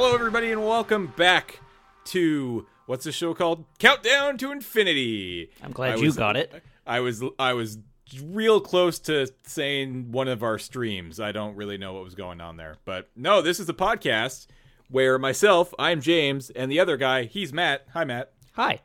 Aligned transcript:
Hello, 0.00 0.14
everybody, 0.14 0.52
and 0.52 0.64
welcome 0.64 1.08
back 1.16 1.58
to 2.04 2.64
what's 2.86 3.04
the 3.04 3.10
show 3.10 3.34
called? 3.34 3.64
Countdown 3.80 4.38
to 4.38 4.52
Infinity. 4.52 5.50
I'm 5.60 5.72
glad 5.72 5.94
I 5.94 5.96
you 5.96 6.04
was- 6.04 6.16
got 6.16 6.36
it. 6.36 6.62
I 6.86 7.00
was 7.00 7.20
I 7.36 7.54
was 7.54 7.78
real 8.22 8.60
close 8.60 9.00
to 9.00 9.26
saying 9.42 10.12
one 10.12 10.28
of 10.28 10.44
our 10.44 10.56
streams. 10.56 11.18
I 11.18 11.32
don't 11.32 11.56
really 11.56 11.78
know 11.78 11.94
what 11.94 12.04
was 12.04 12.14
going 12.14 12.40
on 12.40 12.56
there, 12.56 12.76
but 12.84 13.10
no, 13.16 13.42
this 13.42 13.58
is 13.58 13.68
a 13.68 13.74
podcast 13.74 14.46
where 14.88 15.18
myself, 15.18 15.74
I'm 15.80 16.00
James, 16.00 16.50
and 16.50 16.70
the 16.70 16.78
other 16.78 16.96
guy, 16.96 17.24
he's 17.24 17.52
Matt. 17.52 17.84
Hi, 17.92 18.04
Matt. 18.04 18.34
Hi. 18.52 18.82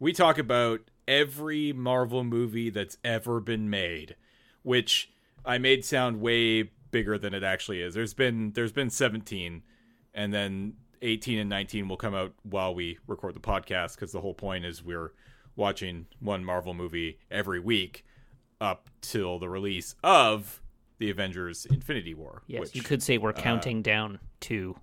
We 0.00 0.12
talk 0.12 0.38
about 0.38 0.80
every 1.06 1.72
Marvel 1.72 2.24
movie 2.24 2.70
that's 2.70 2.96
ever 3.04 3.38
been 3.38 3.70
made, 3.70 4.16
which 4.64 5.12
I 5.44 5.58
made 5.58 5.84
sound 5.84 6.20
way 6.20 6.72
bigger 6.90 7.16
than 7.16 7.32
it 7.32 7.44
actually 7.44 7.80
is. 7.80 7.94
There's 7.94 8.12
been 8.12 8.50
there's 8.54 8.72
been 8.72 8.90
17 8.90 9.62
and 10.18 10.34
then 10.34 10.74
18 11.00 11.38
and 11.38 11.48
19 11.48 11.88
will 11.88 11.96
come 11.96 12.14
out 12.14 12.34
while 12.42 12.74
we 12.74 12.98
record 13.06 13.34
the 13.34 13.40
podcast 13.40 13.96
cuz 13.96 14.10
the 14.10 14.20
whole 14.20 14.34
point 14.34 14.64
is 14.64 14.82
we're 14.82 15.12
watching 15.54 16.06
one 16.18 16.44
Marvel 16.44 16.74
movie 16.74 17.18
every 17.30 17.60
week 17.60 18.04
up 18.60 18.90
till 19.00 19.38
the 19.38 19.48
release 19.48 19.94
of 20.02 20.60
the 20.98 21.08
Avengers 21.08 21.66
Infinity 21.66 22.14
War. 22.14 22.42
Yes, 22.48 22.60
which, 22.60 22.74
you 22.74 22.82
could 22.82 23.00
say 23.00 23.16
we're 23.16 23.32
counting 23.32 23.80
down 23.82 24.18
to 24.40 24.76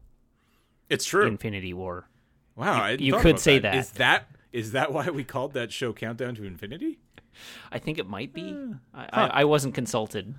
It's 0.90 1.04
true. 1.04 1.26
Infinity 1.28 1.74
War. 1.74 2.08
wow, 2.56 2.84
I 2.84 2.92
you 2.92 3.18
could 3.18 3.38
say 3.38 3.60
that. 3.60 3.74
that. 3.74 3.78
Is 3.78 3.92
that 3.92 4.28
is 4.54 4.72
that 4.72 4.94
why 4.94 5.10
we 5.10 5.26
called 5.26 5.52
that 5.54 5.74
show 5.74 5.92
Countdown 5.92 6.36
to 6.36 6.46
Infinity? 6.46 7.00
I 7.74 7.80
think 7.80 7.98
it 7.98 8.08
might 8.08 8.34
be. 8.34 8.52
Hmm. 8.52 8.74
I, 8.94 9.10
I, 9.12 9.28
I 9.28 9.44
wasn't 9.44 9.76
consulted. 9.76 10.34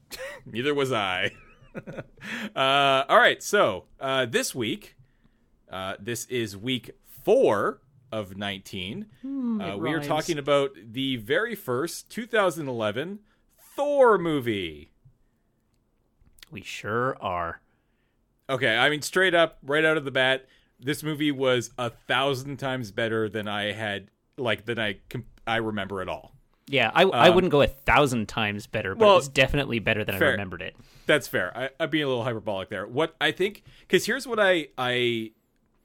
Neither 0.44 0.74
was 0.74 0.92
I. 0.92 1.30
uh, 2.56 3.04
all 3.08 3.18
right, 3.18 3.42
so 3.42 3.84
uh, 4.00 4.26
this 4.26 4.54
week, 4.54 4.96
uh, 5.70 5.94
this 5.98 6.26
is 6.26 6.56
week 6.56 6.90
four 7.06 7.80
of 8.10 8.36
19. 8.36 9.02
uh, 9.02 9.16
Hmm, 9.22 9.60
it 9.60 9.78
we 9.78 9.92
are 9.92 10.00
talking 10.00 10.38
about 10.38 10.72
the 10.76 11.16
very 11.16 11.54
first 11.54 12.10
2011 12.10 13.20
Thor 13.74 14.18
movie. 14.18 14.92
We 16.50 16.60
sure 16.62 17.16
are. 17.22 17.62
Okay, 18.50 18.76
I 18.76 18.90
mean, 18.90 19.00
straight 19.00 19.34
up, 19.34 19.58
right 19.62 19.84
out 19.84 19.96
of 19.96 20.04
the 20.04 20.10
bat, 20.10 20.46
this 20.78 21.02
movie 21.02 21.30
was 21.30 21.70
a 21.78 21.90
thousand 21.90 22.58
times 22.58 22.90
better 22.90 23.28
than 23.28 23.48
I 23.48 23.72
had, 23.72 24.08
like, 24.36 24.66
than 24.66 24.78
I, 24.78 24.98
I 25.46 25.56
remember 25.56 26.02
at 26.02 26.08
all. 26.08 26.34
Yeah, 26.68 26.90
I, 26.94 27.02
I 27.02 27.30
wouldn't 27.30 27.50
go 27.50 27.60
a 27.62 27.66
thousand 27.66 28.28
times 28.28 28.66
better, 28.66 28.94
but 28.94 29.04
Um, 29.04 29.08
well, 29.08 29.18
it's 29.18 29.28
definitely 29.28 29.78
better 29.78 30.04
than 30.04 30.18
fair. 30.18 30.28
I 30.28 30.30
remembered 30.32 30.62
it. 30.62 30.76
That's 31.06 31.26
fair. 31.26 31.56
I, 31.56 31.70
I'm 31.80 31.90
being 31.90 32.04
a 32.04 32.06
little 32.06 32.24
hyperbolic 32.24 32.68
there. 32.68 32.86
What 32.86 33.16
I 33.20 33.32
think, 33.32 33.64
because 33.80 34.06
here's 34.06 34.26
what 34.26 34.38
I 34.38 34.68
I 34.78 35.32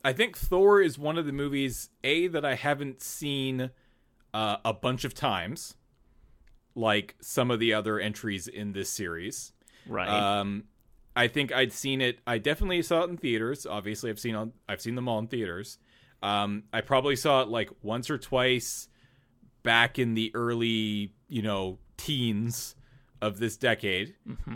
I 0.05 0.13
think 0.13 0.37
Thor 0.37 0.81
is 0.81 0.97
one 0.97 1.17
of 1.17 1.25
the 1.25 1.31
movies 1.31 1.89
a 2.03 2.27
that 2.27 2.45
I 2.45 2.55
haven't 2.55 3.01
seen 3.01 3.71
uh, 4.33 4.57
a 4.63 4.73
bunch 4.73 5.03
of 5.03 5.13
times, 5.13 5.75
like 6.75 7.15
some 7.21 7.49
of 7.51 7.59
the 7.59 7.73
other 7.73 7.99
entries 7.99 8.47
in 8.47 8.73
this 8.73 8.89
series. 8.89 9.53
Right. 9.87 10.07
Um, 10.07 10.65
I 11.15 11.27
think 11.27 11.51
I'd 11.51 11.73
seen 11.73 11.99
it. 12.01 12.19
I 12.27 12.37
definitely 12.37 12.83
saw 12.83 13.01
it 13.01 13.09
in 13.09 13.17
theaters. 13.17 13.65
Obviously, 13.65 14.11
I've 14.11 14.19
seen 14.19 14.35
on 14.35 14.53
I've 14.69 14.81
seen 14.81 14.95
them 14.95 15.09
all 15.09 15.17
in 15.17 15.27
theaters. 15.27 15.79
Um, 16.21 16.63
I 16.71 16.81
probably 16.81 17.15
saw 17.15 17.41
it 17.41 17.47
like 17.47 17.71
once 17.81 18.09
or 18.09 18.17
twice 18.19 18.87
back 19.67 19.99
in 19.99 20.13
the 20.13 20.31
early, 20.33 21.11
you 21.27 21.41
know, 21.41 21.77
teens 21.97 22.73
of 23.21 23.37
this 23.37 23.57
decade, 23.57 24.15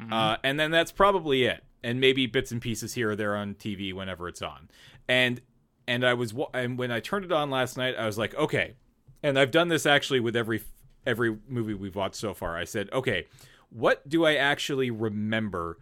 uh, 0.09 0.37
and 0.41 0.57
then 0.57 0.71
that's 0.71 0.93
probably 0.93 1.43
it. 1.43 1.65
And 1.83 1.99
maybe 1.99 2.27
bits 2.27 2.49
and 2.53 2.61
pieces 2.61 2.93
here 2.93 3.11
or 3.11 3.15
there 3.17 3.35
on 3.35 3.55
TV 3.55 3.93
whenever 3.93 4.29
it's 4.29 4.41
on. 4.41 4.69
And 5.09 5.41
and 5.85 6.05
I 6.05 6.13
was 6.13 6.33
and 6.53 6.77
when 6.77 6.91
I 6.91 7.01
turned 7.01 7.25
it 7.25 7.31
on 7.33 7.49
last 7.49 7.75
night, 7.75 7.95
I 7.97 8.05
was 8.05 8.17
like, 8.17 8.33
okay. 8.35 8.75
And 9.21 9.37
I've 9.37 9.51
done 9.51 9.67
this 9.67 9.85
actually 9.85 10.21
with 10.21 10.37
every 10.37 10.63
every 11.05 11.37
movie 11.49 11.73
we've 11.73 11.95
watched 11.95 12.15
so 12.15 12.33
far. 12.33 12.57
I 12.57 12.63
said, 12.63 12.89
okay, 12.93 13.27
what 13.69 14.07
do 14.07 14.25
I 14.25 14.35
actually 14.35 14.91
remember 14.91 15.77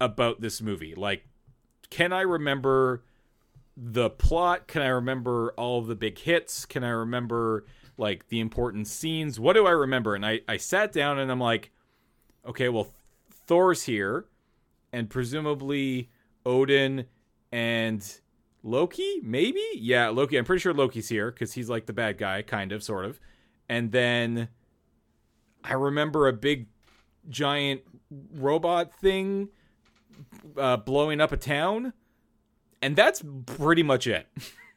about 0.00 0.40
this 0.40 0.62
movie? 0.62 0.94
Like, 0.94 1.26
can 1.90 2.14
I 2.14 2.22
remember 2.22 3.02
the 3.76 4.08
plot? 4.08 4.68
Can 4.68 4.80
I 4.80 4.88
remember 4.88 5.52
all 5.58 5.82
the 5.82 5.96
big 5.96 6.16
hits? 6.18 6.64
Can 6.64 6.82
I 6.82 6.90
remember 6.90 7.66
like 8.00 8.28
the 8.28 8.40
important 8.40 8.88
scenes? 8.88 9.38
What 9.38 9.52
do 9.52 9.66
I 9.66 9.72
remember? 9.72 10.14
And 10.14 10.24
I, 10.24 10.40
I 10.48 10.56
sat 10.56 10.92
down 10.92 11.18
and 11.18 11.30
I'm 11.30 11.40
like, 11.40 11.70
okay, 12.46 12.68
well, 12.68 12.88
Thor's 13.46 13.82
here, 13.84 14.26
and 14.92 15.08
presumably 15.08 16.10
Odin 16.44 17.06
and 17.52 18.20
Loki, 18.62 19.20
maybe? 19.22 19.64
Yeah, 19.74 20.08
Loki. 20.08 20.36
I'm 20.36 20.44
pretty 20.44 20.60
sure 20.60 20.74
Loki's 20.74 21.08
here 21.08 21.30
because 21.30 21.52
he's 21.52 21.68
like 21.68 21.86
the 21.86 21.92
bad 21.92 22.18
guy, 22.18 22.42
kind 22.42 22.72
of, 22.72 22.82
sort 22.82 23.04
of. 23.04 23.20
And 23.68 23.92
then 23.92 24.48
I 25.62 25.74
remember 25.74 26.28
a 26.28 26.32
big, 26.32 26.68
giant 27.28 27.82
robot 28.34 28.92
thing 29.00 29.48
uh, 30.56 30.76
blowing 30.78 31.20
up 31.20 31.32
a 31.32 31.36
town, 31.36 31.92
and 32.82 32.96
that's 32.96 33.22
pretty 33.46 33.82
much 33.82 34.06
it. 34.06 34.26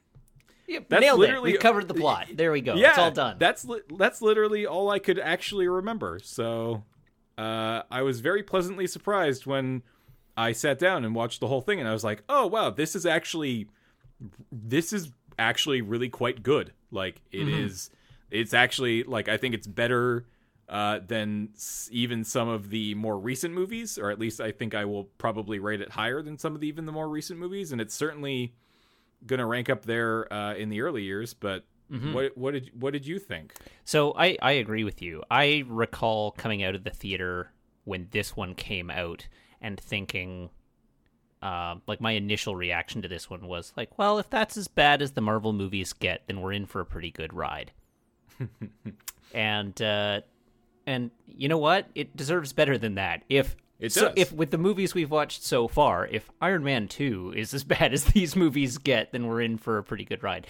Yep, 0.68 0.86
that's 0.90 1.02
nailed 1.02 1.20
literally- 1.20 1.52
it. 1.52 1.54
We 1.54 1.60
covered 1.60 1.88
the 1.88 1.94
plot. 1.94 2.28
There 2.34 2.52
we 2.52 2.62
go. 2.62 2.76
yeah, 2.76 2.90
it's 2.90 2.98
all 2.98 3.12
done. 3.12 3.38
That's 3.40 3.66
li- 3.66 3.82
that's 3.98 4.22
literally 4.22 4.66
all 4.66 4.90
I 4.90 5.00
could 5.00 5.20
actually 5.20 5.68
remember. 5.68 6.20
So 6.24 6.84
uh, 7.38 7.82
I 7.92 8.02
was 8.02 8.22
very 8.22 8.44
pleasantly 8.44 8.88
surprised 8.88 9.46
when 9.46 9.84
I 10.38 10.52
sat 10.54 10.80
down 10.80 11.04
and 11.06 11.14
watched 11.14 11.40
the 11.42 11.48
whole 11.48 11.62
thing, 11.62 11.80
and 11.80 11.88
I 11.90 11.94
was 11.94 12.04
like, 12.04 12.24
"Oh 12.30 12.48
wow, 12.48 12.70
this 12.70 12.96
is 12.96 13.06
actually 13.06 13.68
this 14.52 14.94
is 14.94 15.12
actually 15.38 15.82
really 15.82 16.10
quite 16.10 16.44
good. 16.44 16.72
Like 16.92 17.22
it 17.32 17.48
is, 17.50 17.90
it's 18.32 18.54
actually 18.54 19.04
like 19.04 19.28
I 19.30 19.38
think 19.38 19.54
it's 19.56 19.68
better." 19.68 20.26
Uh, 20.70 20.98
than 21.06 21.50
s- 21.56 21.90
even 21.92 22.24
some 22.24 22.48
of 22.48 22.70
the 22.70 22.96
more 22.96 23.20
recent 23.20 23.54
movies, 23.54 23.98
or 23.98 24.10
at 24.10 24.18
least 24.18 24.40
I 24.40 24.52
think 24.54 24.74
I 24.74 24.86
will 24.86 25.04
probably 25.18 25.60
rate 25.60 25.82
it 25.82 25.92
higher 25.92 26.22
than 26.22 26.38
some 26.38 26.56
of 26.56 26.62
the 26.62 26.68
even 26.70 26.86
the 26.86 26.92
more 26.94 27.10
recent 27.10 27.38
movies, 27.38 27.74
and 27.74 27.82
it's 27.82 27.94
certainly 27.94 28.54
gonna 29.26 29.46
rank 29.46 29.70
up 29.70 29.86
there 29.86 30.32
uh, 30.32 30.56
in 30.56 30.70
the 30.70 30.82
early 30.82 31.04
years. 31.04 31.34
But 31.34 31.66
what 32.14 32.38
what 32.38 32.52
did 32.54 32.72
what 32.80 32.94
did 32.94 33.06
you 33.06 33.20
think? 33.20 33.54
So 33.86 34.14
I, 34.18 34.38
I 34.42 34.54
agree 34.54 34.84
with 34.84 35.02
you. 35.02 35.24
I 35.30 35.64
recall 35.68 36.32
coming 36.32 36.64
out 36.64 36.76
of 36.76 36.84
the 36.84 36.90
theater 36.90 37.52
when 37.84 38.08
this 38.12 38.36
one 38.36 38.56
came 38.56 38.90
out 38.90 39.28
and 39.62 39.80
thinking, 39.80 40.50
uh, 41.42 41.76
like 41.86 42.02
my 42.02 42.12
initial 42.12 42.56
reaction 42.56 43.02
to 43.02 43.08
this 43.08 43.30
one 43.30 43.48
was 43.48 43.74
like, 43.78 43.98
well, 43.98 44.18
if 44.18 44.30
that's 44.30 44.58
as 44.58 44.68
bad 44.68 45.02
as 45.02 45.12
the 45.12 45.22
Marvel 45.22 45.54
movies 45.54 45.94
get, 45.94 46.24
then 46.28 46.42
we're 46.42 46.54
in 46.54 46.66
for 46.66 46.82
a 46.82 46.86
pretty 46.86 47.12
good 47.12 47.34
ride. 47.34 47.72
and 49.34 49.80
uh, 49.82 50.22
and 50.88 51.12
you 51.28 51.48
know 51.48 51.58
what? 51.58 51.88
It 51.96 52.16
deserves 52.16 52.54
better 52.54 52.78
than 52.78 52.96
that. 52.96 53.24
If 53.30 53.56
It 53.84 53.92
so, 53.92 54.06
does. 54.06 54.14
if 54.16 54.32
with 54.32 54.52
the 54.52 54.58
movies 54.58 54.94
we've 54.94 55.12
watched 55.12 55.44
so 55.44 55.68
far, 55.68 56.08
if 56.08 56.30
Iron 56.40 56.64
Man 56.64 56.88
two 56.88 57.34
is 57.36 57.54
as 57.54 57.64
bad 57.76 57.94
as 57.94 58.06
these 58.06 58.36
movies 58.36 58.78
get, 58.78 59.12
then 59.12 59.28
we're 59.28 59.42
in 59.42 59.58
for 59.58 59.78
a 59.78 59.84
pretty 59.84 60.06
good 60.06 60.24
ride. 60.24 60.48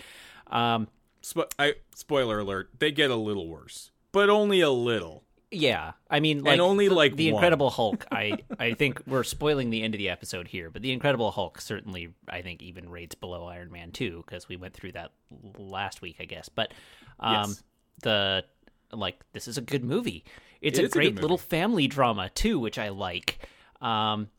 Um, 0.48 0.88
Spo- 1.24 1.52
I, 1.58 1.74
spoiler 1.96 2.40
alert: 2.40 2.70
they 2.78 2.92
get 2.92 3.10
a 3.10 3.16
little 3.16 3.48
worse, 3.48 3.90
but 4.12 4.30
only 4.30 4.62
a 4.62 4.70
little. 4.70 5.24
Yeah, 5.50 5.92
I 6.10 6.20
mean, 6.20 6.44
like 6.44 6.60
only, 6.60 6.88
the, 6.88 6.96
like, 6.96 7.16
the 7.16 7.32
one. 7.32 7.40
Incredible 7.40 7.70
Hulk. 7.70 8.06
I 8.12 8.38
I 8.60 8.74
think 8.74 9.02
we're 9.08 9.24
spoiling 9.24 9.70
the 9.70 9.82
end 9.84 9.94
of 9.96 10.00
the 10.00 10.10
episode 10.10 10.48
here, 10.48 10.70
but 10.70 10.82
the 10.82 10.92
Incredible 10.92 11.32
Hulk 11.32 11.60
certainly, 11.62 12.10
I 12.28 12.42
think, 12.42 12.62
even 12.62 12.90
rates 12.90 13.16
below 13.16 13.46
Iron 13.48 13.72
Man 13.72 13.92
two 13.92 14.24
because 14.26 14.48
we 14.48 14.58
went 14.58 14.74
through 14.74 14.92
that 14.94 15.12
last 15.58 16.02
week, 16.02 16.18
I 16.20 16.26
guess. 16.26 16.50
But 16.50 16.72
um, 17.20 17.34
Yes. 17.50 17.64
the 18.04 18.46
like, 18.94 19.20
this 19.34 19.48
is 19.48 19.58
a 19.58 19.62
good 19.62 19.84
movie. 19.84 20.24
It's 20.62 20.80
It 20.80 20.84
a 20.84 20.86
is 20.86 20.92
a 20.92 20.94
great 20.94 21.16
little 21.16 21.38
family 21.38 21.88
drama 21.88 22.30
too, 22.34 22.60
which 22.60 22.78
I 22.78 22.90
like. 22.90 23.48
Um, 23.82 24.30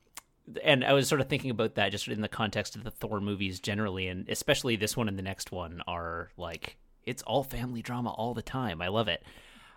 and 0.62 0.84
I 0.84 0.92
was 0.92 1.08
sort 1.08 1.20
of 1.20 1.28
thinking 1.28 1.50
about 1.50 1.74
that 1.74 1.90
just 1.90 2.08
in 2.08 2.20
the 2.20 2.28
context 2.28 2.76
of 2.76 2.84
the 2.84 2.90
Thor 2.90 3.20
movies 3.20 3.60
generally, 3.60 4.08
and 4.08 4.28
especially 4.28 4.76
this 4.76 4.96
one 4.96 5.08
and 5.08 5.18
the 5.18 5.22
next 5.22 5.52
one 5.52 5.82
are 5.86 6.30
like 6.36 6.76
it's 7.04 7.22
all 7.22 7.44
family 7.44 7.82
drama 7.82 8.10
all 8.10 8.34
the 8.34 8.42
time. 8.42 8.80
I 8.80 8.88
love 8.88 9.08
it. 9.08 9.22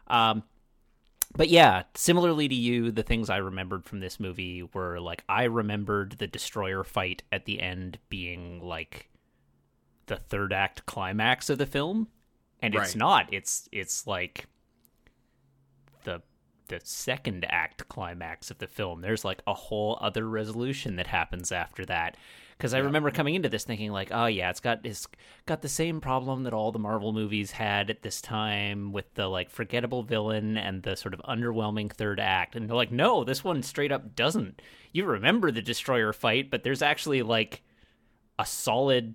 Um, 0.08 0.44
but 1.36 1.50
yeah, 1.50 1.84
similarly 1.94 2.48
to 2.48 2.56
you, 2.56 2.92
the 2.92 3.04
things 3.04 3.30
I 3.30 3.38
remembered 3.38 3.86
from 3.86 4.00
this 4.00 4.20
movie 4.20 4.64
were 4.74 5.00
like 5.00 5.24
I 5.28 5.44
remembered 5.44 6.14
the 6.14 6.28
destroyer 6.28 6.84
fight 6.84 7.24
at 7.32 7.46
the 7.46 7.62
end 7.62 8.00
being 8.10 8.62
like 8.62 9.10
the 10.08 10.16
third 10.18 10.54
act 10.54 10.86
climax 10.86 11.50
of 11.50 11.58
the 11.58 11.66
film, 11.66 12.08
and 12.62 12.74
it's 12.76 12.96
not. 12.96 13.34
It's 13.34 13.68
it's 13.72 14.08
like 14.08 14.46
the 16.04 16.22
the 16.68 16.80
second 16.84 17.46
act 17.50 17.88
climax 17.88 18.52
of 18.52 18.58
the 18.58 18.68
film. 18.68 19.02
There's 19.02 19.26
like 19.26 19.42
a 19.48 19.54
whole 19.54 19.98
other 20.02 20.28
resolution 20.28 20.98
that 20.98 21.08
happens 21.08 21.52
after 21.52 21.86
that. 21.86 22.18
Because 22.58 22.74
I 22.74 22.80
remember 22.80 23.12
coming 23.12 23.36
into 23.36 23.50
this 23.50 23.66
thinking 23.66 23.92
like, 23.92 24.10
oh 24.12 24.26
yeah, 24.26 24.50
it's 24.50 24.60
got 24.60 24.80
it's 24.84 25.08
got 25.46 25.62
the 25.62 25.70
same 25.70 26.02
problem 26.02 26.44
that 26.44 26.54
all 26.54 26.72
the 26.72 26.80
Marvel 26.80 27.14
movies 27.14 27.52
had 27.52 27.90
at 27.90 28.02
this 28.02 28.20
time 28.20 28.92
with 28.92 29.14
the 29.14 29.28
like 29.28 29.52
forgettable 29.52 30.02
villain 30.02 30.58
and 30.58 30.82
the 30.82 30.96
sort 30.96 31.14
of 31.14 31.22
underwhelming 31.22 31.92
third 31.92 32.20
act. 32.20 32.56
And 32.56 32.68
they're 32.68 32.76
like, 32.76 32.92
no, 32.92 33.24
this 33.24 33.44
one 33.44 33.62
straight 33.62 33.92
up 33.92 34.16
doesn't. 34.16 34.62
You 34.92 35.06
remember 35.06 35.52
the 35.52 35.62
destroyer 35.62 36.14
fight, 36.14 36.50
but 36.50 36.64
there's 36.64 36.82
actually 36.82 37.22
like 37.22 37.62
a 38.40 38.46
solid 38.46 39.14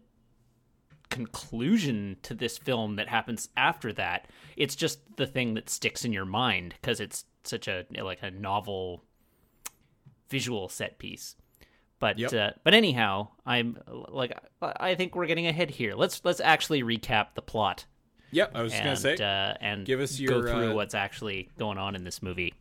conclusion 1.12 2.16
to 2.22 2.34
this 2.34 2.58
film 2.58 2.96
that 2.96 3.08
happens 3.08 3.48
after 3.56 3.92
that. 3.92 4.26
It's 4.56 4.74
just 4.74 4.98
the 5.16 5.26
thing 5.26 5.54
that 5.54 5.70
sticks 5.70 6.04
in 6.04 6.12
your 6.12 6.24
mind 6.24 6.74
because 6.80 7.00
it's 7.00 7.24
such 7.44 7.68
a 7.68 7.84
like 8.02 8.22
a 8.22 8.30
novel 8.30 9.04
visual 10.28 10.68
set 10.68 10.98
piece. 10.98 11.36
But 11.98 12.18
Yep. 12.18 12.32
uh, 12.32 12.50
but 12.64 12.74
anyhow, 12.74 13.28
I'm 13.46 13.78
like 14.08 14.32
I 14.60 14.94
think 14.94 15.14
we're 15.14 15.26
getting 15.26 15.46
ahead 15.46 15.70
here. 15.70 15.94
Let's 15.94 16.20
let's 16.24 16.40
actually 16.40 16.82
recap 16.82 17.34
the 17.34 17.42
plot 17.42 17.86
Yep, 18.32 18.52
I 18.54 18.62
was 18.62 18.72
just 18.72 18.82
and 18.82 18.86
gonna 18.88 19.16
say, 19.18 19.22
uh, 19.22 19.54
and 19.60 19.84
give 19.84 20.00
us 20.00 20.18
your, 20.18 20.40
go 20.40 20.50
through 20.50 20.70
uh, 20.70 20.74
what's 20.74 20.94
actually 20.94 21.50
going 21.58 21.76
on 21.76 21.94
in 21.94 22.02
this 22.02 22.22
movie. 22.22 22.54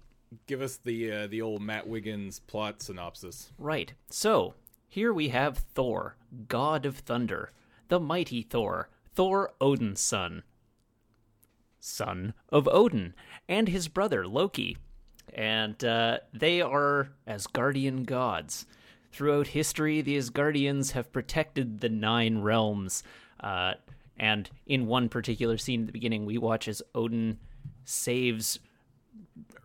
give 0.46 0.62
us 0.62 0.78
the 0.78 1.12
uh, 1.12 1.28
the 1.28 1.42
old 1.42 1.62
Matt 1.62 1.88
Wiggins 1.88 2.40
plot 2.40 2.82
synopsis. 2.82 3.52
Right. 3.58 3.94
So, 4.10 4.54
here 4.90 5.14
we 5.14 5.30
have 5.30 5.58
Thor, 5.74 6.18
god 6.50 6.86
of 6.86 6.98
thunder, 6.98 7.54
the 7.92 8.00
mighty 8.00 8.42
Thor, 8.42 8.88
Thor 9.16 9.52
Odin's 9.60 10.00
son, 10.00 10.44
son 11.78 12.34
of 12.48 12.66
Odin, 12.70 13.14
and 13.50 13.68
his 13.68 13.90
brother 13.90 14.26
Loki. 14.26 14.78
And 15.34 15.84
uh, 15.84 16.20
they 16.34 16.62
are 16.62 17.10
Asgardian 17.28 18.06
gods. 18.06 18.66
Throughout 19.12 19.48
history, 19.48 20.00
the 20.00 20.18
Asgardians 20.18 20.92
have 20.92 21.12
protected 21.12 21.82
the 21.82 21.90
nine 21.90 22.38
realms. 22.40 23.04
Uh, 23.42 23.74
and 24.18 24.50
in 24.66 24.88
one 24.88 25.10
particular 25.10 25.58
scene 25.58 25.82
at 25.82 25.88
the 25.88 25.92
beginning, 25.92 26.26
we 26.26 26.38
watch 26.38 26.70
as 26.70 26.82
Odin 26.96 27.40
saves 27.84 28.58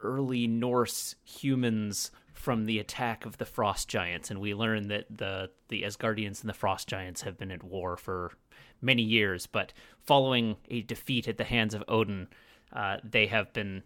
early 0.02 0.48
Norse 0.48 1.14
humans 1.22 2.10
from 2.36 2.66
the 2.66 2.78
attack 2.78 3.24
of 3.24 3.38
the 3.38 3.44
frost 3.44 3.88
giants, 3.88 4.30
and 4.30 4.40
we 4.40 4.54
learn 4.54 4.88
that 4.88 5.06
the 5.10 5.50
the 5.68 5.82
Asgardians 5.82 6.40
and 6.40 6.48
the 6.48 6.54
frost 6.54 6.88
giants 6.88 7.22
have 7.22 7.38
been 7.38 7.50
at 7.50 7.64
war 7.64 7.96
for 7.96 8.32
many 8.80 9.02
years. 9.02 9.46
But 9.46 9.72
following 10.04 10.56
a 10.68 10.82
defeat 10.82 11.28
at 11.28 11.38
the 11.38 11.44
hands 11.44 11.74
of 11.74 11.82
Odin, 11.88 12.28
uh, 12.72 12.98
they 13.02 13.26
have 13.26 13.52
been 13.52 13.82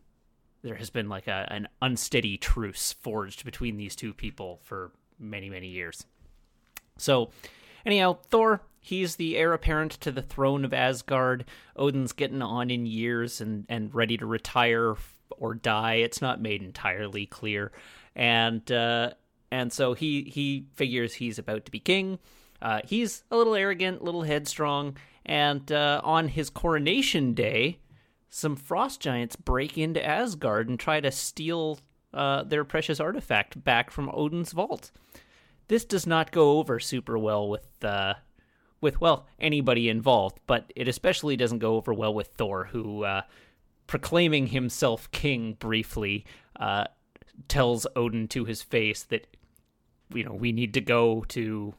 there 0.62 0.75
has 0.75 0.91
been 0.91 1.08
like 1.08 1.26
a, 1.26 1.47
an 1.50 1.69
unsteady 1.81 2.37
truce 2.37 2.93
forged 2.93 3.44
between 3.44 3.76
these 3.76 3.97
two 3.97 4.12
people 4.12 4.61
for 4.62 4.93
many 5.19 5.49
many 5.49 5.69
years. 5.69 6.05
So, 6.99 7.31
anyhow, 7.87 8.19
Thor, 8.29 8.61
he's 8.81 9.17
the 9.17 9.37
heir 9.37 9.52
apparent 9.52 9.93
to 9.93 10.11
the 10.11 10.23
throne 10.23 10.64
of 10.64 10.75
Asgard. 10.75 11.44
Odin's 11.76 12.12
getting 12.12 12.43
on 12.43 12.70
in 12.70 12.85
years 12.85 13.41
and, 13.41 13.64
and 13.69 13.94
ready 13.94 14.17
to 14.19 14.26
retire 14.26 14.97
or 15.31 15.55
die. 15.55 15.94
It's 15.94 16.20
not 16.20 16.43
made 16.43 16.62
entirely 16.62 17.26
clear. 17.26 17.73
And 18.15 18.71
uh, 18.71 19.12
and 19.51 19.73
so 19.73 19.95
he 19.95 20.23
he 20.23 20.67
figures 20.75 21.15
he's 21.15 21.39
about 21.39 21.65
to 21.67 21.71
be 21.71 21.81
king. 21.81 22.19
Uh, 22.61 22.81
he's 22.85 23.25
a 23.31 23.37
little 23.37 23.55
arrogant, 23.55 24.01
a 24.01 24.05
little 24.05 24.23
headstrong, 24.23 24.97
and 25.25 25.73
uh, 25.73 26.01
on 26.05 26.29
his 26.29 26.51
coronation 26.51 27.33
day, 27.33 27.79
some 28.29 28.55
frost 28.55 29.01
giants 29.01 29.35
break 29.35 29.79
into 29.79 30.05
Asgard 30.05 30.69
and 30.69 30.79
try 30.79 31.01
to 31.01 31.11
steal 31.11 31.81
uh, 32.12 32.43
their 32.43 32.65
precious 32.65 33.01
artifact 33.01 33.65
back 33.65 33.91
from 33.91 34.11
Odin's 34.12 34.53
vault 34.53 34.91
this 35.71 35.85
does 35.85 36.05
not 36.05 36.33
go 36.33 36.59
over 36.59 36.81
super 36.81 37.17
well 37.17 37.49
with 37.49 37.85
uh, 37.85 38.15
with 38.81 39.01
well 39.01 39.27
anybody 39.39 39.89
involved, 39.89 40.41
but 40.49 40.73
it 40.75 40.89
especially 40.89 41.37
doesn't 41.37 41.61
go 41.61 41.77
over 41.77 41.95
well 41.95 42.12
with 42.12 42.27
Thor, 42.27 42.65
who 42.73 43.05
uh, 43.05 43.23
proclaiming 43.87 44.49
himself 44.49 45.09
king 45.12 45.53
briefly 45.55 46.27
uh, 46.59 46.87
tells 47.49 47.87
Odin 47.97 48.29
to 48.29 48.44
his 48.44 48.62
face 48.62 49.03
that 49.05 49.27
you 50.12 50.25
know 50.25 50.32
we 50.32 50.53
need 50.53 50.75
to 50.75 50.81
go 50.81 51.25
to 51.29 51.75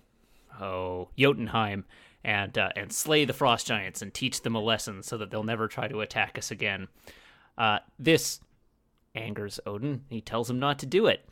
oh 0.60 1.10
Jotunheim 1.18 1.86
and 2.24 2.58
uh, 2.58 2.70
and 2.76 2.92
slay 2.92 3.26
the 3.26 3.34
frost 3.34 3.68
giants 3.68 4.02
and 4.02 4.14
teach 4.14 4.42
them 4.42 4.56
a 4.56 4.62
lesson 4.62 5.04
so 5.04 5.18
that 5.18 5.32
they'll 5.32 5.44
never 5.44 5.68
try 5.68 5.88
to 5.88 6.02
attack 6.02 6.38
us 6.38 6.52
again. 6.52 6.88
Uh, 7.58 7.80
this 8.00 8.40
angers 9.16 9.60
Odin. 9.66 10.04
He 10.10 10.22
tells 10.22 10.50
him 10.50 10.60
not 10.60 10.80
to 10.80 10.86
do 10.86 11.08
it. 11.08 11.28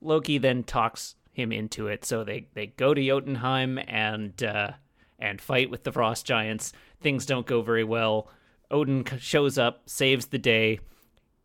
Loki 0.00 0.38
then 0.38 0.64
talks 0.64 1.14
him 1.32 1.52
into 1.52 1.88
it. 1.88 2.04
So 2.04 2.24
they, 2.24 2.48
they 2.54 2.66
go 2.66 2.94
to 2.94 3.04
Jotunheim 3.04 3.78
and 3.86 4.42
uh, 4.42 4.72
and 5.18 5.40
fight 5.40 5.70
with 5.70 5.84
the 5.84 5.92
frost 5.92 6.26
giants. 6.26 6.72
Things 7.00 7.26
don't 7.26 7.46
go 7.46 7.62
very 7.62 7.84
well. 7.84 8.28
Odin 8.70 9.04
shows 9.18 9.58
up, 9.58 9.82
saves 9.86 10.26
the 10.26 10.38
day, 10.38 10.80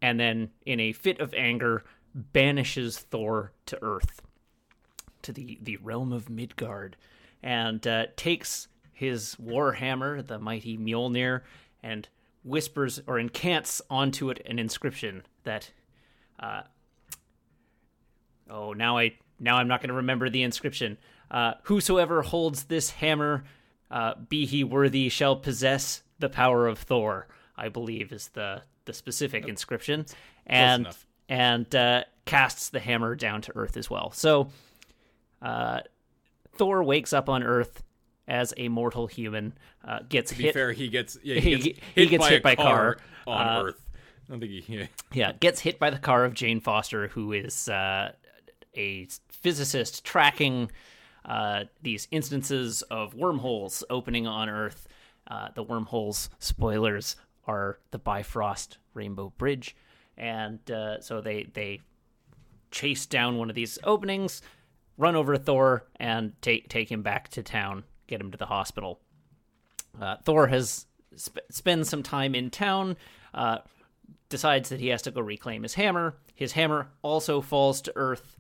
and 0.02 0.20
then 0.20 0.50
in 0.66 0.80
a 0.80 0.94
fit 0.94 1.20
of 1.20 1.34
anger 1.34 1.84
banishes 2.14 3.00
Thor 3.00 3.54
to 3.66 3.78
Earth, 3.82 4.22
to 5.22 5.32
the 5.32 5.60
the 5.62 5.78
realm 5.78 6.12
of 6.14 6.30
Midgard, 6.30 6.96
and 7.44 7.86
uh, 7.86 8.08
takes 8.16 8.68
his 8.94 9.36
warhammer, 9.36 10.26
the 10.26 10.40
mighty 10.40 10.78
Mjolnir, 10.78 11.42
and 11.84 12.08
whispers 12.44 13.02
or 13.08 13.20
incants 13.20 13.82
onto 13.90 14.30
it 14.30 14.42
an 14.46 14.58
inscription 14.58 15.24
that 15.44 15.72
uh, 16.40 16.62
Oh, 18.50 18.74
now 18.74 18.98
I 18.98 19.14
now 19.40 19.58
I'm 19.58 19.68
not 19.68 19.82
going 19.82 19.90
to 19.90 19.96
remember 19.96 20.30
the 20.30 20.44
inscription. 20.44 20.98
Uh, 21.30 21.54
Whosoever 21.64 22.22
holds 22.22 22.66
this 22.66 22.92
hammer, 22.92 23.44
uh, 23.92 24.14
be 24.30 24.46
he 24.46 24.64
worthy, 24.64 25.10
shall 25.10 25.36
possess 25.36 26.04
the 26.20 26.30
power 26.30 26.68
of 26.68 26.80
Thor. 26.80 27.28
I 27.56 27.70
believe 27.70 28.12
is 28.12 28.30
the 28.30 28.64
the 28.88 28.94
specific 28.94 29.48
inscription, 29.48 30.06
and 30.48 30.82
enough. 30.84 31.06
and 31.30 31.76
uh, 31.76 32.04
casts 32.26 32.70
the 32.70 32.80
hammer 32.80 33.14
down 33.16 33.42
to 33.44 33.56
Earth 33.56 33.78
as 33.78 33.90
well. 33.90 34.10
So, 34.12 34.50
uh, 35.42 35.82
Thor 36.56 36.84
wakes 36.84 37.14
up 37.14 37.30
on 37.30 37.44
Earth 37.44 37.84
as 38.28 38.54
a 38.58 38.68
mortal 38.68 39.08
human, 39.08 39.54
uh, 39.88 40.00
gets 40.10 40.32
To 40.32 40.38
be 40.38 40.46
hit. 40.46 40.54
fair, 40.54 40.72
he 40.74 40.88
gets 40.90 41.18
yeah, 41.24 41.36
He- 41.40 41.56
he, 41.56 41.58
gets 41.58 41.80
he 41.96 42.02
hit, 42.02 42.10
gets 42.10 42.24
by, 42.26 42.30
hit 42.32 42.46
a 42.46 42.56
car, 42.56 42.96
car. 42.96 42.98
on 43.28 43.48
Uh, 43.48 43.64
Earth. 43.68 43.82
I 44.28 44.32
don't 44.32 44.40
think 44.42 44.52
he. 44.66 44.76
Yeah. 44.78 44.88
Yeah, 45.14 45.32
gets 45.40 45.62
hit 45.62 45.80
by 45.80 45.90
the 45.90 46.00
car 46.00 46.26
of 46.26 46.34
Jane 46.34 46.60
Foster, 46.60 47.08
who 47.10 47.32
is 47.32 47.70
uh, 47.70 48.12
a 48.76 49.08
physicist 49.30 50.04
tracking 50.04 50.70
uh, 51.24 51.66
these 51.82 52.08
instances 52.12 52.82
of 52.84 53.14
wormholes 53.14 53.84
opening 53.90 54.28
on 54.28 54.50
Earth. 54.50 54.88
Uh, 55.30 55.50
the 55.56 55.64
wormholes, 55.64 56.30
spoilers, 56.40 57.16
are 57.48 57.80
the 57.92 58.00
Bifrost 58.00 58.78
Rainbow 58.94 59.34
Bridge, 59.38 59.76
and 60.18 60.60
uh, 60.70 61.02
so 61.02 61.22
they 61.22 61.44
they 61.54 61.82
chase 62.72 63.06
down 63.06 63.38
one 63.38 63.50
of 63.50 63.56
these 63.56 63.80
openings, 63.84 64.42
run 64.98 65.16
over 65.16 65.38
Thor, 65.38 65.88
and 66.00 66.34
take 66.42 66.70
take 66.70 66.92
him 66.92 67.02
back 67.02 67.30
to 67.30 67.44
town, 67.44 67.84
get 68.08 68.22
him 68.22 68.32
to 68.32 68.38
the 68.38 68.46
hospital. 68.46 69.00
Uh, 70.00 70.18
Thor 70.24 70.48
has 70.48 70.86
sp- 71.18 71.48
spends 71.50 71.90
some 71.90 72.04
time 72.04 72.36
in 72.36 72.50
town, 72.50 72.98
uh, 73.34 73.60
decides 74.30 74.70
that 74.70 74.80
he 74.80 74.90
has 74.90 75.02
to 75.04 75.12
go 75.12 75.22
reclaim 75.22 75.64
his 75.64 75.74
hammer. 75.76 76.18
His 76.36 76.52
hammer 76.54 76.90
also 77.02 77.42
falls 77.42 77.82
to 77.82 77.94
Earth. 77.96 78.38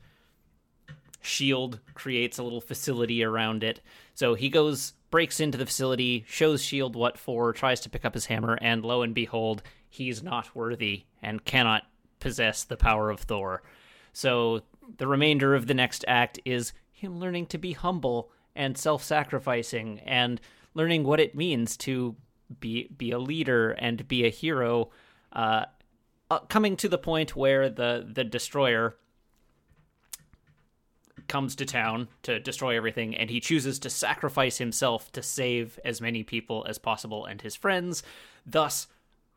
Shield 1.21 1.79
creates 1.93 2.37
a 2.37 2.43
little 2.43 2.61
facility 2.61 3.23
around 3.23 3.63
it. 3.63 3.81
So 4.13 4.33
he 4.33 4.49
goes, 4.49 4.93
breaks 5.09 5.39
into 5.39 5.57
the 5.57 5.65
facility, 5.65 6.25
shows 6.27 6.63
Shield 6.63 6.95
what 6.95 7.17
for, 7.17 7.53
tries 7.53 7.81
to 7.81 7.89
pick 7.89 8.05
up 8.05 8.13
his 8.13 8.27
hammer, 8.27 8.57
and 8.61 8.83
lo 8.83 9.01
and 9.01 9.13
behold, 9.13 9.63
he's 9.89 10.23
not 10.23 10.55
worthy 10.55 11.05
and 11.21 11.45
cannot 11.45 11.83
possess 12.19 12.63
the 12.63 12.77
power 12.77 13.09
of 13.09 13.21
Thor. 13.21 13.63
So 14.13 14.61
the 14.97 15.07
remainder 15.07 15.55
of 15.55 15.67
the 15.67 15.73
next 15.73 16.05
act 16.07 16.39
is 16.45 16.73
him 16.91 17.19
learning 17.19 17.47
to 17.47 17.57
be 17.57 17.73
humble 17.73 18.31
and 18.55 18.77
self-sacrificing 18.77 19.99
and 19.99 20.41
learning 20.73 21.03
what 21.03 21.19
it 21.19 21.35
means 21.35 21.77
to 21.77 22.15
be 22.59 22.87
be 22.97 23.11
a 23.11 23.19
leader 23.19 23.71
and 23.71 24.07
be 24.07 24.25
a 24.25 24.29
hero 24.29 24.89
uh, 25.33 25.65
uh, 26.31 26.39
coming 26.39 26.77
to 26.77 26.89
the 26.89 26.97
point 26.97 27.35
where 27.35 27.69
the 27.69 28.07
the 28.11 28.23
destroyer 28.23 28.95
comes 31.27 31.55
to 31.55 31.65
town 31.65 32.07
to 32.23 32.39
destroy 32.39 32.75
everything 32.75 33.15
and 33.15 33.29
he 33.29 33.39
chooses 33.39 33.79
to 33.79 33.89
sacrifice 33.89 34.57
himself 34.57 35.11
to 35.11 35.21
save 35.21 35.79
as 35.83 36.01
many 36.01 36.23
people 36.23 36.65
as 36.67 36.77
possible 36.77 37.25
and 37.25 37.41
his 37.41 37.55
friends 37.55 38.03
thus 38.45 38.87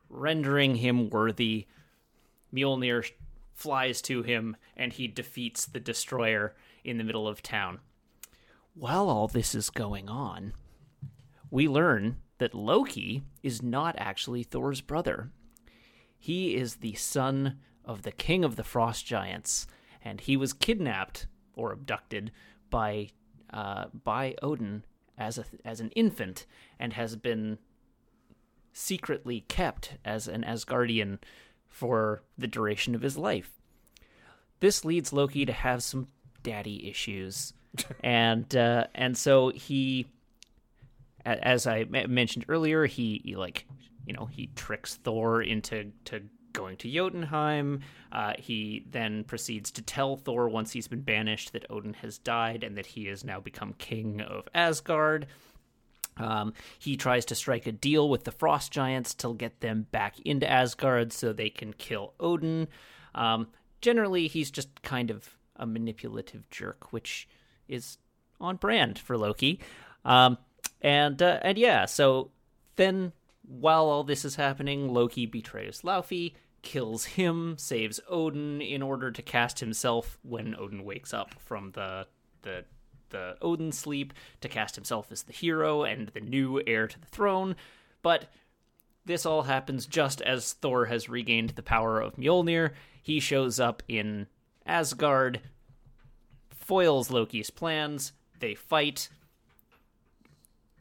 rendering 0.08 0.76
him 0.76 1.10
worthy. 1.10 1.66
Mjolnir 2.54 3.10
flies 3.52 4.02
to 4.02 4.22
him 4.22 4.56
and 4.76 4.92
he 4.92 5.06
defeats 5.06 5.66
the 5.66 5.80
destroyer 5.80 6.54
in 6.84 6.98
the 6.98 7.04
middle 7.04 7.28
of 7.28 7.42
town. 7.42 7.80
While 8.74 9.08
all 9.08 9.28
this 9.28 9.54
is 9.54 9.70
going 9.70 10.08
on 10.08 10.52
we 11.50 11.66
learn 11.68 12.16
that 12.38 12.54
Loki 12.54 13.22
is 13.42 13.62
not 13.62 13.94
actually 13.98 14.42
Thor's 14.42 14.80
brother. 14.80 15.30
He 16.18 16.54
is 16.54 16.76
the 16.76 16.94
son 16.94 17.58
of 17.84 18.02
the 18.02 18.12
king 18.12 18.44
of 18.44 18.56
the 18.56 18.64
frost 18.64 19.04
giants, 19.04 19.66
and 20.02 20.20
he 20.20 20.36
was 20.36 20.52
kidnapped 20.52 21.26
or 21.60 21.72
abducted 21.72 22.32
by 22.70 23.10
uh, 23.52 23.86
by 24.04 24.34
Odin 24.42 24.84
as 25.18 25.36
a 25.36 25.44
as 25.64 25.80
an 25.80 25.90
infant, 25.90 26.46
and 26.78 26.94
has 26.94 27.16
been 27.16 27.58
secretly 28.72 29.44
kept 29.48 29.98
as 30.04 30.26
an 30.26 30.42
Asgardian 30.42 31.18
for 31.68 32.22
the 32.38 32.46
duration 32.46 32.94
of 32.94 33.02
his 33.02 33.18
life. 33.18 33.52
This 34.60 34.84
leads 34.84 35.12
Loki 35.12 35.44
to 35.44 35.52
have 35.52 35.82
some 35.82 36.08
daddy 36.42 36.88
issues. 36.88 37.52
and 38.02 38.54
uh, 38.56 38.86
and 38.94 39.16
so 39.16 39.50
he, 39.50 40.06
as 41.24 41.66
I 41.66 41.84
mentioned 41.84 42.46
earlier, 42.48 42.86
he, 42.86 43.20
he 43.24 43.36
like 43.36 43.66
you 44.06 44.14
know 44.14 44.26
he 44.26 44.48
tricks 44.56 44.96
Thor 44.96 45.42
into 45.42 45.92
to 46.06 46.22
going 46.52 46.76
to 46.78 46.88
Jotunheim. 46.88 47.80
Uh, 48.12 48.34
he 48.38 48.84
then 48.90 49.24
proceeds 49.24 49.70
to 49.72 49.82
tell 49.82 50.16
Thor 50.16 50.48
once 50.48 50.72
he's 50.72 50.88
been 50.88 51.02
banished 51.02 51.52
that 51.52 51.66
Odin 51.70 51.94
has 51.94 52.18
died 52.18 52.64
and 52.64 52.76
that 52.76 52.86
he 52.86 53.06
has 53.06 53.24
now 53.24 53.40
become 53.40 53.74
king 53.74 54.20
of 54.20 54.48
Asgard. 54.54 55.26
Um, 56.16 56.52
he 56.78 56.96
tries 56.96 57.24
to 57.26 57.34
strike 57.34 57.66
a 57.66 57.72
deal 57.72 58.08
with 58.08 58.24
the 58.24 58.32
Frost 58.32 58.72
Giants 58.72 59.14
to 59.14 59.34
get 59.34 59.60
them 59.60 59.86
back 59.90 60.18
into 60.20 60.48
Asgard 60.48 61.12
so 61.12 61.32
they 61.32 61.50
can 61.50 61.72
kill 61.72 62.14
Odin. 62.20 62.68
Um, 63.14 63.48
generally, 63.80 64.28
he's 64.28 64.50
just 64.50 64.82
kind 64.82 65.10
of 65.10 65.36
a 65.56 65.66
manipulative 65.66 66.48
jerk, 66.50 66.92
which 66.92 67.28
is 67.68 67.98
on 68.40 68.56
brand 68.56 68.98
for 68.98 69.16
Loki. 69.16 69.60
Um, 70.04 70.38
and 70.80 71.20
uh, 71.22 71.38
and 71.42 71.58
yeah, 71.58 71.84
so 71.86 72.30
then 72.76 73.12
while 73.50 73.86
all 73.86 74.04
this 74.04 74.24
is 74.24 74.36
happening, 74.36 74.92
Loki 74.92 75.26
betrays 75.26 75.82
Laufey, 75.82 76.34
kills 76.62 77.04
him, 77.04 77.56
saves 77.58 77.98
Odin 78.08 78.60
in 78.60 78.80
order 78.80 79.10
to 79.10 79.22
cast 79.22 79.58
himself 79.58 80.18
when 80.22 80.54
Odin 80.56 80.84
wakes 80.84 81.12
up 81.12 81.34
from 81.40 81.72
the 81.72 82.06
the 82.42 82.64
the 83.08 83.36
Odin 83.42 83.72
sleep 83.72 84.12
to 84.40 84.48
cast 84.48 84.76
himself 84.76 85.10
as 85.10 85.24
the 85.24 85.32
hero 85.32 85.82
and 85.82 86.08
the 86.10 86.20
new 86.20 86.62
heir 86.64 86.86
to 86.86 87.00
the 87.00 87.06
throne. 87.08 87.56
But 88.02 88.26
this 89.04 89.26
all 89.26 89.42
happens 89.42 89.86
just 89.86 90.22
as 90.22 90.52
Thor 90.52 90.86
has 90.86 91.08
regained 91.08 91.50
the 91.50 91.62
power 91.62 92.00
of 92.00 92.14
Mjolnir. 92.14 92.70
He 93.02 93.18
shows 93.18 93.58
up 93.58 93.82
in 93.88 94.28
Asgard, 94.64 95.40
foils 96.50 97.10
Loki's 97.10 97.50
plans. 97.50 98.12
They 98.38 98.54
fight, 98.54 99.08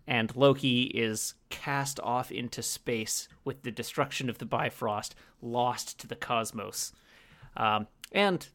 and 0.10 0.36
Loki 0.36 0.86
is 0.86 1.36
cast 1.50 2.00
off 2.00 2.32
into 2.32 2.64
space 2.64 3.28
with 3.46 3.62
the 3.62 3.70
destruction 3.70 4.28
of 4.28 4.40
the 4.40 4.46
Bifrost, 4.46 5.14
lost 5.40 6.00
to 6.00 6.08
the 6.08 6.16
cosmos. 6.16 6.92
Um, 7.56 7.86
and 8.12 8.48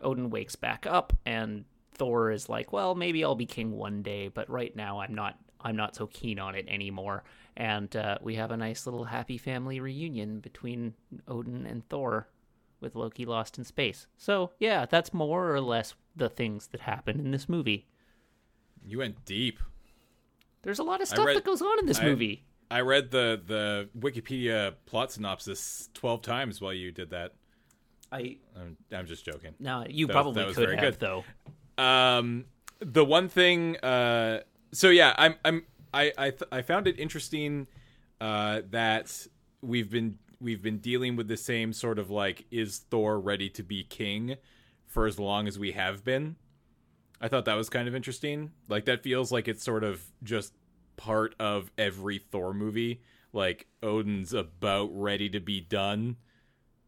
Odin 0.00 0.30
wakes 0.30 0.56
back 0.56 0.86
up, 0.86 1.12
and 1.26 1.66
Thor 1.92 2.30
is 2.30 2.48
like, 2.48 2.72
"Well, 2.72 2.94
maybe 2.94 3.22
I'll 3.22 3.34
be 3.34 3.44
king 3.44 3.72
one 3.72 4.02
day, 4.02 4.28
but 4.28 4.48
right 4.48 4.74
now 4.74 5.00
I'm 5.00 5.14
not. 5.14 5.38
I'm 5.60 5.76
not 5.76 5.94
so 5.94 6.06
keen 6.06 6.38
on 6.38 6.54
it 6.54 6.64
anymore." 6.68 7.22
And 7.54 7.94
uh, 7.94 8.16
we 8.22 8.36
have 8.36 8.50
a 8.50 8.56
nice 8.56 8.86
little 8.86 9.04
happy 9.04 9.36
family 9.36 9.80
reunion 9.80 10.40
between 10.40 10.94
Odin 11.28 11.66
and 11.66 11.86
Thor, 11.90 12.28
with 12.80 12.96
Loki 12.96 13.26
lost 13.26 13.58
in 13.58 13.64
space. 13.64 14.06
So 14.16 14.52
yeah, 14.58 14.86
that's 14.86 15.12
more 15.12 15.54
or 15.54 15.60
less 15.60 15.94
the 16.16 16.30
things 16.30 16.68
that 16.68 16.80
happen 16.80 17.20
in 17.20 17.30
this 17.30 17.46
movie. 17.46 17.88
You 18.82 18.98
went 18.98 19.26
deep. 19.26 19.60
There's 20.64 20.78
a 20.78 20.82
lot 20.84 21.00
of 21.00 21.08
stuff 21.08 21.26
read- 21.26 21.36
that 21.36 21.44
goes 21.44 21.62
on 21.62 21.78
in 21.78 21.86
this 21.86 22.00
I- 22.00 22.04
movie. 22.04 22.44
I 22.70 22.80
read 22.80 23.10
the 23.10 23.40
the 23.46 23.88
Wikipedia 23.96 24.74
plot 24.86 25.12
synopsis 25.12 25.90
twelve 25.94 26.22
times 26.22 26.60
while 26.60 26.72
you 26.72 26.90
did 26.92 27.10
that. 27.10 27.34
I 28.10 28.38
I'm, 28.56 28.76
I'm 28.92 29.06
just 29.06 29.24
joking. 29.24 29.54
no, 29.60 29.84
you 29.88 30.06
That 30.06 30.12
probably 30.14 30.40
that 30.42 30.46
was 30.48 30.56
could 30.56 30.68
very 30.70 30.76
have 30.78 30.98
good. 30.98 31.24
though. 31.76 31.82
Um, 31.82 32.46
the 32.80 33.04
one 33.04 33.28
thing, 33.28 33.76
uh, 33.78 34.40
so 34.72 34.88
yeah, 34.90 35.14
I'm, 35.18 35.34
I'm, 35.44 35.64
I, 35.92 36.12
I, 36.16 36.30
th- 36.30 36.48
I 36.52 36.62
found 36.62 36.86
it 36.86 36.98
interesting, 37.00 37.66
uh, 38.20 38.62
that 38.70 39.26
we've 39.62 39.90
been, 39.90 40.18
we've 40.40 40.62
been 40.62 40.78
dealing 40.78 41.16
with 41.16 41.26
the 41.28 41.36
same 41.36 41.72
sort 41.72 41.98
of 41.98 42.10
like, 42.10 42.46
is 42.52 42.78
Thor 42.90 43.18
ready 43.18 43.48
to 43.50 43.62
be 43.64 43.82
king 43.84 44.36
for 44.86 45.06
as 45.06 45.18
long 45.18 45.48
as 45.48 45.58
we 45.58 45.72
have 45.72 46.04
been? 46.04 46.36
I 47.20 47.28
thought 47.28 47.44
that 47.46 47.54
was 47.54 47.68
kind 47.70 47.88
of 47.88 47.94
interesting. 47.94 48.52
Like 48.68 48.84
that 48.86 49.02
feels 49.02 49.32
like 49.32 49.48
it's 49.48 49.62
sort 49.64 49.84
of 49.84 50.02
just 50.22 50.52
part 50.96 51.34
of 51.38 51.70
every 51.78 52.18
Thor 52.18 52.52
movie. 52.54 53.00
Like 53.32 53.66
Odin's 53.82 54.32
about 54.32 54.90
ready 54.92 55.28
to 55.30 55.40
be 55.40 55.60
done, 55.60 56.16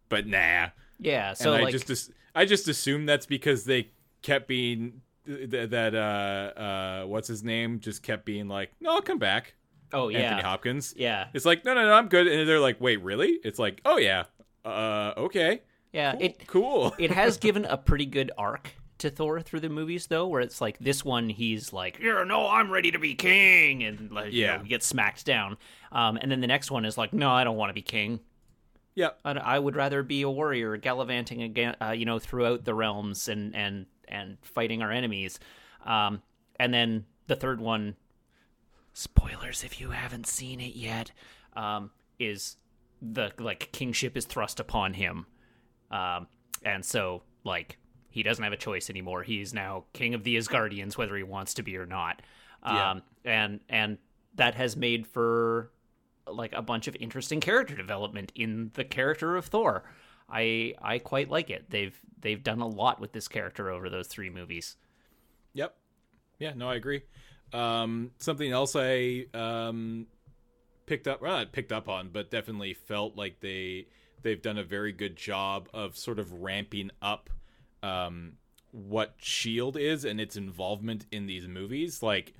but 0.08 0.26
nah. 0.26 0.68
Yeah, 0.98 1.34
so 1.34 1.52
and 1.52 1.62
like 1.64 1.74
I 1.74 1.78
just 1.78 2.10
I 2.34 2.44
just 2.44 2.68
assume 2.68 3.06
that's 3.06 3.26
because 3.26 3.64
they 3.64 3.90
kept 4.22 4.48
being 4.48 5.02
that 5.26 5.94
uh 5.94 6.60
uh 6.60 7.06
what's 7.06 7.28
his 7.28 7.42
name? 7.42 7.80
Just 7.80 8.02
kept 8.02 8.24
being 8.24 8.48
like 8.48 8.70
no 8.80 8.94
I'll 8.94 9.02
come 9.02 9.18
back. 9.18 9.54
Oh 9.92 10.08
yeah, 10.08 10.18
Anthony 10.18 10.42
Hopkins. 10.42 10.94
Yeah, 10.96 11.28
it's 11.34 11.44
like 11.44 11.64
no 11.64 11.74
no 11.74 11.82
no 11.84 11.92
I'm 11.92 12.08
good. 12.08 12.26
And 12.26 12.48
they're 12.48 12.60
like 12.60 12.80
wait 12.80 13.02
really? 13.02 13.38
It's 13.42 13.58
like 13.58 13.80
oh 13.84 13.98
yeah. 13.98 14.24
Uh 14.64 15.14
okay. 15.16 15.62
Yeah. 15.92 16.12
cool, 16.12 16.22
It 16.22 16.46
cool. 16.46 16.94
it 16.98 17.10
has 17.10 17.38
given 17.38 17.64
a 17.64 17.76
pretty 17.76 18.06
good 18.06 18.30
arc 18.38 18.70
to 18.98 19.10
Thor 19.10 19.40
through 19.40 19.60
the 19.60 19.68
movies 19.68 20.06
though, 20.06 20.26
where 20.26 20.40
it's 20.40 20.60
like 20.60 20.78
this 20.78 21.04
one 21.04 21.28
he's 21.28 21.72
like, 21.72 21.98
yeah, 22.00 22.24
no, 22.24 22.48
I'm 22.48 22.70
ready 22.70 22.90
to 22.92 22.98
be 22.98 23.14
king, 23.14 23.82
and 23.82 24.10
like, 24.10 24.32
you 24.32 24.42
Yeah. 24.44 24.56
know, 24.56 24.62
he 24.62 24.68
gets 24.68 24.86
smacked 24.86 25.24
down. 25.26 25.56
Um, 25.92 26.16
and 26.20 26.30
then 26.30 26.40
the 26.40 26.46
next 26.46 26.70
one 26.70 26.84
is 26.84 26.96
like, 26.96 27.12
no, 27.12 27.30
I 27.30 27.44
don't 27.44 27.56
want 27.56 27.70
to 27.70 27.74
be 27.74 27.82
king. 27.82 28.20
yeah 28.94 29.10
I, 29.24 29.32
I 29.32 29.58
would 29.58 29.76
rather 29.76 30.02
be 30.02 30.22
a 30.22 30.30
warrior 30.30 30.76
gallivanting 30.78 31.42
again, 31.42 31.76
uh, 31.82 31.90
you 31.90 32.04
know, 32.06 32.18
throughout 32.18 32.64
the 32.64 32.74
realms 32.74 33.28
and 33.28 33.54
and 33.54 33.86
and 34.08 34.38
fighting 34.42 34.82
our 34.82 34.90
enemies. 34.92 35.38
Um, 35.84 36.22
and 36.58 36.72
then 36.72 37.04
the 37.26 37.36
third 37.36 37.60
one, 37.60 37.96
spoilers 38.92 39.64
if 39.64 39.80
you 39.80 39.90
haven't 39.90 40.26
seen 40.26 40.60
it 40.60 40.74
yet, 40.74 41.12
um, 41.54 41.90
is 42.18 42.56
the 43.02 43.30
like 43.38 43.70
kingship 43.72 44.16
is 44.16 44.24
thrust 44.24 44.58
upon 44.60 44.94
him, 44.94 45.26
um, 45.90 46.26
and 46.64 46.84
so 46.84 47.22
like 47.44 47.76
he 48.16 48.22
doesn't 48.22 48.42
have 48.42 48.54
a 48.54 48.56
choice 48.56 48.88
anymore. 48.88 49.22
He 49.22 49.42
is 49.42 49.52
now 49.52 49.84
king 49.92 50.14
of 50.14 50.24
the 50.24 50.38
Asgardians, 50.38 50.96
whether 50.96 51.14
he 51.14 51.22
wants 51.22 51.52
to 51.52 51.62
be 51.62 51.76
or 51.76 51.84
not. 51.84 52.22
Yeah. 52.64 52.92
Um, 52.92 53.02
and 53.26 53.60
and 53.68 53.98
that 54.36 54.54
has 54.54 54.74
made 54.74 55.06
for 55.06 55.70
like 56.26 56.54
a 56.54 56.62
bunch 56.62 56.88
of 56.88 56.96
interesting 56.98 57.40
character 57.40 57.76
development 57.76 58.32
in 58.34 58.70
the 58.72 58.84
character 58.84 59.36
of 59.36 59.44
Thor. 59.44 59.84
I 60.30 60.72
I 60.80 60.98
quite 60.98 61.28
like 61.28 61.50
it. 61.50 61.68
They've 61.68 61.94
they've 62.18 62.42
done 62.42 62.62
a 62.62 62.66
lot 62.66 63.00
with 63.02 63.12
this 63.12 63.28
character 63.28 63.70
over 63.70 63.90
those 63.90 64.06
three 64.06 64.30
movies. 64.30 64.76
Yep. 65.52 65.76
Yeah, 66.38 66.54
no, 66.56 66.70
I 66.70 66.76
agree. 66.76 67.02
Um, 67.52 68.12
something 68.16 68.50
else 68.50 68.74
I 68.76 69.26
um, 69.34 70.06
picked 70.86 71.06
up, 71.06 71.20
well, 71.20 71.36
not 71.36 71.52
picked 71.52 71.70
up 71.70 71.86
on, 71.86 72.08
but 72.10 72.30
definitely 72.30 72.72
felt 72.72 73.14
like 73.14 73.40
they 73.40 73.88
they've 74.22 74.40
done 74.40 74.56
a 74.56 74.64
very 74.64 74.92
good 74.92 75.16
job 75.16 75.68
of 75.74 75.98
sort 75.98 76.18
of 76.18 76.32
ramping 76.32 76.90
up 77.02 77.28
um, 77.86 78.32
what 78.72 79.14
Shield 79.18 79.76
is 79.76 80.04
and 80.04 80.20
its 80.20 80.36
involvement 80.36 81.06
in 81.12 81.26
these 81.26 81.46
movies. 81.46 82.02
Like 82.02 82.34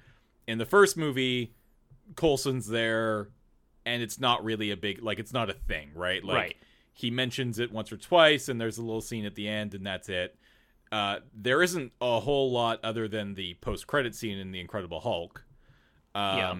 in 0.46 0.58
the 0.58 0.66
first 0.66 0.96
movie, 0.96 1.54
Coulson's 2.14 2.66
there, 2.66 3.28
and 3.84 4.02
it's 4.02 4.18
not 4.20 4.44
really 4.44 4.70
a 4.70 4.76
big 4.76 5.02
like 5.02 5.18
it's 5.18 5.32
not 5.32 5.50
a 5.50 5.54
thing, 5.54 5.90
right? 5.94 6.22
Like 6.24 6.36
Right. 6.36 6.56
he 6.92 7.10
mentions 7.10 7.58
it 7.58 7.72
once 7.72 7.90
or 7.92 7.96
twice, 7.96 8.48
and 8.48 8.60
there's 8.60 8.78
a 8.78 8.82
little 8.82 9.00
scene 9.00 9.24
at 9.24 9.34
the 9.34 9.48
end, 9.48 9.74
and 9.74 9.86
that's 9.86 10.08
it 10.08 10.36
uh, 10.92 11.18
there 11.34 11.64
isn't 11.64 11.90
a 12.00 12.20
whole 12.20 12.52
lot 12.52 12.78
other 12.84 13.08
than 13.08 13.34
the 13.34 13.54
post 13.54 13.88
credit 13.88 14.14
scene 14.14 14.38
in 14.38 14.52
the 14.52 14.60
Incredible 14.60 15.00
Hulk. 15.00 15.44
Um, 16.14 16.38
Yeah. 16.38 16.54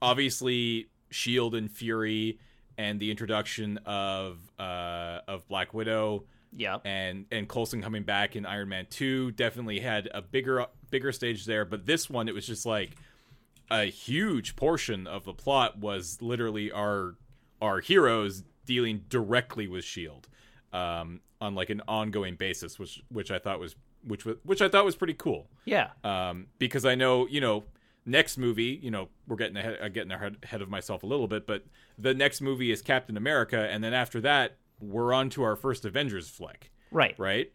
Obviously, 0.00 0.88
Shield 1.10 1.56
and 1.56 1.68
Fury, 1.70 2.38
and 2.78 3.00
the 3.00 3.10
introduction 3.10 3.78
of 3.78 4.38
uh, 4.60 5.20
of 5.26 5.46
Black 5.48 5.74
Widow 5.74 6.24
Yeah. 6.56 6.78
and 6.84 7.26
and 7.30 7.48
Coulson 7.48 7.82
coming 7.82 8.02
back 8.02 8.36
in 8.36 8.46
Iron 8.46 8.68
Man 8.68 8.86
Two 8.90 9.32
definitely 9.32 9.80
had 9.80 10.08
a 10.12 10.22
bigger 10.22 10.66
bigger 10.90 11.12
stage 11.12 11.44
there. 11.44 11.64
But 11.64 11.86
this 11.86 12.08
one, 12.08 12.28
it 12.28 12.34
was 12.34 12.46
just 12.46 12.64
like 12.66 12.96
a 13.70 13.84
huge 13.84 14.56
portion 14.56 15.06
of 15.06 15.24
the 15.24 15.34
plot 15.34 15.78
was 15.78 16.20
literally 16.22 16.72
our 16.72 17.16
our 17.60 17.80
heroes 17.80 18.42
dealing 18.64 19.04
directly 19.08 19.66
with 19.66 19.84
Shield 19.84 20.28
um, 20.72 21.20
on 21.40 21.54
like 21.54 21.70
an 21.70 21.82
ongoing 21.88 22.36
basis, 22.36 22.78
which 22.78 23.02
which 23.10 23.30
I 23.30 23.38
thought 23.38 23.60
was 23.60 23.76
which 24.06 24.24
was 24.24 24.36
which 24.44 24.62
I 24.62 24.68
thought 24.68 24.84
was 24.84 24.96
pretty 24.96 25.14
cool. 25.14 25.48
Yeah. 25.64 25.90
Um, 26.04 26.46
because 26.58 26.84
I 26.84 26.94
know 26.94 27.26
you 27.26 27.40
know 27.40 27.64
next 28.06 28.38
movie, 28.38 28.78
you 28.82 28.90
know 28.90 29.08
we're 29.26 29.36
getting 29.36 29.56
ahead, 29.56 29.92
getting 29.92 30.12
ahead 30.12 30.62
of 30.62 30.68
myself 30.70 31.02
a 31.02 31.06
little 31.06 31.28
bit, 31.28 31.46
but 31.46 31.64
the 31.98 32.14
next 32.14 32.40
movie 32.40 32.70
is 32.70 32.80
Captain 32.80 33.16
America, 33.16 33.68
and 33.70 33.82
then 33.82 33.92
after 33.92 34.20
that 34.22 34.56
we're 34.80 35.12
on 35.12 35.30
to 35.30 35.42
our 35.42 35.56
first 35.56 35.84
Avengers 35.84 36.28
flick 36.28 36.70
Right. 36.90 37.14
right? 37.18 37.52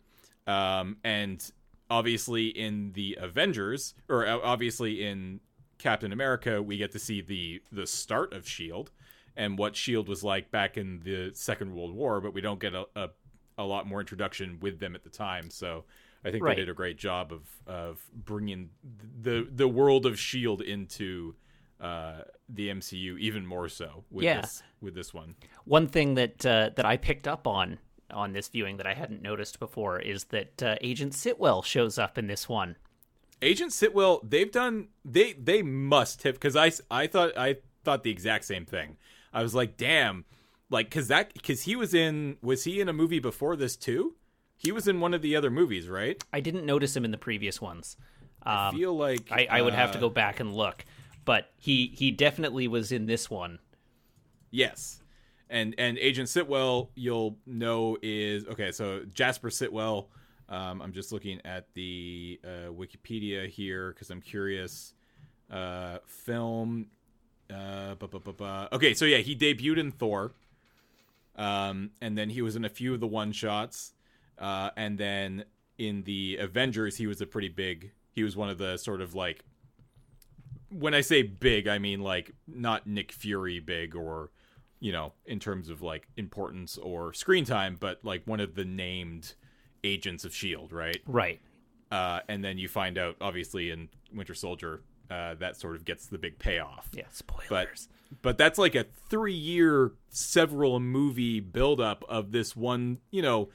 Um, 0.48 0.98
and 1.04 1.44
obviously 1.90 2.48
in 2.48 2.92
the 2.94 3.18
Avengers, 3.20 3.94
or 4.10 4.28
uh, 4.28 4.40
obviously 4.44 5.04
in 5.06 5.40
Captain 5.78 6.12
America, 6.12 6.62
we 6.62 6.78
get 6.78 6.92
to 6.94 7.00
see 7.00 7.22
the 7.22 7.62
the 7.72 7.88
start 7.88 8.34
of 8.34 8.48
Shield 8.48 8.92
and 9.36 9.58
what 9.58 9.76
Shield 9.76 10.08
was 10.08 10.24
like 10.24 10.52
back 10.52 10.78
in 10.78 11.00
the 11.04 11.32
Second 11.34 11.74
World 11.74 11.94
War, 11.96 12.22
but 12.22 12.34
we 12.34 12.42
don't 12.42 12.60
get 12.60 12.74
a 12.74 12.86
a, 12.96 13.10
a 13.58 13.64
lot 13.64 13.88
more 13.88 14.00
introduction 14.00 14.60
with 14.62 14.80
them 14.80 14.96
at 14.96 15.04
the 15.04 15.10
time. 15.10 15.50
So 15.50 15.86
I 16.26 16.32
think 16.32 16.44
Right. 16.44 16.56
they 16.56 16.62
did 16.62 16.70
a 16.70 16.74
great 16.74 16.98
job 16.98 17.32
of 17.34 17.44
of 17.68 18.04
bringing 18.14 18.70
the 19.22 19.48
the 19.50 19.68
world 19.68 20.06
of 20.06 20.20
Shield 20.20 20.62
into 20.62 21.36
uh, 21.84 22.22
the 22.50 22.70
MCU 22.70 23.20
even 23.20 23.46
more 23.46 23.68
so 23.70 24.04
with 24.10 24.24
Yeah. 24.26 24.42
this 24.42 24.64
with 24.82 24.96
this 24.96 25.14
one. 25.14 25.36
One 25.66 25.88
thing 25.88 26.16
that 26.16 26.46
uh, 26.46 26.70
that 26.76 26.86
I 26.86 26.98
picked 26.98 27.28
up 27.28 27.46
on 27.48 27.80
on 28.12 28.34
this 28.34 28.48
viewing 28.48 28.78
that 28.78 28.88
I 28.88 28.94
hadn't 28.94 29.22
noticed 29.22 29.60
before 29.60 30.00
is 30.00 30.26
that 30.26 30.62
uh, 30.64 30.76
Agent 30.82 31.14
Sitwell 31.14 31.64
shows 31.64 31.98
up 31.98 32.18
in 32.18 32.28
this 32.28 32.48
one. 32.48 32.76
Agent 33.42 33.72
Sitwell, 33.72 34.22
they've 34.24 34.52
done 34.52 34.88
they 35.04 35.34
they 35.34 35.62
must 35.62 36.24
have 36.24 36.36
because 36.36 36.56
I 36.56 36.72
I 36.90 37.08
thought 37.08 37.38
I 37.38 37.58
thought 37.84 38.04
the 38.04 38.12
exact 38.12 38.46
same 38.46 38.66
thing. 38.66 38.98
I 39.34 39.42
was 39.42 39.54
like, 39.56 39.76
damn, 39.78 40.26
like 40.70 40.90
because 40.90 41.08
that 41.10 41.34
because 41.34 41.64
he 41.64 41.76
was 41.76 41.94
in 41.94 42.38
was 42.42 42.64
he 42.64 42.80
in 42.80 42.88
a 42.88 42.94
movie 42.94 43.20
before 43.20 43.56
this 43.56 43.76
too? 43.76 44.16
He 44.56 44.72
was 44.72 44.88
in 44.88 45.02
one 45.02 45.14
of 45.14 45.22
the 45.22 45.36
other 45.36 45.50
movies, 45.52 45.90
right? 45.90 46.24
I 46.32 46.40
didn't 46.40 46.66
notice 46.66 46.96
him 46.96 47.04
in 47.04 47.12
the 47.12 47.18
previous 47.18 47.60
ones. 47.60 47.98
I 48.44 48.70
Um, 48.70 48.76
feel 48.76 48.96
like 48.96 49.30
I, 49.32 49.48
I 49.50 49.62
would 49.62 49.74
have 49.74 49.92
to 49.94 49.98
uh, 49.98 50.02
go 50.02 50.10
back 50.10 50.40
and 50.40 50.54
look, 50.56 50.86
but 51.26 51.52
he 51.58 51.94
he 51.96 52.12
definitely 52.12 52.68
was 52.68 52.92
in 52.92 53.06
this 53.06 53.30
one. 53.30 53.60
Yes. 54.52 55.02
And 55.50 55.76
and 55.78 55.98
Agent 55.98 56.30
Sitwell, 56.30 56.90
you'll 56.96 57.38
know 57.46 57.98
is 58.02 58.46
okay. 58.48 58.72
So 58.72 59.04
Jasper 59.14 59.50
Sitwell. 59.50 60.08
Um, 60.50 60.82
I'm 60.82 60.92
just 60.92 61.12
looking 61.12 61.40
at 61.46 61.74
the 61.74 62.40
uh, 62.44 62.72
Wikipedia 62.72 63.48
here 63.48 63.92
because 63.92 64.10
I'm 64.10 64.22
curious. 64.22 64.94
Uh, 65.50 66.00
film. 66.06 66.88
Uh, 67.54 67.96
bu- 67.96 68.08
bu- 68.08 68.34
bu- 68.34 68.68
okay, 68.72 68.94
so 68.94 69.06
yeah, 69.06 69.18
he 69.18 69.36
debuted 69.36 69.78
in 69.78 69.92
Thor. 69.92 70.34
Um, 71.36 71.92
and 72.02 72.18
then 72.18 72.30
he 72.30 72.42
was 72.42 72.56
in 72.56 72.66
a 72.66 72.70
few 72.70 72.94
of 72.94 73.00
the 73.00 73.08
one 73.08 73.32
shots. 73.32 73.94
Uh, 74.38 74.70
and 74.76 74.98
then 74.98 75.46
in 75.78 76.04
the 76.04 76.38
Avengers, 76.40 76.98
he 76.98 77.08
was 77.08 77.22
a 77.22 77.26
pretty 77.26 77.50
big. 77.50 77.92
He 78.12 78.24
was 78.24 78.36
one 78.36 78.50
of 78.50 78.58
the 78.58 78.78
sort 78.78 79.02
of 79.02 79.16
like. 79.16 79.44
When 80.74 80.94
I 80.94 81.02
say 81.02 81.22
big, 81.24 81.68
I 81.68 81.78
mean 81.80 82.02
like 82.02 82.32
not 82.48 82.88
Nick 82.88 83.12
Fury 83.12 83.60
big 83.60 83.96
or, 83.96 84.32
you 84.80 84.92
know, 84.92 85.14
in 85.26 85.40
terms 85.40 85.70
of 85.70 85.82
like 85.82 86.08
importance 86.18 86.78
or 86.78 87.14
screen 87.14 87.46
time, 87.46 87.78
but 87.80 88.00
like 88.04 88.24
one 88.26 88.40
of 88.40 88.56
the 88.56 88.66
named 88.66 89.36
agents 89.84 90.26
of 90.26 90.34
Shield, 90.36 90.72
right? 90.74 90.98
Right. 91.06 91.40
Uh, 91.92 92.22
and 92.28 92.44
then 92.44 92.58
you 92.58 92.68
find 92.68 92.98
out, 92.98 93.16
obviously, 93.22 93.70
in 93.70 93.88
Winter 94.14 94.34
Soldier, 94.34 94.82
uh, 95.12 95.36
that 95.36 95.56
sort 95.58 95.76
of 95.76 95.86
gets 95.86 96.08
the 96.08 96.18
big 96.18 96.40
payoff 96.40 96.90
Yeah. 96.94 97.04
Spoilers. 97.12 97.48
but 97.50 97.68
but 98.22 98.38
that's 98.38 98.58
like 98.58 98.74
a 98.76 98.86
three 99.10 99.34
year 99.34 99.92
several 100.10 100.80
movie 100.80 101.40
buildup 101.40 102.04
of 102.08 102.32
this 102.32 102.56
one 102.56 103.00
you 103.12 103.22
know 103.22 103.50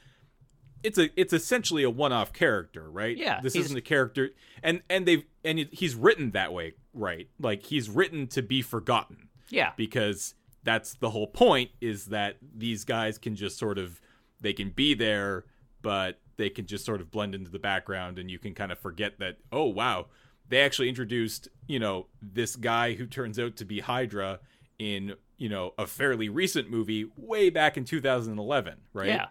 it's 0.82 0.98
a 0.98 1.08
it's 1.20 1.32
essentially 1.32 1.82
a 1.84 1.90
one 1.90 2.12
off 2.12 2.32
character 2.32 2.88
right 2.90 3.16
Yeah, 3.16 3.40
this 3.40 3.56
isn't 3.56 3.76
a 3.76 3.80
character 3.80 4.30
and 4.62 4.82
and 4.90 5.06
they've 5.06 5.24
and 5.44 5.58
he's 5.72 5.94
written 5.94 6.32
that 6.32 6.52
way 6.52 6.74
right 6.98 7.28
like 7.40 7.62
he's 7.62 7.88
written 7.88 8.26
to 8.26 8.42
be 8.42 8.60
forgotten 8.60 9.28
yeah. 9.48 9.72
because 9.76 10.34
that's 10.64 10.94
the 10.94 11.10
whole 11.10 11.26
point 11.28 11.70
is 11.80 12.06
that 12.06 12.36
these 12.54 12.84
guys 12.84 13.16
can 13.16 13.34
just 13.34 13.58
sort 13.58 13.78
of 13.78 14.00
they 14.40 14.52
can 14.52 14.70
be 14.70 14.94
there 14.94 15.44
but 15.80 16.18
they 16.36 16.50
can 16.50 16.66
just 16.66 16.84
sort 16.84 17.00
of 17.00 17.10
blend 17.10 17.34
into 17.34 17.50
the 17.50 17.58
background 17.58 18.18
and 18.18 18.30
you 18.30 18.38
can 18.38 18.54
kind 18.54 18.72
of 18.72 18.78
forget 18.78 19.18
that 19.18 19.36
oh 19.52 19.64
wow 19.66 20.06
they 20.48 20.60
actually 20.60 20.88
introduced 20.88 21.48
you 21.66 21.78
know 21.78 22.06
this 22.20 22.56
guy 22.56 22.94
who 22.94 23.06
turns 23.06 23.38
out 23.38 23.56
to 23.56 23.64
be 23.64 23.80
hydra 23.80 24.40
in 24.78 25.14
you 25.36 25.48
know 25.48 25.72
a 25.78 25.86
fairly 25.86 26.28
recent 26.28 26.70
movie 26.70 27.06
way 27.16 27.48
back 27.50 27.76
in 27.76 27.84
2011 27.84 28.74
right 28.92 29.06
Yeah. 29.08 29.26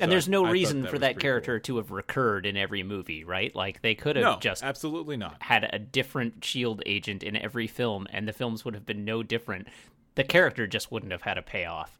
And 0.00 0.08
So 0.08 0.12
there's 0.12 0.28
no 0.28 0.46
I 0.46 0.50
reason 0.50 0.82
that 0.82 0.90
for 0.90 0.98
that 0.98 1.18
character 1.18 1.58
to 1.58 1.76
have 1.76 1.90
recurred 1.90 2.46
in 2.46 2.56
every 2.56 2.82
movie, 2.82 3.22
right? 3.22 3.54
Like 3.54 3.82
they 3.82 3.94
could 3.94 4.16
have 4.16 4.24
no 4.24 4.38
just 4.40 4.62
absolutely 4.64 5.16
not 5.16 5.36
had 5.42 5.68
a 5.72 5.78
different 5.78 6.42
shield 6.42 6.82
agent 6.86 7.22
in 7.22 7.36
every 7.36 7.66
film 7.66 8.06
and 8.10 8.26
the 8.26 8.32
films 8.32 8.64
would 8.64 8.74
have 8.74 8.86
been 8.86 9.04
no 9.04 9.22
different. 9.22 9.68
The 10.14 10.24
character 10.24 10.66
just 10.66 10.90
wouldn't 10.90 11.12
have 11.12 11.22
had 11.22 11.36
a 11.38 11.42
payoff. 11.42 11.98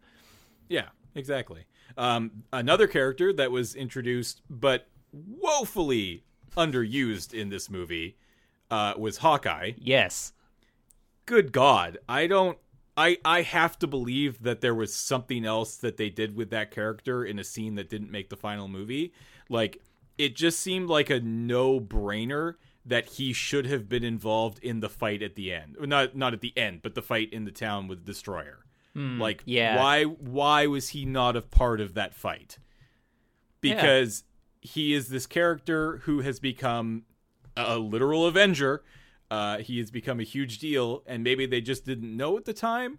Yeah, 0.68 0.88
exactly. 1.14 1.66
Um, 1.98 2.44
another 2.53 2.87
character 2.87 3.33
that 3.35 3.51
was 3.51 3.74
introduced 3.74 4.40
but 4.48 4.88
woefully 5.12 6.24
underused 6.57 7.35
in 7.35 7.51
this 7.51 7.68
movie 7.68 8.16
uh, 8.70 8.94
was 8.96 9.18
Hawkeye. 9.18 9.72
Yes. 9.79 10.33
Good 11.27 11.53
God, 11.53 11.98
I 12.09 12.27
don't. 12.27 12.59
I 13.00 13.16
I 13.24 13.42
have 13.42 13.78
to 13.78 13.86
believe 13.86 14.42
that 14.42 14.60
there 14.60 14.74
was 14.74 14.92
something 14.92 15.46
else 15.46 15.76
that 15.76 15.96
they 15.96 16.10
did 16.10 16.36
with 16.36 16.50
that 16.50 16.70
character 16.70 17.24
in 17.24 17.38
a 17.38 17.44
scene 17.44 17.76
that 17.76 17.88
didn't 17.88 18.10
make 18.10 18.28
the 18.28 18.36
final 18.36 18.68
movie. 18.68 19.14
Like 19.48 19.80
it 20.18 20.36
just 20.36 20.60
seemed 20.60 20.90
like 20.90 21.08
a 21.08 21.18
no 21.20 21.80
brainer 21.80 22.56
that 22.84 23.06
he 23.06 23.32
should 23.32 23.66
have 23.66 23.88
been 23.88 24.04
involved 24.04 24.58
in 24.58 24.80
the 24.80 24.90
fight 24.90 25.22
at 25.22 25.34
the 25.34 25.50
end. 25.50 25.76
Not 25.80 26.14
not 26.14 26.34
at 26.34 26.42
the 26.42 26.52
end, 26.58 26.82
but 26.82 26.94
the 26.94 27.02
fight 27.02 27.32
in 27.32 27.44
the 27.44 27.50
town 27.50 27.88
with 27.88 28.04
Destroyer. 28.04 28.66
Hmm, 28.92 29.18
like 29.18 29.42
yeah. 29.46 29.78
why 29.78 30.04
why 30.04 30.66
was 30.66 30.90
he 30.90 31.06
not 31.06 31.36
a 31.36 31.42
part 31.42 31.80
of 31.80 31.94
that 31.94 32.14
fight? 32.14 32.58
Because 33.62 34.24
he 34.60 34.92
is 34.92 35.08
this 35.08 35.26
character 35.26 35.98
who 36.04 36.20
has 36.20 36.38
become 36.38 37.04
a 37.56 37.78
literal 37.78 38.26
avenger. 38.26 38.82
Uh, 39.31 39.59
he 39.59 39.79
has 39.79 39.90
become 39.90 40.19
a 40.21 40.25
huge 40.25 40.59
deal, 40.59 41.03
and 41.07 41.23
maybe 41.23 41.47
they 41.47 41.61
just 41.61 41.85
didn't 41.85 42.16
know 42.16 42.37
at 42.37 42.45
the 42.45 42.53
time. 42.53 42.99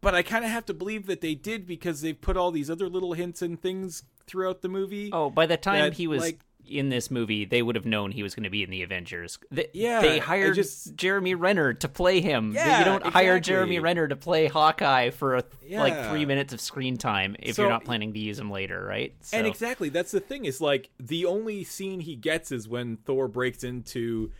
But 0.00 0.14
I 0.14 0.22
kind 0.22 0.44
of 0.44 0.50
have 0.50 0.66
to 0.66 0.74
believe 0.74 1.06
that 1.06 1.20
they 1.20 1.34
did 1.34 1.66
because 1.66 2.00
they've 2.00 2.18
put 2.20 2.36
all 2.36 2.50
these 2.50 2.70
other 2.70 2.88
little 2.88 3.12
hints 3.14 3.40
and 3.42 3.60
things 3.60 4.04
throughout 4.26 4.62
the 4.62 4.68
movie. 4.68 5.10
Oh, 5.12 5.30
by 5.30 5.46
the 5.46 5.56
time 5.56 5.80
that, 5.80 5.94
he 5.94 6.06
was 6.06 6.20
like- 6.22 6.40
in 6.66 6.88
this 6.88 7.10
movie, 7.10 7.44
they 7.44 7.60
would 7.60 7.74
have 7.74 7.84
known 7.84 8.10
he 8.10 8.22
was 8.22 8.34
going 8.34 8.44
to 8.44 8.50
be 8.50 8.62
in 8.62 8.70
the 8.70 8.82
Avengers. 8.82 9.38
They, 9.50 9.68
Yeah, 9.74 10.00
they 10.00 10.18
hired 10.18 10.54
just- 10.54 10.94
Jeremy 10.94 11.34
Renner 11.34 11.74
to 11.74 11.88
play 11.88 12.22
him. 12.22 12.52
Yeah, 12.54 12.78
you 12.78 12.84
don't 12.86 13.04
hire. 13.04 13.38
Jeremy 13.38 13.80
Renner 13.80 14.08
to 14.08 14.16
play 14.16 14.46
Hawkeye 14.46 15.10
for 15.10 15.36
a, 15.36 15.44
like 15.70 16.08
three 16.10 16.24
minutes 16.24 16.54
of 16.54 16.62
screen 16.62 16.96
time 16.96 17.36
if 17.38 17.56
So- 17.56 17.62
you're 17.62 17.70
not 17.70 17.84
planning 17.84 18.14
to 18.14 18.18
use 18.18 18.38
him 18.38 18.50
later, 18.50 18.82
right? 18.82 19.14
So, 19.20 19.36
And 19.36 19.46
exactly, 19.46 19.90
that's 19.90 20.10
the 20.10 20.20
thing. 20.20 20.46
Is 20.46 20.62
like 20.62 20.88
the 20.98 21.26
only 21.26 21.64
scene 21.64 22.00
he 22.00 22.16
gets 22.16 22.50
is 22.50 22.66
when 22.66 22.96
Thor 22.96 23.28
breaks 23.28 23.62
into 23.62 24.32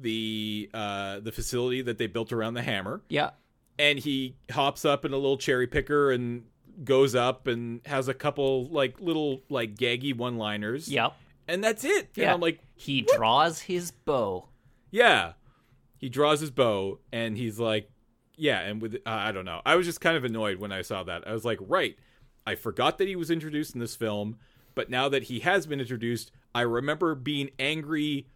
the 0.00 0.70
uh 0.72 1.20
the 1.20 1.32
facility 1.32 1.82
that 1.82 1.98
they 1.98 2.06
built 2.06 2.32
around 2.32 2.54
the 2.54 2.62
hammer, 2.62 3.02
yeah, 3.08 3.30
and 3.78 3.98
he 3.98 4.36
hops 4.50 4.84
up 4.84 5.04
in 5.04 5.12
a 5.12 5.16
little 5.16 5.38
cherry 5.38 5.66
picker 5.66 6.12
and 6.12 6.44
goes 6.84 7.14
up 7.14 7.46
and 7.46 7.80
has 7.86 8.08
a 8.08 8.14
couple 8.14 8.66
like 8.68 9.00
little 9.00 9.42
like 9.48 9.74
gaggy 9.74 10.16
one 10.16 10.36
liners. 10.36 10.88
yep, 10.88 11.14
and 11.48 11.62
that's 11.62 11.84
it. 11.84 12.10
And 12.14 12.24
yeah. 12.24 12.34
I'm 12.34 12.40
like, 12.40 12.60
he 12.74 13.02
draws 13.02 13.60
his 13.60 13.90
bow. 13.90 14.48
yeah. 14.90 15.32
He 16.00 16.08
draws 16.08 16.38
his 16.38 16.52
bow 16.52 17.00
and 17.12 17.36
he's 17.36 17.58
like, 17.58 17.90
yeah. 18.36 18.60
And 18.60 18.80
with 18.80 18.94
uh, 18.94 18.98
I 19.10 19.32
don't 19.32 19.44
know, 19.44 19.60
I 19.66 19.74
was 19.74 19.84
just 19.84 20.00
kind 20.00 20.16
of 20.16 20.22
annoyed 20.22 20.60
when 20.60 20.70
I 20.70 20.82
saw 20.82 21.02
that. 21.02 21.26
I 21.26 21.32
was 21.32 21.44
like, 21.44 21.58
right, 21.60 21.96
I 22.46 22.54
forgot 22.54 22.98
that 22.98 23.08
he 23.08 23.16
was 23.16 23.32
introduced 23.32 23.74
in 23.74 23.80
this 23.80 23.96
film, 23.96 24.36
but 24.76 24.90
now 24.90 25.08
that 25.08 25.24
he 25.24 25.40
has 25.40 25.66
been 25.66 25.80
introduced, 25.80 26.30
I 26.54 26.60
remember 26.60 27.16
being 27.16 27.50
angry. 27.58 28.28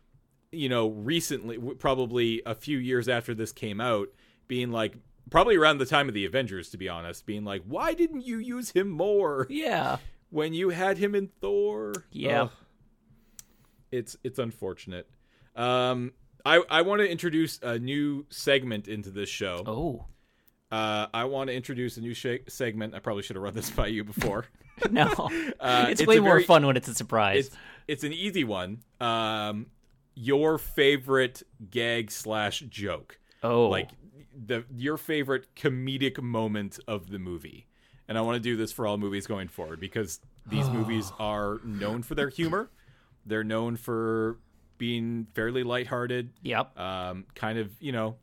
You 0.52 0.68
know, 0.68 0.88
recently, 0.90 1.58
probably 1.74 2.42
a 2.44 2.54
few 2.54 2.78
years 2.78 3.08
after 3.08 3.34
this 3.34 3.52
came 3.52 3.80
out, 3.80 4.08
being 4.48 4.70
like, 4.70 4.94
probably 5.30 5.56
around 5.56 5.78
the 5.78 5.86
time 5.86 6.08
of 6.08 6.14
the 6.14 6.26
Avengers, 6.26 6.68
to 6.70 6.76
be 6.76 6.88
honest, 6.90 7.24
being 7.24 7.44
like, 7.44 7.62
why 7.66 7.94
didn't 7.94 8.26
you 8.26 8.36
use 8.38 8.70
him 8.70 8.90
more? 8.90 9.46
Yeah, 9.48 9.96
when 10.30 10.52
you 10.52 10.68
had 10.68 10.98
him 10.98 11.14
in 11.14 11.28
Thor. 11.40 11.94
Yeah. 12.10 12.42
Ugh. 12.42 12.50
it's 13.90 14.16
it's 14.24 14.38
unfortunate. 14.38 15.08
Um, 15.56 16.12
I 16.44 16.62
I 16.70 16.82
want 16.82 17.00
to 17.00 17.10
introduce 17.10 17.58
a 17.62 17.78
new 17.78 18.26
segment 18.30 18.88
into 18.88 19.10
this 19.10 19.28
show. 19.28 19.62
oh 19.66 20.06
Uh, 20.70 21.06
I 21.14 21.24
want 21.24 21.48
to 21.48 21.54
introduce 21.54 21.96
a 21.96 22.00
new 22.00 22.14
sh- 22.14 22.44
segment. 22.48 22.94
I 22.94 22.98
probably 22.98 23.22
should 23.22 23.36
have 23.36 23.42
run 23.42 23.54
this 23.54 23.70
by 23.70 23.86
you 23.88 24.04
before. 24.04 24.46
no, 24.90 25.06
Uh, 25.60 25.86
it's, 25.90 26.00
it's 26.00 26.08
way 26.08 26.18
more 26.20 26.32
very- 26.34 26.44
fun 26.44 26.66
when 26.66 26.76
it's 26.76 26.88
a 26.88 26.94
surprise. 26.94 27.46
it's 27.48 27.56
it's 27.88 28.04
an 28.04 28.12
easy 28.12 28.44
one. 28.44 28.82
Um, 29.00 29.66
your 30.14 30.58
favorite 30.58 31.42
gag 31.70 32.10
slash 32.10 32.60
joke, 32.68 33.18
oh, 33.42 33.68
like 33.68 33.90
the 34.46 34.64
your 34.74 34.96
favorite 34.96 35.54
comedic 35.54 36.20
moment 36.22 36.78
of 36.88 37.10
the 37.10 37.18
movie. 37.18 37.66
And 38.08 38.18
I 38.18 38.20
want 38.20 38.36
to 38.36 38.40
do 38.40 38.56
this 38.56 38.72
for 38.72 38.86
all 38.86 38.98
movies 38.98 39.26
going 39.26 39.48
forward 39.48 39.80
because 39.80 40.20
these 40.46 40.68
movies 40.70 41.12
are 41.18 41.60
known 41.64 42.02
for 42.02 42.14
their 42.14 42.28
humor. 42.28 42.70
They're 43.24 43.44
known 43.44 43.76
for 43.76 44.38
being 44.78 45.28
fairly 45.34 45.62
lighthearted, 45.62 46.32
yep. 46.42 46.76
um, 46.78 47.24
kind 47.36 47.58
of, 47.58 47.70
you 47.80 47.92
know, 47.92 48.16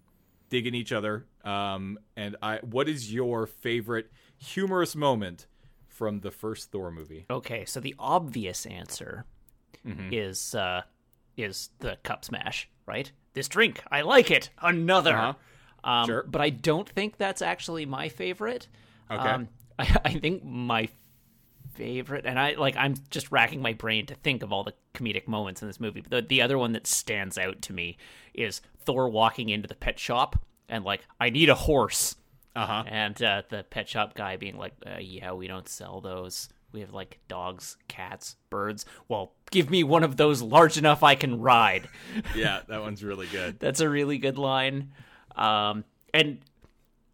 digging 0.49 0.75
each 0.75 0.91
other. 0.91 1.25
Um, 1.45 1.97
and 2.17 2.35
I, 2.41 2.57
what 2.57 2.89
is 2.89 3.13
your 3.13 3.47
favorite 3.47 4.11
humorous 4.37 4.93
moment 4.95 5.47
from 5.87 6.19
the 6.19 6.31
first 6.31 6.71
Thor 6.71 6.91
movie? 6.91 7.25
Okay, 7.29 7.63
so 7.65 7.79
the 7.79 7.95
obvious 7.97 8.65
answer 8.65 9.25
Mm-hmm. 9.87 10.09
is 10.11 10.55
uh 10.55 10.81
is 11.43 11.69
the 11.79 11.97
cup 12.03 12.25
smash, 12.25 12.69
right? 12.85 13.11
This 13.33 13.47
drink, 13.47 13.81
I 13.91 14.01
like 14.01 14.31
it. 14.31 14.49
Another. 14.61 15.15
Uh-huh. 15.15 15.33
Um, 15.89 16.05
Sure. 16.07 16.23
But 16.27 16.41
I 16.41 16.49
don't 16.49 16.87
think 16.89 17.17
that's 17.17 17.41
actually 17.41 17.85
my 17.85 18.09
favorite. 18.09 18.67
Okay. 19.09 19.21
Um, 19.29 19.47
I, 19.77 19.95
I 20.05 20.13
think 20.13 20.43
my 20.43 20.89
favorite, 21.73 22.25
and 22.25 22.37
I 22.37 22.53
like, 22.55 22.75
I'm 22.75 22.95
just 23.09 23.31
racking 23.31 23.61
my 23.61 23.73
brain 23.73 24.05
to 24.07 24.15
think 24.15 24.43
of 24.43 24.51
all 24.51 24.63
the 24.63 24.73
comedic 24.93 25.27
moments 25.27 25.61
in 25.61 25.67
this 25.67 25.79
movie. 25.79 26.01
But 26.01 26.11
the, 26.11 26.21
the 26.21 26.41
other 26.41 26.57
one 26.57 26.73
that 26.73 26.87
stands 26.87 27.37
out 27.37 27.61
to 27.63 27.73
me 27.73 27.97
is 28.33 28.61
Thor 28.85 29.07
walking 29.09 29.49
into 29.49 29.67
the 29.67 29.75
pet 29.75 29.97
shop 29.99 30.39
and 30.67 30.83
like, 30.83 31.01
I 31.19 31.29
need 31.29 31.49
a 31.49 31.55
horse. 31.55 32.15
Uh 32.55 32.65
huh. 32.65 32.83
And 32.87 33.21
uh, 33.23 33.43
the 33.49 33.63
pet 33.69 33.87
shop 33.87 34.15
guy 34.15 34.35
being 34.35 34.57
like, 34.57 34.73
uh, 34.85 34.97
"Yeah, 34.99 35.33
we 35.33 35.47
don't 35.47 35.69
sell 35.69 36.01
those." 36.01 36.49
We 36.71 36.81
have 36.81 36.93
like 36.93 37.19
dogs, 37.27 37.77
cats, 37.87 38.35
birds. 38.49 38.85
Well, 39.07 39.33
give 39.51 39.69
me 39.69 39.83
one 39.83 40.03
of 40.03 40.17
those 40.17 40.41
large 40.41 40.77
enough 40.77 41.03
I 41.03 41.15
can 41.15 41.39
ride. 41.39 41.89
Yeah, 42.35 42.61
that 42.67 42.81
one's 42.81 43.03
really 43.03 43.27
good. 43.27 43.59
That's 43.59 43.79
a 43.79 43.89
really 43.89 44.17
good 44.17 44.37
line. 44.37 44.91
Um, 45.35 45.83
and 46.13 46.39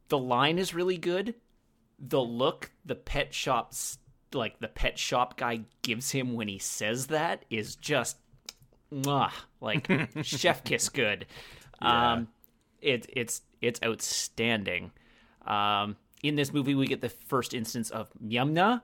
the 0.10 0.18
line 0.18 0.58
is 0.58 0.74
really 0.74 0.98
good. 0.98 1.36
The 2.00 2.22
look 2.22 2.72
the 2.86 2.96
pet 2.96 3.34
shop's 3.34 3.98
like 4.34 4.60
the 4.60 4.68
pet 4.68 5.00
shop 5.00 5.38
guy 5.38 5.62
gives 5.82 6.12
him 6.12 6.34
when 6.34 6.48
he 6.48 6.60
says 6.60 7.08
that 7.08 7.46
is 7.50 7.76
just 7.76 8.18
mwah, 8.92 9.32
like 9.62 9.90
chef 10.24 10.64
kiss 10.64 10.90
good. 10.90 11.26
Yeah. 11.82 12.14
Um, 12.14 12.28
it, 12.82 13.06
it's 13.14 13.42
it's 13.62 13.80
outstanding. 13.84 14.92
Um, 15.46 15.96
in 16.24 16.36
this 16.36 16.54
movie, 16.54 16.76
we 16.76 16.88
get 16.88 17.02
the 17.02 17.10
first 17.10 17.54
instance 17.54 17.90
of 17.90 18.10
Myumna, 18.24 18.82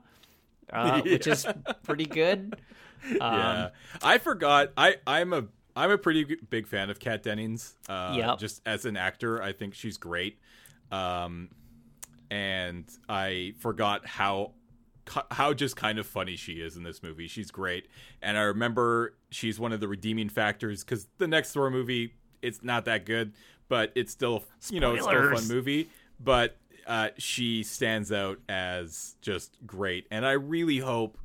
uh, 0.72 1.02
which 1.06 1.28
is 1.28 1.46
pretty 1.84 2.06
good. 2.06 2.56
yeah, 3.12 3.70
I 4.04 4.18
forgot. 4.18 4.72
I 4.78 4.96
I'm 5.08 5.34
a 5.34 5.46
I'm 5.76 5.92
a 5.92 5.98
pretty 5.98 6.38
big 6.50 6.68
fan 6.68 6.90
of 6.90 7.00
Kat 7.00 7.24
Dennings. 7.24 7.76
Uh, 7.90 8.14
Yep. 8.18 8.40
Just 8.40 8.62
as 8.66 8.86
an 8.86 8.98
actor, 8.98 9.42
I 9.42 9.54
think 9.54 9.74
she's 9.74 9.98
great. 9.98 10.40
Um, 10.92 11.50
and 12.30 12.86
I 13.10 13.54
forgot 13.60 14.06
how 14.06 14.52
how 15.32 15.54
just 15.54 15.76
kind 15.76 16.00
of 16.00 16.06
funny 16.06 16.36
she 16.36 16.54
is 16.54 16.78
in 16.78 16.84
this 16.84 17.02
movie. 17.04 17.28
She's 17.28 17.52
great, 17.52 17.88
and 18.22 18.38
I 18.38 18.42
remember 18.44 19.16
she's 19.30 19.60
one 19.60 19.74
of 19.74 19.80
the 19.80 19.88
redeeming 19.88 20.30
factors 20.30 20.84
because 20.84 21.08
the 21.18 21.28
next 21.28 21.54
Thor 21.54 21.70
movie 21.70 22.14
it's 22.42 22.64
not 22.64 22.86
that 22.86 23.06
good, 23.06 23.34
but 23.68 23.92
it's 23.96 24.12
still 24.12 24.44
you 24.70 24.80
know 24.80 24.94
it's 24.94 25.04
still 25.04 25.32
a 25.32 25.36
fun 25.36 25.48
movie. 25.48 25.90
But 26.20 26.56
uh, 26.88 27.10
she 27.17 27.63
stands 27.63 28.12
out 28.12 28.39
as 28.50 29.15
just 29.22 29.58
great, 29.65 30.08
and 30.12 30.26
I 30.26 30.34
really 30.34 30.78
hope 30.80 31.17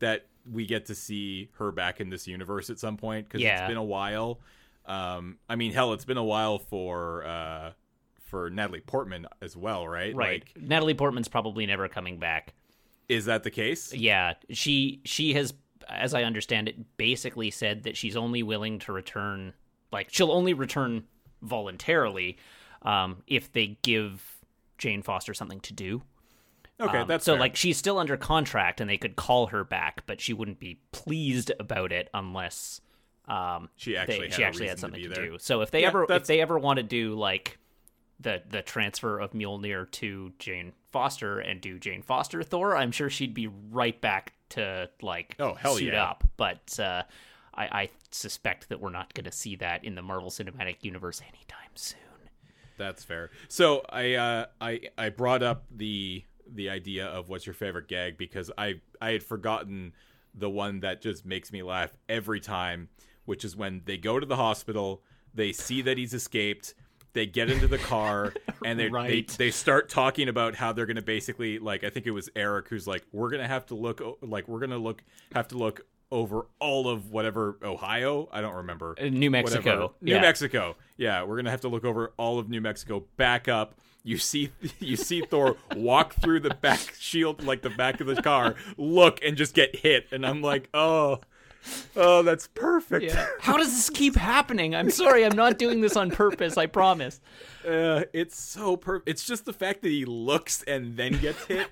that 0.00 0.26
we 0.50 0.64
get 0.66 0.86
to 0.86 0.94
see 0.94 1.50
her 1.58 1.70
back 1.72 2.00
in 2.00 2.08
this 2.10 2.26
universe 2.26 2.70
at 2.70 2.78
some 2.78 2.96
point 2.96 3.28
because 3.28 3.42
Yeah. 3.42 3.60
it's 3.60 3.68
been 3.68 3.76
a 3.76 3.82
while. 3.84 4.40
Um, 4.86 5.38
I 5.48 5.56
mean, 5.56 5.72
hell, 5.72 5.92
it's 5.92 6.04
been 6.06 6.16
a 6.16 6.24
while 6.24 6.58
for 6.58 7.26
uh, 7.26 7.72
for 8.24 8.48
Natalie 8.50 8.80
Portman 8.80 9.26
as 9.42 9.56
well, 9.56 9.86
right? 9.86 10.14
Right. 10.14 10.44
Like, 10.56 10.62
Natalie 10.62 10.94
Portman's 10.94 11.28
probably 11.28 11.66
never 11.66 11.88
coming 11.88 12.18
back. 12.18 12.54
is 13.08 13.24
that 13.26 13.42
the 13.42 13.50
case? 13.50 13.92
Yeah, 13.92 14.34
she 14.50 15.00
she 15.04 15.34
has, 15.34 15.52
as 15.88 16.14
I 16.14 16.22
understand 16.24 16.68
it, 16.68 16.96
basically 16.96 17.50
said 17.50 17.82
that 17.84 17.96
she's 17.96 18.16
only 18.16 18.42
willing 18.42 18.78
to 18.80 18.92
return, 18.92 19.52
like 19.92 20.08
she'll 20.10 20.32
only 20.32 20.54
return 20.54 21.04
voluntarily, 21.42 22.38
um, 22.82 23.22
if 23.26 23.52
they 23.52 23.78
give 23.82 24.37
Jane 24.78 25.02
Foster 25.02 25.34
something 25.34 25.60
to 25.60 25.72
do. 25.72 26.02
Okay, 26.80 26.98
Um, 26.98 27.08
that's 27.08 27.24
so 27.24 27.32
fair. 27.32 27.40
like 27.40 27.56
she's 27.56 27.76
still 27.76 27.98
under 27.98 28.16
contract, 28.16 28.80
and 28.80 28.88
they 28.88 28.96
could 28.98 29.16
call 29.16 29.48
her 29.48 29.64
back, 29.64 30.04
but 30.06 30.20
she 30.20 30.32
wouldn't 30.32 30.60
be 30.60 30.80
pleased 30.92 31.50
about 31.58 31.90
it 31.92 32.08
unless 32.14 32.80
um, 33.26 33.68
She 33.76 33.96
actually 33.96 34.18
they, 34.18 34.24
had 34.26 34.32
she 34.34 34.44
actually 34.44 34.66
had 34.68 34.74
reason 34.82 34.92
to 34.92 34.96
something 35.00 35.10
to, 35.14 35.28
do. 35.30 35.38
So 35.38 35.60
if 35.60 35.70
they 35.72 35.82
Yeah, 35.82 35.88
ever 35.88 36.06
if 36.08 36.26
they 36.26 36.40
ever 36.40 36.58
want 36.58 36.76
to 36.78 36.82
do 36.84 37.14
like 37.14 37.58
the 38.20 38.42
the 38.48 38.62
transfer 38.62 39.18
of 39.18 39.32
Mjolnir 39.32 39.90
to 39.90 40.32
Jane 40.38 40.72
Foster 40.92 41.40
and 41.40 41.60
do 41.60 41.78
Jane 41.78 42.02
Foster 42.02 42.42
Thor, 42.44 42.76
I'm 42.76 42.92
sure 42.92 43.10
she'd 43.10 43.34
be 43.34 43.48
right 43.48 44.00
back 44.00 44.32
to 44.50 44.88
like 45.02 45.34
Oh, 45.40 45.54
hell 45.54 45.74
suit 45.76 45.92
yeah. 45.92 46.04
up. 46.04 46.24
But 46.36 46.78
uh, 46.80 47.02
I, 47.54 47.64
I 47.82 47.88
suspect 48.12 48.68
that 48.70 48.80
we're 48.80 48.90
not 48.90 49.12
going 49.14 49.24
to 49.24 49.32
see 49.32 49.56
that 49.56 49.84
in 49.84 49.94
the 49.96 50.02
Marvel 50.02 50.30
Cinematic 50.30 50.76
Universe 50.82 51.20
anytime 51.20 51.72
soon. 51.74 51.98
That's 52.78 53.04
fair. 53.04 53.30
So 53.48 53.82
I 53.90 54.14
uh, 54.14 54.46
I 54.60 54.80
I 54.96 55.10
brought 55.10 55.42
up 55.42 55.64
the 55.70 56.24
the 56.50 56.70
idea 56.70 57.06
of 57.06 57.28
what's 57.28 57.44
your 57.44 57.54
favorite 57.54 57.88
gag 57.88 58.16
because 58.16 58.50
I 58.56 58.80
I 59.02 59.10
had 59.10 59.22
forgotten 59.22 59.92
the 60.34 60.48
one 60.48 60.80
that 60.80 61.02
just 61.02 61.26
makes 61.26 61.52
me 61.52 61.62
laugh 61.62 61.90
every 62.08 62.40
time, 62.40 62.88
which 63.26 63.44
is 63.44 63.56
when 63.56 63.82
they 63.84 63.96
go 63.98 64.18
to 64.20 64.24
the 64.26 64.36
hospital, 64.36 65.02
they 65.34 65.52
see 65.52 65.82
that 65.82 65.98
he's 65.98 66.14
escaped, 66.14 66.74
they 67.12 67.26
get 67.26 67.50
into 67.50 67.66
the 67.66 67.78
car, 67.78 68.32
and 68.64 68.78
they 68.78 68.84
they, 68.84 68.90
Right. 68.90 69.28
they 69.36 69.50
start 69.50 69.88
talking 69.88 70.28
about 70.28 70.54
how 70.54 70.72
they're 70.72 70.86
gonna 70.86 71.02
basically 71.02 71.58
like 71.58 71.82
I 71.84 71.90
think 71.90 72.06
it 72.06 72.12
was 72.12 72.30
Eric 72.36 72.68
who's 72.68 72.86
like 72.86 73.04
we're 73.12 73.30
gonna 73.30 73.48
have 73.48 73.66
to 73.66 73.74
look 73.74 74.00
like 74.22 74.46
we're 74.48 74.60
gonna 74.60 74.78
look 74.78 75.02
have 75.34 75.48
to 75.48 75.58
look 75.58 75.84
over 76.10 76.46
all 76.58 76.88
of 76.88 77.10
whatever 77.10 77.58
Ohio 77.62 78.28
I 78.32 78.40
don't 78.40 78.54
remember 78.54 78.94
Uh, 79.00 79.04
New 79.06 79.30
Mexico, 79.30 79.58
whatever. 79.70 79.92
New 80.00 80.14
yeah. 80.14 80.20
Mexico. 80.20 80.76
Yeah, 80.96 81.22
we're 81.24 81.36
gonna 81.36 81.50
have 81.50 81.60
to 81.62 81.68
look 81.68 81.84
over 81.84 82.12
all 82.16 82.38
of 82.38 82.48
New 82.48 82.60
Mexico. 82.60 83.04
Back 83.16 83.48
up. 83.48 83.74
You 84.04 84.16
see, 84.16 84.50
you 84.78 84.96
see 84.96 85.20
Thor 85.20 85.56
walk 85.76 86.14
through 86.14 86.40
the 86.40 86.54
back 86.54 86.94
shield, 86.98 87.44
like 87.44 87.60
the 87.62 87.70
back 87.70 88.00
of 88.00 88.06
the 88.06 88.22
car, 88.22 88.54
look 88.78 89.20
and 89.22 89.36
just 89.36 89.54
get 89.54 89.76
hit, 89.76 90.06
and 90.12 90.24
I'm 90.24 90.40
like, 90.40 90.68
oh, 90.72 91.20
oh, 91.94 92.22
that's 92.22 92.46
perfect. 92.46 93.14
How 93.40 93.58
does 93.58 93.70
this 93.72 93.90
keep 93.90 94.16
happening? 94.16 94.74
I'm 94.74 94.90
sorry, 94.90 95.26
I'm 95.26 95.36
not 95.36 95.58
doing 95.58 95.82
this 95.82 95.96
on 95.96 96.10
purpose. 96.10 96.56
I 96.56 96.66
promise. 96.66 97.20
Uh, 97.66 98.04
it's 98.14 98.40
so 98.40 98.76
perfect. 98.78 99.08
It's 99.10 99.26
just 99.26 99.44
the 99.44 99.52
fact 99.52 99.82
that 99.82 99.90
he 99.90 100.06
looks 100.06 100.62
and 100.62 100.96
then 100.96 101.18
gets 101.20 101.44
hit 101.44 101.66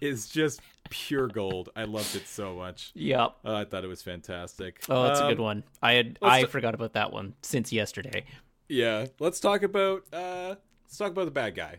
is 0.00 0.26
just 0.28 0.60
pure 0.90 1.26
gold. 1.28 1.70
I 1.74 1.84
loved 1.84 2.14
it 2.16 2.26
so 2.26 2.54
much. 2.54 2.90
Yep. 2.94 3.36
Uh, 3.44 3.54
I 3.54 3.64
thought 3.64 3.84
it 3.84 3.88
was 3.88 4.02
fantastic. 4.02 4.82
Oh, 4.88 5.04
that's 5.04 5.20
a 5.20 5.24
Um, 5.24 5.30
good 5.30 5.40
one. 5.40 5.64
I 5.82 5.92
had 5.94 6.18
I 6.22 6.42
t- 6.42 6.46
forgot 6.48 6.74
about 6.74 6.92
that 6.94 7.12
one 7.12 7.34
since 7.42 7.72
yesterday. 7.72 8.24
Yeah, 8.68 9.06
let's 9.18 9.40
talk 9.40 9.62
about 9.62 10.04
uh 10.12 10.54
let's 10.84 10.96
talk 10.96 11.10
about 11.10 11.24
the 11.26 11.30
bad 11.30 11.54
guy. 11.54 11.78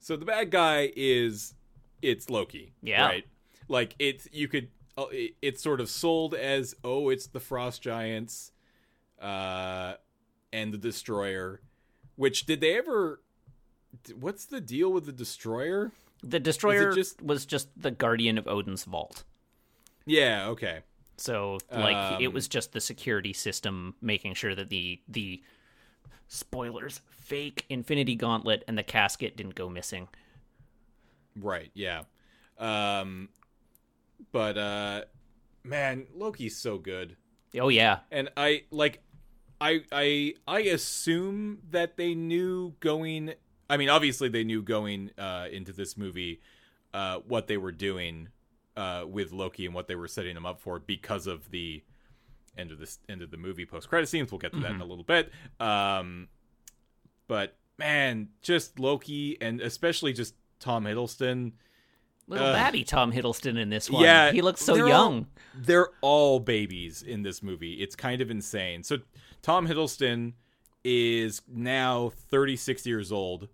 So 0.00 0.16
the 0.16 0.24
bad 0.24 0.50
guy 0.50 0.92
is 0.96 1.54
it's 2.02 2.28
Loki. 2.30 2.72
Yeah. 2.82 3.06
Right. 3.06 3.24
Like 3.68 3.94
it's 3.98 4.28
you 4.32 4.48
could 4.48 4.68
uh, 4.96 5.06
it's 5.42 5.62
sort 5.62 5.80
of 5.80 5.88
sold 5.90 6.34
as 6.34 6.74
oh 6.84 7.08
it's 7.10 7.26
the 7.26 7.40
frost 7.40 7.82
giants 7.82 8.52
uh 9.20 9.94
and 10.52 10.72
the 10.72 10.78
destroyer 10.78 11.60
which 12.16 12.46
did 12.46 12.60
they 12.60 12.76
ever 12.76 13.20
what's 14.18 14.44
the 14.44 14.60
deal 14.60 14.92
with 14.92 15.06
the 15.06 15.12
destroyer? 15.12 15.92
The 16.22 16.40
destroyer 16.40 16.92
just- 16.92 17.20
was 17.22 17.44
just 17.46 17.68
the 17.80 17.90
guardian 17.90 18.38
of 18.38 18.46
Odin's 18.46 18.84
vault. 18.84 19.24
Yeah, 20.06 20.48
okay. 20.48 20.80
So 21.16 21.58
like 21.70 22.20
it 22.20 22.28
Um, 22.28 22.34
was 22.34 22.48
just 22.48 22.72
the 22.72 22.80
security 22.80 23.32
system 23.32 23.94
making 24.00 24.34
sure 24.34 24.54
that 24.54 24.68
the 24.68 25.00
the 25.08 25.42
spoilers 26.28 27.00
fake 27.10 27.64
Infinity 27.68 28.14
Gauntlet 28.16 28.64
and 28.66 28.76
the 28.76 28.82
casket 28.82 29.36
didn't 29.36 29.54
go 29.54 29.68
missing. 29.68 30.08
Right, 31.36 31.70
yeah. 31.74 32.02
Um 32.58 33.28
but 34.32 34.56
uh 34.58 35.04
man, 35.62 36.06
Loki's 36.14 36.56
so 36.56 36.78
good. 36.78 37.16
Oh 37.58 37.68
yeah. 37.68 38.00
and 38.10 38.30
I 38.36 38.64
like 38.70 39.00
I 39.60 39.84
I 39.92 40.34
I 40.48 40.60
assume 40.60 41.60
that 41.70 41.96
they 41.96 42.14
knew 42.14 42.74
going 42.80 43.34
I 43.68 43.76
mean 43.76 43.88
obviously 43.88 44.28
they 44.28 44.44
knew 44.44 44.62
going 44.62 45.10
uh 45.18 45.46
into 45.50 45.72
this 45.72 45.96
movie 45.96 46.40
uh 46.92 47.18
what 47.26 47.46
they 47.46 47.56
were 47.56 47.72
doing 47.72 48.28
uh 48.76 49.04
with 49.08 49.32
Loki 49.32 49.66
and 49.66 49.74
what 49.74 49.88
they 49.88 49.94
were 49.96 50.08
setting 50.08 50.36
him 50.36 50.46
up 50.46 50.60
for 50.60 50.78
because 50.78 51.26
of 51.26 51.50
the 51.50 51.82
end 52.56 52.70
of 52.70 52.78
this 52.78 52.98
end 53.08 53.22
of 53.22 53.30
the 53.30 53.36
movie 53.36 53.66
post 53.66 53.88
credit 53.88 54.06
scenes 54.08 54.30
we'll 54.30 54.38
get 54.38 54.52
to 54.52 54.60
that 54.60 54.70
in 54.72 54.80
a 54.80 54.84
little 54.84 55.04
bit 55.04 55.30
um 55.60 56.28
but 57.26 57.56
man 57.78 58.28
just 58.42 58.78
Loki 58.78 59.36
and 59.40 59.60
especially 59.60 60.12
just 60.12 60.34
Tom 60.60 60.84
Hiddleston 60.84 61.52
Little 62.26 62.46
Ugh. 62.46 62.54
babby 62.54 62.84
Tom 62.84 63.12
Hiddleston 63.12 63.58
in 63.58 63.68
this 63.68 63.90
one. 63.90 64.02
Yeah, 64.02 64.32
He 64.32 64.40
looks 64.40 64.62
so 64.62 64.72
they're 64.74 64.88
young. 64.88 65.18
all- 65.18 65.26
they're 65.56 65.88
all 66.00 66.40
babies 66.40 67.02
in 67.02 67.22
this 67.22 67.42
movie. 67.42 67.74
It's 67.74 67.94
kind 67.94 68.22
of 68.22 68.30
insane. 68.30 68.82
So 68.82 68.98
Tom 69.42 69.68
Hiddleston 69.68 70.32
is 70.84 71.42
now 71.48 72.10
36 72.30 72.86
years 72.86 73.10
old 73.10 73.48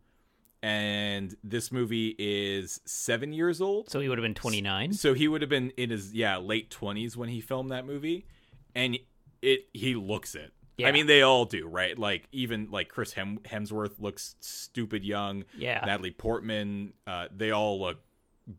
and 0.62 1.34
this 1.42 1.72
movie 1.72 2.14
is 2.18 2.80
7 2.84 3.32
years 3.32 3.60
old. 3.60 3.88
So 3.88 4.00
he 4.00 4.08
would 4.08 4.18
have 4.18 4.22
been 4.24 4.34
29. 4.34 4.92
So 4.92 5.14
he 5.14 5.26
would 5.28 5.40
have 5.40 5.48
been 5.48 5.70
in 5.76 5.90
his 5.90 6.12
yeah, 6.12 6.36
late 6.36 6.70
20s 6.70 7.16
when 7.16 7.28
he 7.28 7.40
filmed 7.40 7.70
that 7.70 7.86
movie 7.86 8.26
and 8.74 8.98
it 9.42 9.68
he 9.72 9.94
looks 9.94 10.34
it. 10.34 10.52
Yeah. 10.76 10.88
I 10.88 10.92
mean 10.92 11.06
they 11.06 11.22
all 11.22 11.44
do, 11.46 11.66
right? 11.66 11.98
Like 11.98 12.26
even 12.32 12.68
like 12.70 12.88
Chris 12.88 13.12
Hem- 13.14 13.40
Hemsworth 13.44 14.00
looks 14.00 14.34
stupid 14.40 15.04
young. 15.04 15.44
Yeah. 15.56 15.82
Natalie 15.86 16.10
Portman, 16.10 16.92
uh, 17.06 17.28
they 17.34 17.50
all 17.50 17.80
look 17.80 17.98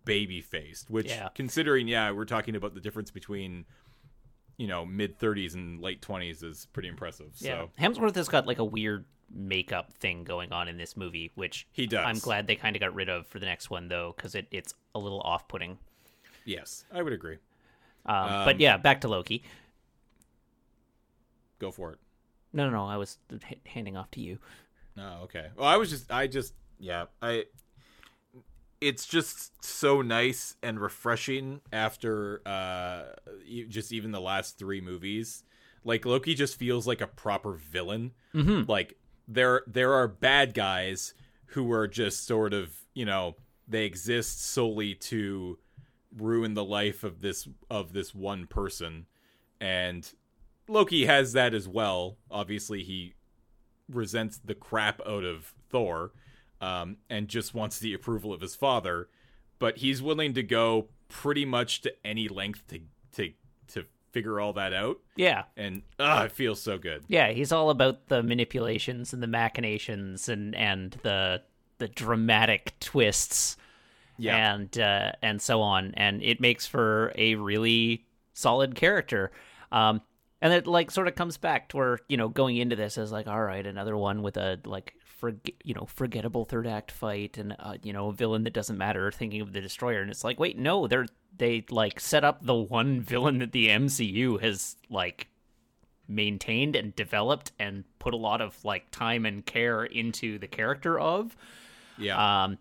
baby 0.05 0.41
faced, 0.41 0.89
which 0.89 1.07
Yeah. 1.09 1.29
considering, 1.35 1.87
yeah, 1.87 2.11
we're 2.11 2.25
talking 2.25 2.55
about 2.55 2.73
the 2.73 2.79
difference 2.81 3.11
between, 3.11 3.65
you 4.61 4.67
know, 4.67 4.85
mid 4.85 5.17
30s 5.17 5.55
and 5.55 5.81
late 5.81 6.01
20s 6.03 6.43
is 6.43 6.67
pretty 6.71 6.87
impressive. 6.87 7.31
Yeah. 7.39 7.63
So 7.63 7.69
Hemsworth 7.81 8.13
has 8.15 8.29
got 8.29 8.45
like 8.45 8.59
a 8.59 8.63
weird 8.63 9.05
makeup 9.33 9.91
thing 9.93 10.23
going 10.23 10.51
on 10.51 10.67
in 10.67 10.77
this 10.77 10.95
movie, 10.95 11.31
which 11.33 11.67
He 11.71 11.87
does. 11.87 12.05
I'm 12.05 12.19
glad 12.19 12.45
they 12.45 12.55
kind 12.55 12.75
of 12.75 12.79
got 12.79 12.93
rid 12.93 13.09
of 13.09 13.25
for 13.25 13.39
the 13.39 13.47
next 13.47 13.69
one 13.71 13.87
though, 13.87 14.13
because 14.15 14.35
it, 14.35 14.47
it's 14.51 14.75
a 14.93 14.99
little 14.99 15.21
off-putting. 15.21 15.79
yes, 16.45 16.85
I 16.93 17.01
would 17.01 17.13
agree. 17.13 17.37
Um, 18.05 18.45
but 18.45 18.59
yeah, 18.59 18.77
back 18.77 19.01
to 19.01 19.07
Loki. 19.07 19.43
Go 21.59 21.71
for 21.71 21.93
it. 21.93 21.99
No, 22.53 22.65
no, 22.69 22.77
no. 22.77 22.85
I 22.85 22.97
was 22.97 23.17
h- 23.49 23.57
handing 23.65 23.95
off 23.97 24.11
to 24.11 24.21
you. 24.21 24.37
Oh, 24.97 25.21
okay. 25.23 25.47
Well, 25.55 25.67
I 25.67 25.77
was 25.77 25.89
just, 25.89 26.11
I 26.11 26.27
just, 26.27 26.53
yeah, 26.79 27.05
I. 27.21 27.45
it's 28.81 29.05
just 29.05 29.63
so 29.63 30.01
nice 30.01 30.55
and 30.63 30.79
refreshing 30.79 31.61
after 31.71 32.41
uh 32.45 33.03
just 33.69 33.93
even 33.93 34.11
the 34.11 34.19
last 34.21 34.57
three 34.57 34.81
movies. 34.81 35.43
Like 35.83 36.05
Loki 36.05 36.33
just 36.35 36.57
feels 36.57 36.85
like 36.87 37.01
a 37.01 37.07
proper 37.07 37.53
villain. 37.53 38.11
Mhm. 38.33 38.67
Like 38.67 38.97
there 39.27 39.61
there 39.67 39.93
are 39.93 40.07
bad 40.07 40.53
guys 40.53 41.13
who 41.47 41.71
are 41.71 41.87
just 41.87 42.25
sort 42.25 42.53
of, 42.53 42.75
you 42.93 43.05
know, 43.05 43.35
they 43.67 43.85
exist 43.85 44.43
solely 44.43 44.95
to 44.95 45.59
ruin 46.17 46.53
the 46.55 46.63
life 46.65 47.03
of 47.03 47.21
this 47.21 47.47
of 47.69 47.93
this 47.93 48.13
one 48.15 48.47
person. 48.47 49.05
And 49.59 50.11
Loki 50.67 51.05
has 51.05 51.33
that 51.33 51.53
as 51.53 51.67
well. 51.67 52.17
Obviously 52.29 52.83
he 52.83 53.13
resents 53.89 54.37
the 54.37 54.55
crap 54.55 55.01
out 55.05 55.23
of 55.23 55.53
Thor 55.69 56.11
um, 56.61 56.97
and 57.09 57.27
just 57.27 57.53
wants 57.53 57.79
the 57.79 57.93
approval 57.93 58.31
of 58.31 58.39
his 58.41 58.55
father, 58.55 59.09
but 59.59 59.77
he's 59.77 60.01
willing 60.01 60.33
to 60.35 60.43
go 60.43 60.87
pretty 61.09 61.43
much 61.43 61.81
to 61.81 61.93
any 62.05 62.27
length 62.29 62.65
to 62.67 62.79
to 63.13 63.33
to 63.67 63.85
figure 64.11 64.39
all 64.39 64.53
that 64.53 64.71
out. 64.73 64.99
Yeah. 65.15 65.43
And 65.57 65.81
ah, 65.99 66.23
it 66.23 66.31
feels 66.31 66.61
so 66.61 66.77
good. 66.77 67.03
Yeah, 67.07 67.31
he's 67.31 67.51
all 67.51 67.69
about 67.69 68.07
the 68.07 68.21
manipulations 68.23 69.11
and 69.13 69.21
the 69.21 69.27
machinations 69.27 70.29
and 70.29 70.55
and 70.55 70.91
the 71.03 71.41
the 71.79 71.87
dramatic 71.87 72.73
twists 72.79 73.57
Yeah. 74.17 74.53
and 74.53 74.77
uh, 74.77 75.13
and 75.21 75.41
so 75.41 75.61
on, 75.61 75.93
and 75.95 76.21
it 76.21 76.39
makes 76.39 76.67
for 76.67 77.11
a 77.15 77.35
really 77.35 78.05
solid 78.33 78.75
character. 78.75 79.31
Um, 79.71 80.01
and 80.43 80.53
it 80.53 80.67
like 80.67 80.91
sort 80.91 81.07
of 81.07 81.15
comes 81.15 81.37
back 81.37 81.69
to 81.69 81.77
where 81.77 81.99
you 82.07 82.17
know 82.17 82.29
going 82.29 82.57
into 82.57 82.75
this 82.75 82.97
as 82.97 83.11
like, 83.11 83.27
all 83.27 83.41
right, 83.43 83.65
another 83.65 83.97
one 83.97 84.21
with 84.21 84.37
a 84.37 84.59
like 84.65 84.93
for 85.21 85.35
you 85.63 85.75
know 85.75 85.85
forgettable 85.85 86.43
third 86.43 86.65
act 86.67 86.91
fight 86.91 87.37
and 87.37 87.55
uh, 87.59 87.77
you 87.83 87.93
know 87.93 88.09
a 88.09 88.13
villain 88.13 88.43
that 88.43 88.53
doesn't 88.53 88.77
matter. 88.77 89.11
Thinking 89.11 89.39
of 89.39 89.53
the 89.53 89.61
destroyer, 89.61 90.01
and 90.01 90.09
it's 90.09 90.23
like, 90.23 90.39
wait, 90.39 90.57
no, 90.57 90.87
they're 90.87 91.05
they 91.37 91.63
like 91.69 91.99
set 91.99 92.25
up 92.25 92.43
the 92.43 92.55
one 92.55 92.99
villain 93.01 93.37
that 93.37 93.53
the 93.53 93.67
MCU 93.67 94.41
has 94.41 94.75
like 94.89 95.27
maintained 96.07 96.75
and 96.75 96.93
developed 96.95 97.51
and 97.59 97.85
put 97.99 98.13
a 98.13 98.17
lot 98.17 98.41
of 98.41 98.57
like 98.65 98.89
time 98.91 99.25
and 99.25 99.45
care 99.45 99.85
into 99.85 100.39
the 100.39 100.47
character 100.47 100.99
of. 100.99 101.37
Yeah. 101.97 102.43
Um, 102.43 102.57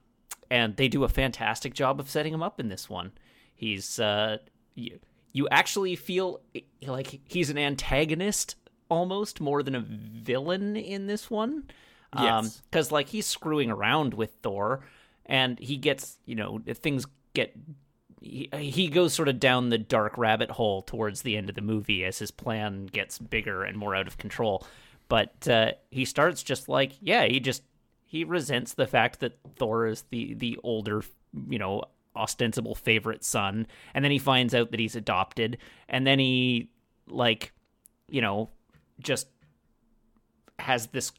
and 0.50 0.76
they 0.76 0.88
do 0.88 1.04
a 1.04 1.08
fantastic 1.08 1.72
job 1.74 1.98
of 1.98 2.10
setting 2.10 2.34
him 2.34 2.42
up 2.42 2.60
in 2.60 2.68
this 2.68 2.90
one. 2.90 3.12
He's 3.54 3.98
uh, 3.98 4.36
you, 4.74 5.00
you 5.32 5.48
actually 5.48 5.96
feel 5.96 6.40
like 6.86 7.20
he's 7.24 7.48
an 7.48 7.58
antagonist 7.58 8.56
almost 8.90 9.40
more 9.40 9.62
than 9.62 9.74
a 9.74 9.80
villain 9.80 10.76
in 10.76 11.06
this 11.06 11.30
one. 11.30 11.64
Yes. 12.18 12.62
because 12.70 12.90
like 12.90 13.08
he's 13.08 13.26
screwing 13.26 13.70
around 13.70 14.14
with 14.14 14.32
Thor, 14.42 14.80
and 15.26 15.58
he 15.58 15.76
gets 15.76 16.18
you 16.26 16.34
know 16.34 16.60
things 16.74 17.06
get. 17.34 17.54
He, 18.22 18.50
he 18.52 18.88
goes 18.88 19.14
sort 19.14 19.28
of 19.28 19.40
down 19.40 19.70
the 19.70 19.78
dark 19.78 20.18
rabbit 20.18 20.50
hole 20.50 20.82
towards 20.82 21.22
the 21.22 21.38
end 21.38 21.48
of 21.48 21.54
the 21.54 21.62
movie 21.62 22.04
as 22.04 22.18
his 22.18 22.30
plan 22.30 22.84
gets 22.84 23.18
bigger 23.18 23.64
and 23.64 23.78
more 23.78 23.94
out 23.94 24.06
of 24.06 24.18
control. 24.18 24.66
But 25.08 25.48
uh, 25.48 25.72
he 25.90 26.04
starts 26.04 26.42
just 26.42 26.68
like, 26.68 26.92
yeah, 27.00 27.24
he 27.24 27.40
just 27.40 27.62
he 28.04 28.24
resents 28.24 28.74
the 28.74 28.86
fact 28.86 29.20
that 29.20 29.38
Thor 29.56 29.86
is 29.86 30.04
the 30.10 30.34
the 30.34 30.58
older, 30.62 31.02
you 31.48 31.58
know, 31.58 31.84
ostensible 32.14 32.74
favorite 32.74 33.24
son, 33.24 33.66
and 33.94 34.04
then 34.04 34.12
he 34.12 34.18
finds 34.18 34.54
out 34.54 34.70
that 34.72 34.80
he's 34.80 34.96
adopted, 34.96 35.58
and 35.88 36.06
then 36.06 36.18
he 36.18 36.70
like, 37.08 37.52
you 38.08 38.20
know, 38.20 38.50
just 39.00 39.28
has 40.58 40.88
this 40.88 41.12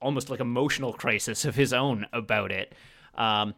almost 0.00 0.30
like 0.30 0.40
emotional 0.40 0.92
crisis 0.92 1.44
of 1.44 1.54
his 1.54 1.72
own 1.72 2.06
about 2.12 2.52
it, 2.52 2.74
um, 3.14 3.54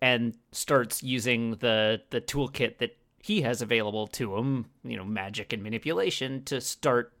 and 0.00 0.36
starts 0.52 1.02
using 1.02 1.52
the 1.56 2.02
the 2.10 2.20
toolkit 2.20 2.78
that 2.78 2.96
he 3.18 3.42
has 3.42 3.62
available 3.62 4.06
to 4.08 4.36
him, 4.36 4.66
you 4.82 4.96
know, 4.96 5.04
magic 5.04 5.52
and 5.52 5.62
manipulation, 5.62 6.42
to 6.44 6.60
start 6.60 7.12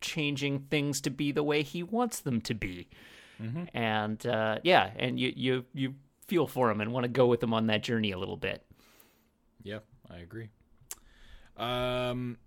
changing 0.00 0.60
things 0.70 1.00
to 1.00 1.10
be 1.10 1.32
the 1.32 1.42
way 1.42 1.62
he 1.62 1.82
wants 1.82 2.20
them 2.20 2.40
to 2.42 2.54
be. 2.54 2.88
And 3.74 4.24
uh, 4.24 4.58
yeah, 4.62 4.90
and 4.96 5.18
you 5.18 5.32
you 5.34 5.64
you 5.74 5.94
feel 6.28 6.46
for 6.46 6.70
him 6.70 6.80
and 6.80 6.92
want 6.92 7.04
to 7.04 7.08
go 7.08 7.26
with 7.26 7.42
him 7.42 7.52
on 7.52 7.66
that 7.66 7.82
journey 7.82 8.12
a 8.12 8.18
little 8.18 8.36
bit. 8.36 8.64
Yeah, 9.64 9.80
I 10.08 10.18
agree. 10.18 10.48
Um, 11.56 12.38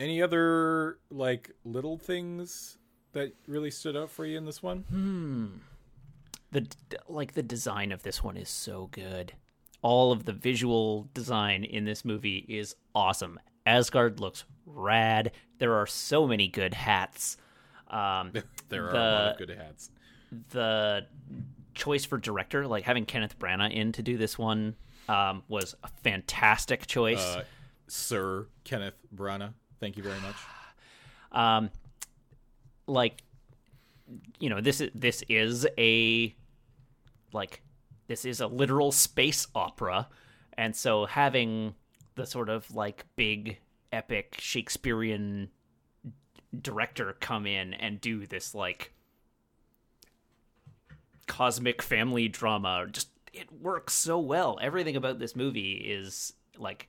any 0.00 0.22
other 0.22 0.98
like 1.10 1.52
little 1.64 1.98
things 1.98 2.78
that 3.12 3.32
really 3.46 3.70
stood 3.70 3.96
out 3.96 4.10
for 4.10 4.24
you 4.26 4.36
in 4.38 4.44
this 4.44 4.62
one? 4.62 5.60
the 6.52 6.66
like 7.08 7.34
the 7.34 7.42
design 7.42 7.92
of 7.92 8.02
this 8.02 8.22
one 8.22 8.36
is 8.36 8.48
so 8.48 8.88
good. 8.92 9.32
All 9.82 10.12
of 10.12 10.24
the 10.24 10.32
visual 10.32 11.08
design 11.14 11.64
in 11.64 11.84
this 11.84 12.04
movie 12.04 12.44
is 12.48 12.74
awesome. 12.94 13.38
Asgard 13.64 14.20
looks 14.20 14.44
rad. 14.66 15.32
There 15.58 15.74
are 15.74 15.86
so 15.86 16.26
many 16.26 16.48
good 16.48 16.74
hats. 16.74 17.36
Um, 17.88 18.32
There 18.68 18.88
are 18.88 18.92
The- 18.92 18.98
a 18.98 19.18
lot 19.24 19.32
of 19.32 19.38
good 19.38 19.50
hats. 19.56 19.90
the 20.50 21.06
choice 21.74 22.04
for 22.04 22.18
director, 22.18 22.66
like 22.66 22.84
having 22.84 23.04
Kenneth 23.06 23.38
Branagh 23.38 23.72
in 23.72 23.92
to 23.92 24.02
do 24.02 24.16
this 24.16 24.38
one, 24.38 24.76
um, 25.08 25.42
was 25.48 25.74
a 25.82 25.88
fantastic 26.04 26.86
choice. 26.86 27.18
Uh, 27.20 27.44
Sir 27.88 28.46
Kenneth 28.64 28.94
Branagh, 29.14 29.54
thank 29.80 29.96
you 29.96 30.02
very 30.02 30.20
much. 30.20 30.36
um 31.32 31.70
like 32.90 33.22
you 34.38 34.50
know 34.50 34.60
this 34.60 34.80
is 34.80 34.90
this 34.94 35.22
is 35.28 35.66
a 35.78 36.34
like 37.32 37.62
this 38.10 38.24
is 38.24 38.40
a 38.40 38.46
literal 38.48 38.90
space 38.90 39.46
opera. 39.54 40.08
And 40.54 40.74
so 40.74 41.06
having 41.06 41.74
the 42.16 42.26
sort 42.26 42.48
of 42.48 42.74
like 42.74 43.06
big 43.14 43.58
epic 43.92 44.36
shakespearean 44.38 45.48
director 46.60 47.16
come 47.20 47.46
in 47.46 47.72
and 47.74 48.00
do 48.00 48.26
this 48.26 48.52
like 48.52 48.92
cosmic 51.28 51.80
family 51.80 52.26
drama 52.26 52.86
just 52.90 53.10
it 53.32 53.46
works 53.52 53.92
so 53.92 54.18
well. 54.18 54.58
Everything 54.60 54.96
about 54.96 55.20
this 55.20 55.36
movie 55.36 55.74
is 55.74 56.32
like 56.58 56.88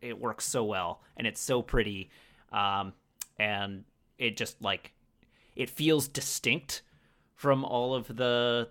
it 0.00 0.20
works 0.20 0.44
so 0.44 0.62
well 0.62 1.02
and 1.16 1.26
it's 1.26 1.40
so 1.40 1.60
pretty. 1.60 2.08
Um 2.52 2.92
and 3.36 3.82
it 4.16 4.36
just 4.36 4.62
like 4.62 4.92
it 5.56 5.70
feels 5.70 6.08
distinct 6.08 6.82
from 7.34 7.64
all 7.64 7.94
of 7.94 8.06
the 8.16 8.68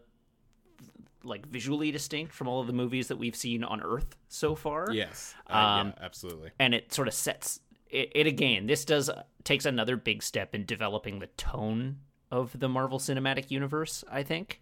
like 1.24 1.46
visually 1.48 1.92
distinct 1.92 2.34
from 2.34 2.48
all 2.48 2.62
of 2.62 2.68
the 2.68 2.74
movies 2.74 3.08
that 3.10 3.18
we've 3.18 3.36
seen 3.36 3.64
on 3.64 3.82
earth 3.82 4.16
so 4.28 4.56
far. 4.56 4.88
Yes, 4.92 5.36
uh, 5.50 5.54
Um, 5.56 5.88
yeah, 5.98 6.06
absolutely. 6.06 6.50
and 6.60 6.74
it 6.74 6.92
sort 6.94 7.08
of 7.08 7.14
sets 7.14 7.60
it, 7.90 8.12
it 8.16 8.26
again 8.28 8.66
this 8.68 8.86
does 8.86 9.10
takes 9.44 9.66
another 9.66 9.98
big 9.98 10.24
step 10.24 10.56
in 10.56 10.66
developing 10.66 11.20
the 11.20 11.28
tone 11.28 11.98
of 12.32 12.58
the 12.58 12.70
marvel 12.70 12.98
cinematic 13.00 13.52
universe 13.52 14.04
i 14.10 14.24
think. 14.24 14.62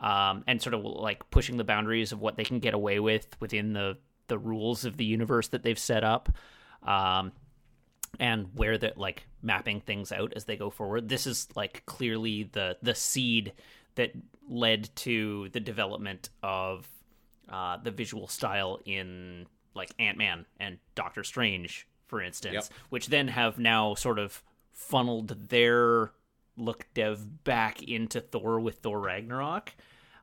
Um, 0.00 0.42
and 0.48 0.60
sort 0.60 0.74
of 0.74 0.82
like 0.82 1.30
pushing 1.30 1.58
the 1.58 1.64
boundaries 1.64 2.10
of 2.12 2.20
what 2.20 2.36
they 2.36 2.44
can 2.44 2.58
get 2.58 2.74
away 2.74 2.98
with 2.98 3.36
within 3.40 3.72
the 3.72 3.98
the 4.28 4.38
rules 4.38 4.84
of 4.84 4.96
the 4.96 5.04
universe 5.04 5.48
that 5.48 5.62
they've 5.62 5.78
set 5.78 6.02
up. 6.02 6.28
Um, 6.82 7.30
and 8.20 8.48
where 8.54 8.78
they're 8.78 8.92
like 8.96 9.24
mapping 9.42 9.80
things 9.80 10.12
out 10.12 10.32
as 10.36 10.44
they 10.44 10.56
go 10.56 10.70
forward 10.70 11.08
this 11.08 11.26
is 11.26 11.48
like 11.56 11.82
clearly 11.86 12.44
the 12.52 12.76
the 12.82 12.94
seed 12.94 13.52
that 13.94 14.12
led 14.48 14.88
to 14.96 15.48
the 15.52 15.60
development 15.60 16.28
of 16.42 16.86
uh, 17.48 17.76
the 17.82 17.90
visual 17.90 18.26
style 18.28 18.78
in 18.84 19.46
like 19.74 19.90
ant-man 19.98 20.44
and 20.60 20.78
doctor 20.94 21.24
strange 21.24 21.86
for 22.06 22.20
instance 22.20 22.54
Yep. 22.54 22.64
which 22.90 23.06
then 23.08 23.28
have 23.28 23.58
now 23.58 23.94
sort 23.94 24.18
of 24.18 24.42
funneled 24.72 25.48
their 25.48 26.12
look 26.56 26.86
dev 26.94 27.44
back 27.44 27.82
into 27.82 28.20
thor 28.20 28.60
with 28.60 28.76
thor 28.78 29.00
ragnarok 29.00 29.72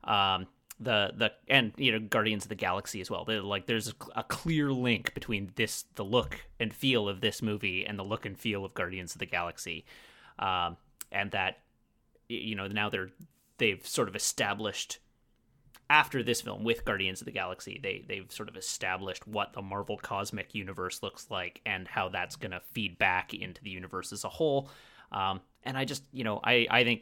um 0.03 0.45
the 0.79 1.11
the 1.15 1.31
and 1.47 1.73
you 1.77 1.91
know 1.91 1.99
guardians 1.99 2.45
of 2.45 2.49
the 2.49 2.55
galaxy 2.55 3.01
as 3.01 3.11
well 3.11 3.25
They're 3.25 3.41
like 3.41 3.65
there's 3.65 3.89
a, 3.89 3.93
a 4.15 4.23
clear 4.23 4.71
link 4.71 5.13
between 5.13 5.51
this 5.55 5.85
the 5.95 6.05
look 6.05 6.39
and 6.59 6.73
feel 6.73 7.09
of 7.09 7.21
this 7.21 7.41
movie 7.41 7.85
and 7.85 7.99
the 7.99 8.03
look 8.03 8.25
and 8.25 8.37
feel 8.37 8.63
of 8.63 8.73
guardians 8.73 9.13
of 9.13 9.19
the 9.19 9.25
galaxy 9.25 9.85
um 10.37 10.77
and 11.11 11.31
that 11.31 11.59
you 12.29 12.55
know 12.55 12.67
now 12.67 12.89
they're 12.89 13.09
they've 13.57 13.85
sort 13.85 14.07
of 14.07 14.15
established 14.15 14.99
after 15.89 16.21
this 16.21 16.41
film 16.41 16.63
with 16.63 16.85
Guardians 16.85 17.21
of 17.21 17.25
the 17.25 17.31
Galaxy, 17.31 17.79
they 17.81 18.03
they've 18.07 18.31
sort 18.31 18.47
of 18.47 18.55
established 18.55 19.27
what 19.27 19.53
the 19.53 19.61
Marvel 19.61 19.97
cosmic 19.97 20.53
universe 20.53 21.01
looks 21.01 21.27
like 21.31 21.61
and 21.65 21.87
how 21.87 22.09
that's 22.09 22.35
going 22.35 22.51
to 22.51 22.61
feed 22.73 22.99
back 22.99 23.33
into 23.33 23.63
the 23.63 23.71
universe 23.71 24.13
as 24.13 24.23
a 24.23 24.29
whole. 24.29 24.69
Um, 25.11 25.41
and 25.63 25.75
I 25.77 25.85
just, 25.85 26.03
you 26.11 26.23
know, 26.23 26.39
I 26.43 26.67
I 26.69 26.83
think 26.83 27.01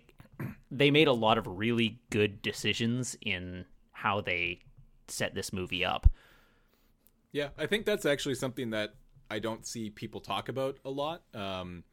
they 0.72 0.92
made 0.92 1.08
a 1.08 1.14
lot 1.14 1.38
of 1.38 1.48
really 1.48 2.00
good 2.10 2.42
decisions 2.42 3.18
in 3.22 3.66
how 3.92 4.22
they 4.22 4.60
set 5.08 5.34
this 5.36 5.52
movie 5.54 5.84
up. 5.84 6.10
Yeah, 7.32 7.50
I 7.58 7.66
think 7.66 7.86
that's 7.86 8.06
actually 8.06 8.36
something 8.36 8.72
that 8.72 8.96
I 9.30 9.40
don't 9.40 9.66
see 9.66 9.90
people 9.90 10.22
talk 10.22 10.50
about 10.50 10.78
a 10.86 10.90
lot. 10.90 11.24
Um, 11.34 11.84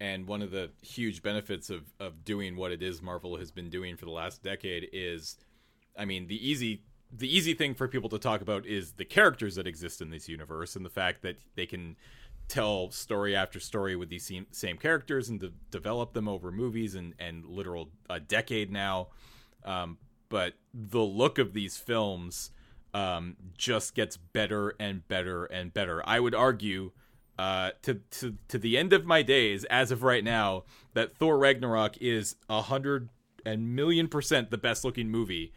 and 0.00 0.26
one 0.26 0.42
of 0.42 0.50
the 0.50 0.70
huge 0.82 1.22
benefits 1.22 1.70
of, 1.70 1.82
of 2.00 2.24
doing 2.24 2.56
what 2.56 2.72
it 2.72 2.82
is 2.82 3.00
Marvel 3.00 3.36
has 3.36 3.50
been 3.50 3.70
doing 3.70 3.96
for 3.96 4.04
the 4.04 4.10
last 4.10 4.42
decade 4.42 4.88
is 4.92 5.36
I 5.96 6.04
mean, 6.04 6.26
the 6.26 6.48
easy 6.48 6.82
the 7.16 7.34
easy 7.34 7.54
thing 7.54 7.74
for 7.74 7.86
people 7.86 8.08
to 8.08 8.18
talk 8.18 8.40
about 8.40 8.66
is 8.66 8.92
the 8.92 9.04
characters 9.04 9.54
that 9.54 9.68
exist 9.68 10.00
in 10.00 10.10
this 10.10 10.28
universe 10.28 10.74
and 10.74 10.84
the 10.84 10.90
fact 10.90 11.22
that 11.22 11.36
they 11.54 11.64
can 11.64 11.96
tell 12.48 12.90
story 12.90 13.34
after 13.34 13.58
story 13.60 13.96
with 13.96 14.08
these 14.08 14.30
same, 14.50 14.76
characters 14.78 15.28
and 15.28 15.40
de- 15.40 15.52
develop 15.70 16.12
them 16.12 16.28
over 16.28 16.50
movies 16.50 16.94
and 16.94 17.14
and 17.18 17.44
literal 17.44 17.90
a 18.08 18.20
decade 18.20 18.70
now. 18.70 19.08
Um, 19.64 19.98
but 20.28 20.54
the 20.72 21.00
look 21.00 21.38
of 21.38 21.52
these 21.52 21.76
films 21.76 22.50
um, 22.92 23.36
just 23.56 23.94
gets 23.94 24.16
better 24.16 24.74
and 24.78 25.06
better 25.08 25.44
and 25.46 25.72
better. 25.72 26.02
I 26.08 26.20
would 26.20 26.34
argue 26.34 26.92
uh, 27.38 27.70
to 27.82 27.94
to 27.94 28.36
to 28.48 28.58
the 28.58 28.78
end 28.78 28.92
of 28.92 29.04
my 29.04 29.22
days, 29.22 29.64
as 29.64 29.90
of 29.90 30.02
right 30.02 30.24
now, 30.24 30.64
that 30.94 31.16
Thor 31.16 31.38
Ragnarok 31.38 31.96
is 32.00 32.36
a 32.48 32.62
hundred 32.62 33.10
and 33.44 33.74
million 33.74 34.08
percent 34.08 34.50
the 34.50 34.58
best 34.58 34.84
looking 34.84 35.10
movie 35.10 35.52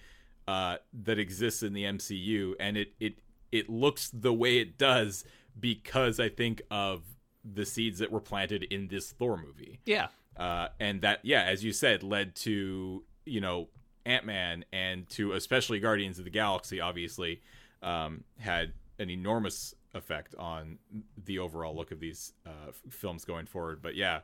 uh, 0.47 0.77
that 1.03 1.19
exists 1.19 1.61
in 1.63 1.73
the 1.73 1.83
MCU, 1.83 2.53
and 2.59 2.77
it 2.77 2.93
it 2.99 3.19
it 3.51 3.69
looks 3.69 4.09
the 4.09 4.33
way 4.33 4.57
it 4.57 4.77
does 4.77 5.23
because 5.59 6.19
I 6.19 6.29
think 6.29 6.61
of 6.69 7.03
the 7.43 7.65
seeds 7.65 7.99
that 7.99 8.11
were 8.11 8.19
planted 8.19 8.63
in 8.63 8.87
this 8.87 9.11
Thor 9.11 9.37
movie. 9.37 9.79
Yeah. 9.85 10.07
Uh, 10.35 10.67
and 10.79 11.01
that, 11.01 11.19
yeah, 11.23 11.43
as 11.43 11.63
you 11.63 11.71
said, 11.71 12.03
led 12.03 12.35
to 12.35 13.03
you 13.25 13.41
know 13.41 13.69
Ant 14.05 14.25
Man 14.25 14.65
and 14.71 15.07
to 15.09 15.33
especially 15.33 15.79
Guardians 15.79 16.19
of 16.19 16.25
the 16.25 16.31
Galaxy. 16.31 16.79
Obviously, 16.79 17.41
um, 17.81 18.23
had 18.39 18.73
an 18.99 19.09
enormous 19.09 19.75
effect 19.93 20.35
on 20.35 20.77
the 21.25 21.39
overall 21.39 21.75
look 21.75 21.91
of 21.91 21.99
these 21.99 22.33
uh, 22.45 22.71
films 22.89 23.25
going 23.25 23.45
forward. 23.45 23.81
But 23.81 23.95
yeah, 23.95 24.19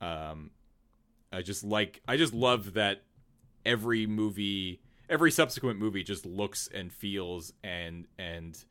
um, 0.00 0.50
I 1.32 1.42
just 1.42 1.64
like 1.64 2.00
I 2.06 2.16
just 2.16 2.34
love 2.34 2.74
that 2.74 3.02
every 3.64 4.06
movie, 4.06 4.80
every 5.08 5.30
subsequent 5.30 5.78
movie, 5.78 6.02
just 6.02 6.26
looks 6.26 6.68
and 6.72 6.92
feels 6.92 7.52
and 7.62 8.06
and 8.18 8.62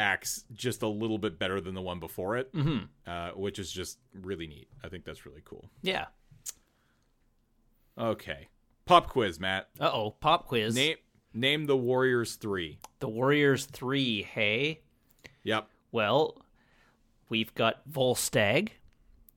acts 0.00 0.44
just 0.52 0.82
a 0.82 0.88
little 0.88 1.18
bit 1.18 1.38
better 1.38 1.60
than 1.60 1.74
the 1.74 1.82
one 1.82 2.00
before 2.00 2.36
it, 2.38 2.52
Mm-hmm. 2.54 2.84
uh, 3.06 3.30
which 3.38 3.58
is 3.58 3.70
just 3.70 3.98
really 4.14 4.46
neat. 4.46 4.68
I 4.82 4.88
think 4.88 5.04
that's 5.04 5.24
really 5.26 5.42
cool. 5.44 5.70
Yeah. 5.82 6.06
Okay, 7.98 8.48
pop 8.86 9.08
quiz, 9.08 9.38
Matt. 9.38 9.68
Uh 9.78 9.90
oh. 9.92 10.10
Pop 10.20 10.46
quiz. 10.46 10.74
Name 10.74 10.96
name 11.34 11.66
the 11.66 11.76
Warriors 11.76 12.36
three. 12.36 12.78
The 13.00 13.08
Warriors 13.08 13.66
three. 13.66 14.22
Hey. 14.22 14.80
Yep. 15.44 15.68
Well, 15.92 16.40
we've 17.28 17.54
got 17.54 17.88
Volstagg. 17.90 18.70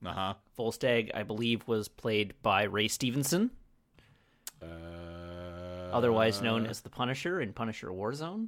Uh 0.06 0.12
huh. 0.14 0.34
Volstagg, 0.58 1.12
I 1.14 1.24
believe, 1.24 1.68
was 1.68 1.88
played 1.88 2.36
by 2.42 2.64
Ray 2.64 2.88
Stevenson, 2.88 3.52
Uh, 4.62 4.66
otherwise 5.92 6.42
known 6.42 6.66
as 6.66 6.82
the 6.82 6.90
Punisher 6.90 7.42
in 7.42 7.54
Punisher 7.54 7.88
Warzone. 7.90 8.48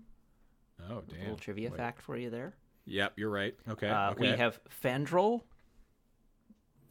Oh 0.90 1.02
damn. 1.10 1.20
Little 1.22 1.38
trivia 1.38 1.70
Wait. 1.72 1.78
fact 1.78 2.02
for 2.02 2.18
you 2.18 2.30
there. 2.30 2.56
Yep, 2.86 3.14
you're 3.18 3.30
right. 3.32 3.56
Okay. 3.70 3.90
Uh, 3.90 4.12
okay. 4.12 4.32
We 4.32 4.38
have 4.38 4.60
Fandral, 4.84 5.42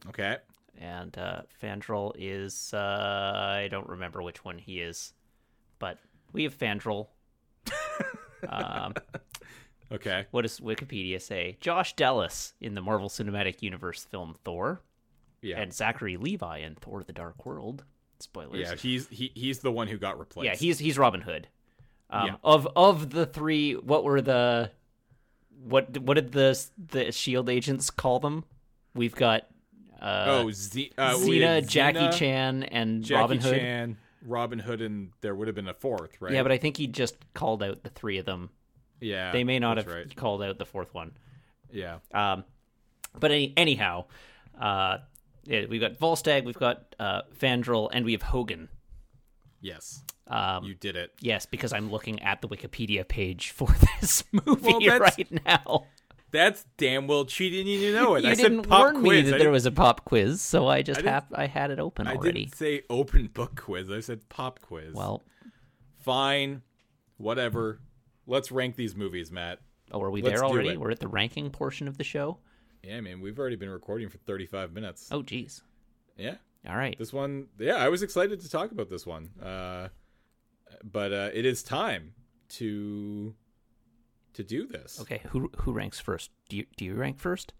Okay. 0.09 0.37
and 0.77 1.17
uh, 1.17 1.41
Fandral 1.61 2.11
is 2.17 2.73
uh, 2.73 2.77
I 2.77 3.67
don't 3.71 3.87
remember 3.87 4.21
which 4.21 4.43
one 4.43 4.57
he 4.57 4.79
is, 4.81 5.13
but 5.79 5.97
we 6.33 6.43
have 6.43 6.57
Fandral. 6.57 7.07
um, 8.49 8.93
Okay. 9.91 10.25
what 10.31 10.41
does 10.41 10.59
Wikipedia 10.59 11.21
say? 11.21 11.57
Josh 11.61 11.95
Dallas 11.95 12.53
in 12.59 12.73
the 12.73 12.81
Marvel 12.81 13.07
Cinematic 13.07 13.61
Universe 13.61 14.03
film 14.03 14.35
Thor, 14.43 14.81
Yeah. 15.41 15.59
and 15.61 15.71
Zachary 15.73 16.17
Levi 16.17 16.57
in 16.57 16.75
Thor: 16.75 17.03
The 17.03 17.13
Dark 17.13 17.45
World. 17.45 17.83
Spoilers. 18.19 18.59
yeah. 18.59 18.75
He's 18.75 19.07
he 19.09 19.31
he's 19.35 19.59
the 19.59 19.71
one 19.71 19.87
who 19.87 19.97
got 19.97 20.17
replaced. 20.19 20.45
Yeah, 20.45 20.55
he's 20.55 20.79
he's 20.79 20.97
Robin 20.97 21.21
Hood. 21.21 21.47
Um, 22.09 22.27
Yeah. 22.27 22.35
Of 22.43 22.67
of 22.75 23.09
the 23.09 23.25
three, 23.25 23.73
what 23.73 24.03
were 24.03 24.21
the 24.21 24.71
what 25.63 25.97
what 25.99 26.15
did 26.15 26.31
the 26.31 26.59
the 26.77 27.11
Shield 27.11 27.49
agents 27.49 27.89
call 27.89 28.19
them? 28.19 28.43
We've 28.93 29.15
got 29.15 29.47
uh, 30.01 30.25
oh 30.27 30.51
Z- 30.51 30.91
uh, 30.97 31.17
we 31.25 31.39
Jackie 31.61 31.99
Xena, 31.99 32.13
Chan, 32.17 32.63
and 32.63 33.03
Jackie 33.03 33.19
Robin 33.21 33.39
Hood. 33.39 33.55
Chan, 33.59 33.97
Robin 34.23 34.59
Hood, 34.59 34.81
and 34.81 35.11
there 35.21 35.33
would 35.35 35.47
have 35.47 35.55
been 35.55 35.67
a 35.67 35.73
fourth, 35.73 36.21
right? 36.21 36.33
Yeah, 36.33 36.43
but 36.43 36.51
I 36.51 36.57
think 36.57 36.77
he 36.77 36.87
just 36.87 37.15
called 37.33 37.63
out 37.63 37.83
the 37.83 37.89
three 37.89 38.17
of 38.17 38.25
them. 38.25 38.49
yeah, 39.01 39.31
They 39.31 39.43
may 39.43 39.57
not 39.59 39.77
have 39.77 39.87
right. 39.87 40.15
called 40.15 40.43
out 40.43 40.57
the 40.57 40.65
fourth 40.65 40.93
one. 40.93 41.11
Yeah. 41.71 41.97
Um, 42.13 42.43
but 43.19 43.31
any, 43.31 43.53
anyhow, 43.57 44.05
uh, 44.59 44.99
yeah, 45.45 45.65
we've 45.69 45.81
got 45.81 45.93
Volstagg, 45.97 46.45
we've 46.45 46.55
got 46.57 46.95
uh, 46.99 47.21
Fandral, 47.39 47.89
and 47.91 48.05
we 48.05 48.11
have 48.13 48.21
Hogun. 48.23 48.69
Yes. 49.61 50.03
Um, 50.27 50.63
You 50.65 50.73
did 50.73 50.95
it. 50.95 51.11
yes, 51.19 51.45
because 51.45 51.71
I'm 51.73 51.91
looking 51.91 52.21
at 52.23 52.41
the 52.41 52.47
Wikipedia 52.47 53.07
page 53.07 53.51
for 53.51 53.67
this 54.01 54.23
movie 54.31 54.87
Well, 54.87 54.99
right 54.99 55.45
now. 55.45 55.85
That's 56.31 56.65
damn 56.77 57.07
well 57.07 57.23
cheating. 57.25 57.65
You 57.67 57.79
didn't 57.79 58.03
know 58.03 58.15
it. 58.15 58.23
you 58.25 58.31
I 58.31 58.35
didn't 58.35 58.63
said 58.63 58.69
pop 58.69 58.93
warn 58.93 59.03
me 59.03 59.21
that 59.21 59.35
I 59.35 59.37
there 59.37 59.51
was 59.51 59.65
a 59.65 59.71
pop 59.71 60.03
quiz, 60.03 60.41
so 60.41 60.67
I 60.67 60.81
just 60.81 61.05
I 61.05 61.09
have 61.11 61.25
I 61.33 61.45
had 61.47 61.71
it 61.71 61.79
open 61.79 62.07
I 62.07 62.15
already. 62.15 62.45
didn't 62.45 62.55
say 62.55 62.81
open 62.89 63.27
book 63.27 63.55
quiz. 63.61 63.89
I 63.89 64.01
said 64.01 64.27
pop 64.27 64.59
quiz. 64.61 64.93
Well, 64.93 65.23
fine, 65.99 66.61
whatever. 67.17 67.79
Let's 68.27 68.51
rank 68.51 68.75
these 68.75 68.95
movies, 68.95 69.31
Matt. 69.31 69.59
oh, 69.91 70.01
are 70.01 70.09
we 70.11 70.21
Let's 70.21 70.41
there 70.41 70.45
already? 70.49 70.75
We're 70.75 70.91
at 70.91 70.99
the 70.99 71.07
ranking 71.07 71.51
portion 71.51 71.87
of 71.87 71.97
the 71.97 72.03
show. 72.03 72.39
Yeah, 72.83 72.99
man, 73.01 73.21
we've 73.21 73.37
already 73.39 73.55
been 73.55 73.69
recording 73.69 74.09
for 74.09 74.17
35 74.19 74.73
minutes. 74.73 75.07
Oh, 75.11 75.21
geez. 75.23 75.61
Yeah, 76.17 76.35
All 76.67 76.75
right. 76.75 76.97
this 76.99 77.13
one. 77.13 77.47
Yeah, 77.59 77.75
I 77.75 77.89
was 77.89 78.03
excited 78.03 78.41
to 78.41 78.49
talk 78.49 78.71
about 78.71 78.89
this 78.89 79.05
one. 79.05 79.29
Uh, 79.41 79.87
but 80.83 81.13
uh, 81.13 81.29
it 81.33 81.45
is 81.45 81.63
time 81.63 82.13
to 82.49 83.35
to 84.33 84.43
do 84.43 84.67
this. 84.67 84.99
Okay, 85.01 85.21
who 85.29 85.49
who 85.57 85.73
ranks 85.73 85.99
first? 85.99 86.31
Do 86.49 86.57
you 86.57 86.65
do 86.77 86.85
you 86.85 86.95
rank 86.95 87.19
first? 87.19 87.53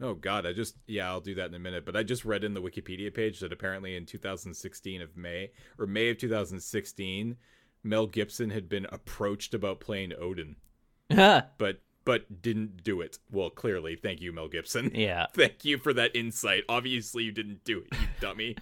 Oh 0.00 0.14
God, 0.14 0.46
I 0.46 0.52
just 0.52 0.76
yeah, 0.86 1.08
I'll 1.08 1.20
do 1.20 1.34
that 1.34 1.48
in 1.48 1.54
a 1.54 1.58
minute. 1.58 1.84
But 1.84 1.96
I 1.96 2.02
just 2.02 2.24
read 2.24 2.44
in 2.44 2.54
the 2.54 2.62
Wikipedia 2.62 3.12
page 3.12 3.40
that 3.40 3.52
apparently 3.52 3.96
in 3.96 4.06
2016 4.06 5.02
of 5.02 5.16
May 5.16 5.50
or 5.78 5.86
May 5.86 6.10
of 6.10 6.18
2016, 6.18 7.36
Mel 7.82 8.06
Gibson 8.06 8.50
had 8.50 8.68
been 8.68 8.86
approached 8.92 9.54
about 9.54 9.80
playing 9.80 10.12
Odin, 10.18 10.56
but 11.08 11.80
but 12.04 12.40
didn't 12.40 12.82
do 12.82 13.00
it. 13.00 13.18
Well, 13.30 13.50
clearly, 13.50 13.96
thank 13.96 14.20
you, 14.20 14.32
Mel 14.32 14.48
Gibson. 14.48 14.92
yeah. 14.94 15.26
Thank 15.34 15.66
you 15.66 15.76
for 15.76 15.92
that 15.92 16.16
insight. 16.16 16.62
Obviously, 16.66 17.24
you 17.24 17.32
didn't 17.32 17.64
do 17.64 17.84
it, 17.84 17.98
you 18.00 18.06
dummy. 18.18 18.56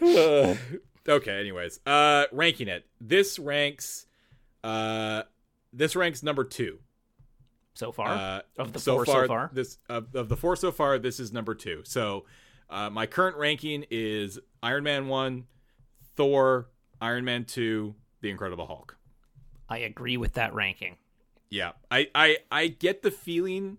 okay, 1.08 1.40
anyways, 1.40 1.80
uh, 1.86 2.24
ranking 2.32 2.68
it. 2.68 2.86
This 3.00 3.38
ranks, 3.38 4.06
uh, 4.64 5.22
this 5.72 5.96
ranks 5.96 6.22
number 6.22 6.44
two. 6.44 6.78
So 7.74 7.92
far 7.92 8.08
Uh, 8.08 8.40
of 8.58 8.72
the 8.72 8.80
four 8.80 9.06
so 9.06 9.26
far. 9.28 9.50
This 9.52 9.78
of, 9.88 10.14
of 10.14 10.28
the 10.28 10.36
four 10.36 10.56
so 10.56 10.72
far, 10.72 10.98
this 10.98 11.20
is 11.20 11.32
number 11.32 11.54
two. 11.54 11.82
So, 11.84 12.24
uh, 12.68 12.90
my 12.90 13.06
current 13.06 13.36
ranking 13.36 13.84
is 13.90 14.38
Iron 14.62 14.82
Man 14.84 15.06
one, 15.06 15.46
Thor, 16.16 16.68
Iron 17.00 17.24
Man 17.24 17.44
two, 17.44 17.94
The 18.20 18.30
Incredible 18.30 18.66
Hulk. 18.66 18.96
I 19.68 19.78
agree 19.78 20.16
with 20.16 20.32
that 20.34 20.54
ranking. 20.54 20.96
Yeah, 21.50 21.72
I 21.90 22.08
I 22.14 22.38
I 22.50 22.66
get 22.66 23.02
the 23.02 23.10
feeling. 23.12 23.78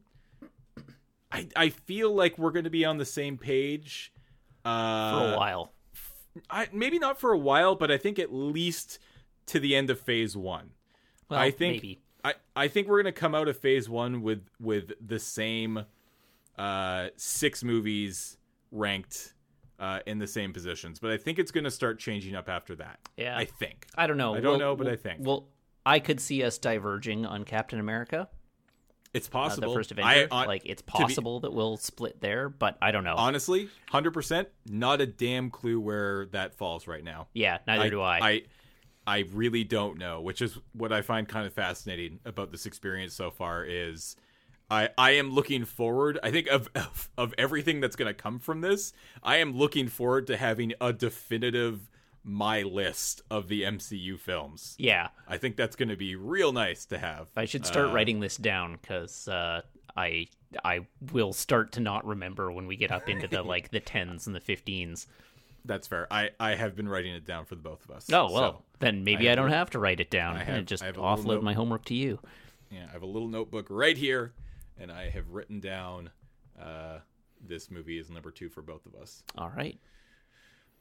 I 1.32 1.48
I 1.56 1.70
feel 1.70 2.14
like 2.14 2.38
we're 2.38 2.52
going 2.52 2.64
to 2.64 2.70
be 2.70 2.86
on 2.86 2.98
the 2.98 3.06
same 3.06 3.38
page. 3.38 4.14
Uh, 4.64 5.20
For 5.20 5.34
a 5.34 5.38
while. 5.38 5.74
I, 6.50 6.68
maybe 6.74 7.00
not 7.00 7.20
for 7.20 7.32
a 7.32 7.38
while, 7.38 7.76
but 7.76 7.90
I 7.92 7.98
think 7.98 8.20
at 8.20 8.34
least 8.34 9.00
to 9.48 9.60
the 9.60 9.76
end 9.76 9.90
of 9.90 10.00
Phase 10.00 10.36
One. 10.38 10.72
Well, 11.30 11.40
I 11.40 11.52
think 11.52 11.76
maybe. 11.76 12.00
I, 12.24 12.34
I 12.56 12.68
think 12.68 12.88
we're 12.88 13.02
gonna 13.02 13.12
come 13.12 13.34
out 13.36 13.48
of 13.48 13.58
phase 13.58 13.88
one 13.88 14.22
with 14.22 14.42
with 14.60 14.92
the 15.06 15.20
same 15.20 15.86
uh 16.58 17.08
six 17.16 17.64
movies 17.64 18.38
ranked 18.72 19.34
uh 19.80 20.00
in 20.06 20.20
the 20.20 20.28
same 20.28 20.52
positions. 20.52 21.00
But 21.00 21.12
I 21.12 21.18
think 21.18 21.40
it's 21.40 21.52
gonna 21.52 21.72
start 21.72 22.00
changing 22.00 22.36
up 22.36 22.50
after 22.50 22.76
that. 22.76 23.00
Yeah. 23.16 23.38
I 23.38 23.46
think. 23.46 23.86
I 23.96 24.08
don't 24.08 24.18
know. 24.18 24.34
I 24.36 24.40
don't 24.42 24.52
Well- 24.54 24.60
know, 24.60 24.76
but 24.76 24.88
I 24.88 24.96
think. 24.96 25.26
Well, 25.26 25.48
I 25.86 26.00
could 26.00 26.20
see 26.20 26.44
us 26.44 26.58
diverging 26.58 27.26
on 27.26 27.46
Captain 27.46 27.80
America, 27.80 28.28
It's 29.14 29.28
uh, 29.28 29.32
possible. 29.32 29.70
the 29.70 29.76
first 29.80 29.92
Avenger. 29.92 30.08
I, 30.10 30.28
on- 30.30 30.48
like 30.48 30.64
it's 30.66 30.82
be- 30.82 30.92
possible 30.92 31.40
that 31.42 31.54
we'll 31.54 31.78
split 31.78 32.22
there, 32.22 32.50
but 32.50 32.78
I 32.82 32.92
don't 32.92 33.04
know. 33.04 33.16
honestly, 33.16 33.70
hundred 33.90 34.12
percent, 34.12 34.50
not 34.70 35.02
a 35.02 35.06
damn 35.06 35.50
clue 35.50 35.80
where 35.80 36.28
that 36.28 36.56
falls 36.56 36.88
right 36.88 37.04
now. 37.04 37.28
yeah, 37.34 37.60
neither 37.66 37.90
do 37.90 38.02
I. 38.02 38.20
I 38.20 38.42
I 39.08 39.20
really 39.34 39.64
don't 39.64 39.98
know, 39.98 40.22
which 40.22 40.42
is 40.42 40.58
what 40.74 40.94
I 40.94 41.02
find 41.02 41.28
kind 41.28 41.48
of 41.48 41.54
fascinating 41.54 42.20
about 42.26 42.52
this 42.52 42.68
experience 42.68 43.16
so 43.16 43.32
far 43.32 43.66
is 43.66 44.16
I 44.70 44.90
I 44.98 45.12
am 45.12 45.32
looking 45.32 45.66
forward. 45.66 46.20
I 46.22 46.30
think 46.30 46.48
of 46.48 46.70
of, 46.76 47.10
of 47.18 47.34
everything 47.38 47.80
that's 47.80 47.96
going 47.96 48.10
to 48.10 48.14
come 48.14 48.38
from 48.40 48.62
this, 48.62 48.94
I 49.24 49.38
am 49.38 49.58
looking 49.58 49.88
forward 49.88 50.28
to 50.28 50.38
having 50.38 50.74
a 50.80 50.94
definitive 50.94 51.90
my 52.24 52.62
list 52.64 53.22
of 53.32 53.48
the 53.48 53.64
MCU 53.64 54.20
films. 54.20 54.76
yeah, 54.78 55.10
I 55.28 55.38
think 55.38 55.56
that's 55.56 55.76
going 55.76 55.90
to 55.90 55.96
be 55.96 56.16
real 56.16 56.52
nice 56.52 56.86
to 56.88 56.98
have. 56.98 57.28
I 57.36 57.46
should 57.46 57.66
start 57.66 57.90
Uh, 57.90 57.94
writing 57.94 58.20
this 58.20 58.38
down 58.38 58.78
because 58.82 59.28
uh, 59.28 59.62
I 59.96 60.28
I 60.64 60.88
will 61.12 61.34
start 61.34 61.72
to 61.74 61.80
not 61.80 62.06
remember 62.06 62.52
when 62.52 62.68
we 62.68 62.76
get 62.76 62.92
up 62.92 63.08
into 63.10 63.28
the 63.28 63.42
like 63.54 63.70
the 63.72 63.80
tens 63.80 64.28
and 64.28 64.36
the 64.36 64.40
fifteens. 64.42 65.08
That's 65.66 65.88
fair. 65.88 66.08
I 66.12 66.30
I 66.40 66.56
have 66.56 66.76
been 66.76 66.88
writing 66.90 67.14
it 67.14 67.26
down 67.26 67.46
for 67.46 67.56
the 67.56 67.62
both 67.62 67.84
of 67.86 67.92
us. 67.96 68.10
Oh 68.12 68.32
well, 68.32 68.54
So, 68.54 68.64
then 68.80 69.04
maybe 69.04 69.28
I 69.30 69.34
I, 69.34 69.36
don't 69.36 69.50
have 69.50 69.70
to 69.72 69.80
write 69.80 70.00
it 70.00 70.10
down 70.10 70.38
I 70.38 70.44
and 70.44 70.68
just 70.68 70.84
I 70.84 70.88
have 70.88 70.96
offload 70.96 71.42
my 71.42 71.54
homework 71.54 71.86
to 71.86 71.94
you. 71.94 72.20
yeah, 72.72 72.86
I 72.90 72.92
have 72.94 73.02
a 73.02 73.08
little 73.08 73.28
notebook 73.28 73.68
right 73.70 73.98
here, 73.98 74.34
and 74.78 74.92
I 74.92 75.10
have 75.10 75.30
written 75.30 75.60
down 75.60 76.10
uh, 76.62 77.00
this 77.46 77.70
movie 77.72 77.98
is 78.00 78.10
number 78.10 78.32
two 78.32 78.50
for 78.50 78.62
both 78.62 78.86
of 78.86 78.96
us. 78.96 79.24
All 79.38 79.52
right. 79.56 79.78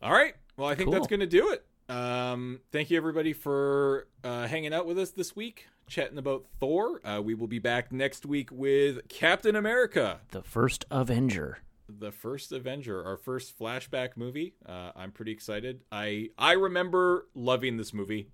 All 0.02 0.12
right. 0.12 0.34
Well, 0.56 0.68
I 0.68 0.74
think 0.74 0.90
that's 0.90 1.06
going 1.06 1.20
to 1.20 1.26
do 1.26 1.50
it. 1.50 1.64
Um, 1.92 2.60
thank 2.72 2.90
you 2.90 2.96
everybody 2.96 3.32
for 3.32 4.06
uh, 4.22 4.46
hanging 4.46 4.74
out 4.74 4.86
with 4.86 4.98
us 4.98 5.10
this 5.10 5.34
week, 5.34 5.66
chatting 5.88 6.18
about 6.18 6.44
Thor. 6.60 7.00
Uh, 7.04 7.20
we 7.22 7.34
will 7.34 7.46
be 7.46 7.58
back 7.58 7.90
next 7.92 8.26
week 8.26 8.50
with 8.52 9.08
Captain 9.08 9.56
America, 9.56 10.20
The 10.30 10.42
first 10.42 10.84
Avenger. 10.90 11.58
the 11.88 12.12
first 12.12 12.52
Avenger, 12.52 13.02
our 13.04 13.16
first 13.16 13.58
flashback 13.58 14.10
movie. 14.16 14.54
Uh, 14.66 14.92
I'm 14.94 15.10
pretty 15.12 15.32
excited. 15.32 15.80
I 15.90 16.28
I 16.36 16.52
remember 16.52 17.26
loving 17.34 17.76
this 17.78 17.94
movie, 17.94 18.28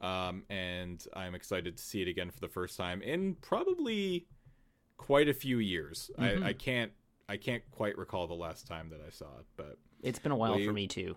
um, 0.00 0.44
and 0.48 1.04
I'm 1.14 1.34
excited 1.34 1.76
to 1.78 1.82
see 1.82 2.02
it 2.02 2.08
again 2.08 2.30
for 2.30 2.38
the 2.40 2.48
first 2.48 2.76
time 2.76 3.02
in 3.02 3.34
probably 3.40 4.26
quite 4.96 5.28
a 5.28 5.34
few 5.34 5.58
years. 5.58 6.10
Mhm. 6.18 6.42
I, 6.44 6.48
I 6.50 6.52
can't 6.52 6.92
I 7.28 7.36
can't 7.36 7.62
quite 7.72 7.98
recall 7.98 8.28
the 8.28 8.34
last 8.34 8.66
time 8.68 8.90
that 8.90 9.00
I 9.04 9.10
saw 9.10 9.26
it, 9.40 9.46
but. 9.56 9.76
It's 10.02 10.18
been 10.18 10.32
a 10.32 10.36
while 10.36 10.56
Will 10.56 10.64
for 10.64 10.72
me 10.72 10.86
too. 10.86 11.16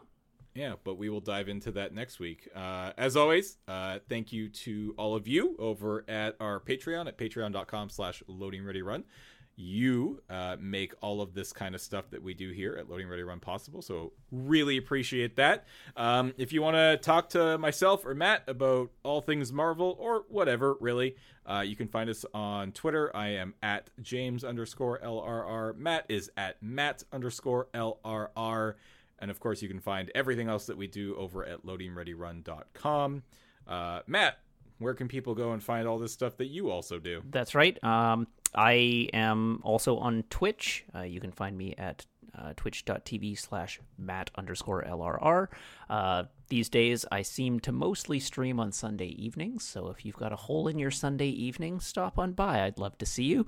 Yeah, 0.53 0.75
but 0.85 0.95
we 0.95 1.09
will 1.09 1.19
dive 1.19 1.49
into 1.49 1.71
that 1.71 1.93
next 1.93 2.19
week. 2.19 2.47
Uh, 2.55 2.91
as 2.97 3.17
always, 3.17 3.57
uh, 3.67 3.99
thank 4.07 4.31
you 4.31 4.47
to 4.47 4.95
all 4.97 5.13
of 5.13 5.27
you 5.27 5.55
over 5.59 6.05
at 6.07 6.37
our 6.39 6.61
Patreon 6.61 7.07
at 7.07 7.17
patreon.com 7.17 7.89
slash 7.89 8.23
loading 8.27 8.63
ready 8.63 8.81
run. 8.81 9.03
You 9.55 10.21
uh, 10.29 10.57
make 10.59 10.93
all 11.01 11.21
of 11.21 11.33
this 11.33 11.53
kind 11.53 11.75
of 11.75 11.81
stuff 11.81 12.09
that 12.11 12.21
we 12.21 12.33
do 12.33 12.51
here 12.51 12.75
at 12.77 12.89
Loading 12.89 13.07
Ready 13.07 13.23
Run 13.23 13.39
possible. 13.39 13.81
So 13.81 14.11
really 14.31 14.77
appreciate 14.77 15.35
that. 15.37 15.65
Um, 15.95 16.33
if 16.37 16.51
you 16.51 16.61
want 16.61 16.75
to 16.75 16.97
talk 16.97 17.29
to 17.29 17.57
myself 17.57 18.05
or 18.05 18.13
Matt 18.13 18.43
about 18.47 18.91
all 19.03 19.21
things 19.21 19.53
Marvel 19.53 19.95
or 19.99 20.25
whatever, 20.29 20.75
really, 20.79 21.15
uh, 21.45 21.63
you 21.65 21.75
can 21.75 21.87
find 21.87 22.09
us 22.09 22.25
on 22.33 22.71
Twitter. 22.71 23.15
I 23.15 23.29
am 23.29 23.53
at 23.63 23.89
James 24.01 24.43
underscore 24.43 24.99
LRR. 24.99 25.77
Matt 25.77 26.05
is 26.09 26.29
at 26.35 26.61
Matt 26.61 27.03
underscore 27.13 27.67
LRR. 27.73 28.75
And 29.19 29.31
of 29.31 29.39
course, 29.39 29.61
you 29.61 29.69
can 29.69 29.79
find 29.79 30.11
everything 30.13 30.49
else 30.49 30.65
that 30.65 30.77
we 30.77 30.87
do 30.87 31.15
over 31.15 31.45
at 31.45 31.65
loadingreadyrun.com. 31.65 33.23
Uh, 33.67 33.99
Matt, 34.07 34.39
where 34.79 34.93
can 34.93 35.07
people 35.07 35.35
go 35.35 35.51
and 35.53 35.63
find 35.63 35.87
all 35.87 35.97
this 35.97 36.11
stuff 36.11 36.37
that 36.37 36.47
you 36.47 36.69
also 36.69 36.99
do? 36.99 37.21
That's 37.29 37.55
right. 37.55 37.81
Um, 37.83 38.27
I 38.55 39.09
am 39.13 39.59
also 39.63 39.97
on 39.97 40.23
Twitch. 40.29 40.85
Uh, 40.95 41.01
you 41.01 41.19
can 41.19 41.31
find 41.31 41.57
me 41.57 41.75
at 41.77 42.05
uh, 42.37 42.53
twitch.tv 42.55 43.37
slash 43.39 43.79
matt 43.97 44.29
underscore 44.35 44.83
LRR. 44.83 45.47
Uh, 45.89 46.23
these 46.47 46.69
days, 46.69 47.05
I 47.11 47.21
seem 47.21 47.59
to 47.61 47.71
mostly 47.71 48.19
stream 48.19 48.59
on 48.59 48.71
Sunday 48.71 49.07
evenings, 49.07 49.63
so 49.63 49.89
if 49.89 50.05
you've 50.05 50.17
got 50.17 50.31
a 50.31 50.35
hole 50.35 50.67
in 50.67 50.77
your 50.77 50.91
Sunday 50.91 51.29
evening, 51.29 51.79
stop 51.79 52.19
on 52.19 52.33
by. 52.33 52.61
I'd 52.61 52.77
love 52.77 52.97
to 52.99 53.05
see 53.05 53.23
you. 53.23 53.47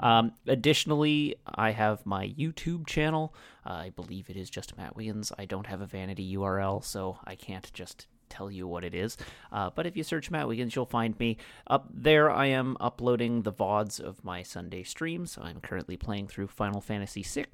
Um, 0.00 0.32
additionally, 0.46 1.36
I 1.46 1.72
have 1.72 2.06
my 2.06 2.28
YouTube 2.28 2.86
channel. 2.86 3.34
Uh, 3.66 3.72
I 3.72 3.90
believe 3.90 4.30
it 4.30 4.36
is 4.36 4.48
just 4.48 4.76
Matt 4.76 4.96
Wiggins. 4.96 5.32
I 5.38 5.44
don't 5.44 5.66
have 5.66 5.80
a 5.80 5.86
vanity 5.86 6.36
URL, 6.36 6.82
so 6.82 7.18
I 7.24 7.34
can't 7.34 7.70
just 7.74 8.06
tell 8.28 8.50
you 8.50 8.66
what 8.66 8.84
it 8.84 8.94
is. 8.94 9.16
Uh, 9.50 9.70
but 9.74 9.86
if 9.86 9.96
you 9.96 10.02
search 10.02 10.30
Matt 10.30 10.48
Wiggins, 10.48 10.74
you'll 10.74 10.86
find 10.86 11.18
me. 11.18 11.36
Up 11.66 11.88
there, 11.92 12.30
I 12.30 12.46
am 12.46 12.76
uploading 12.80 13.42
the 13.42 13.52
VODs 13.52 14.00
of 14.00 14.24
my 14.24 14.42
Sunday 14.42 14.82
streams. 14.82 15.38
I'm 15.40 15.60
currently 15.60 15.96
playing 15.96 16.28
through 16.28 16.48
Final 16.48 16.80
Fantasy 16.80 17.22
VI, 17.22 17.46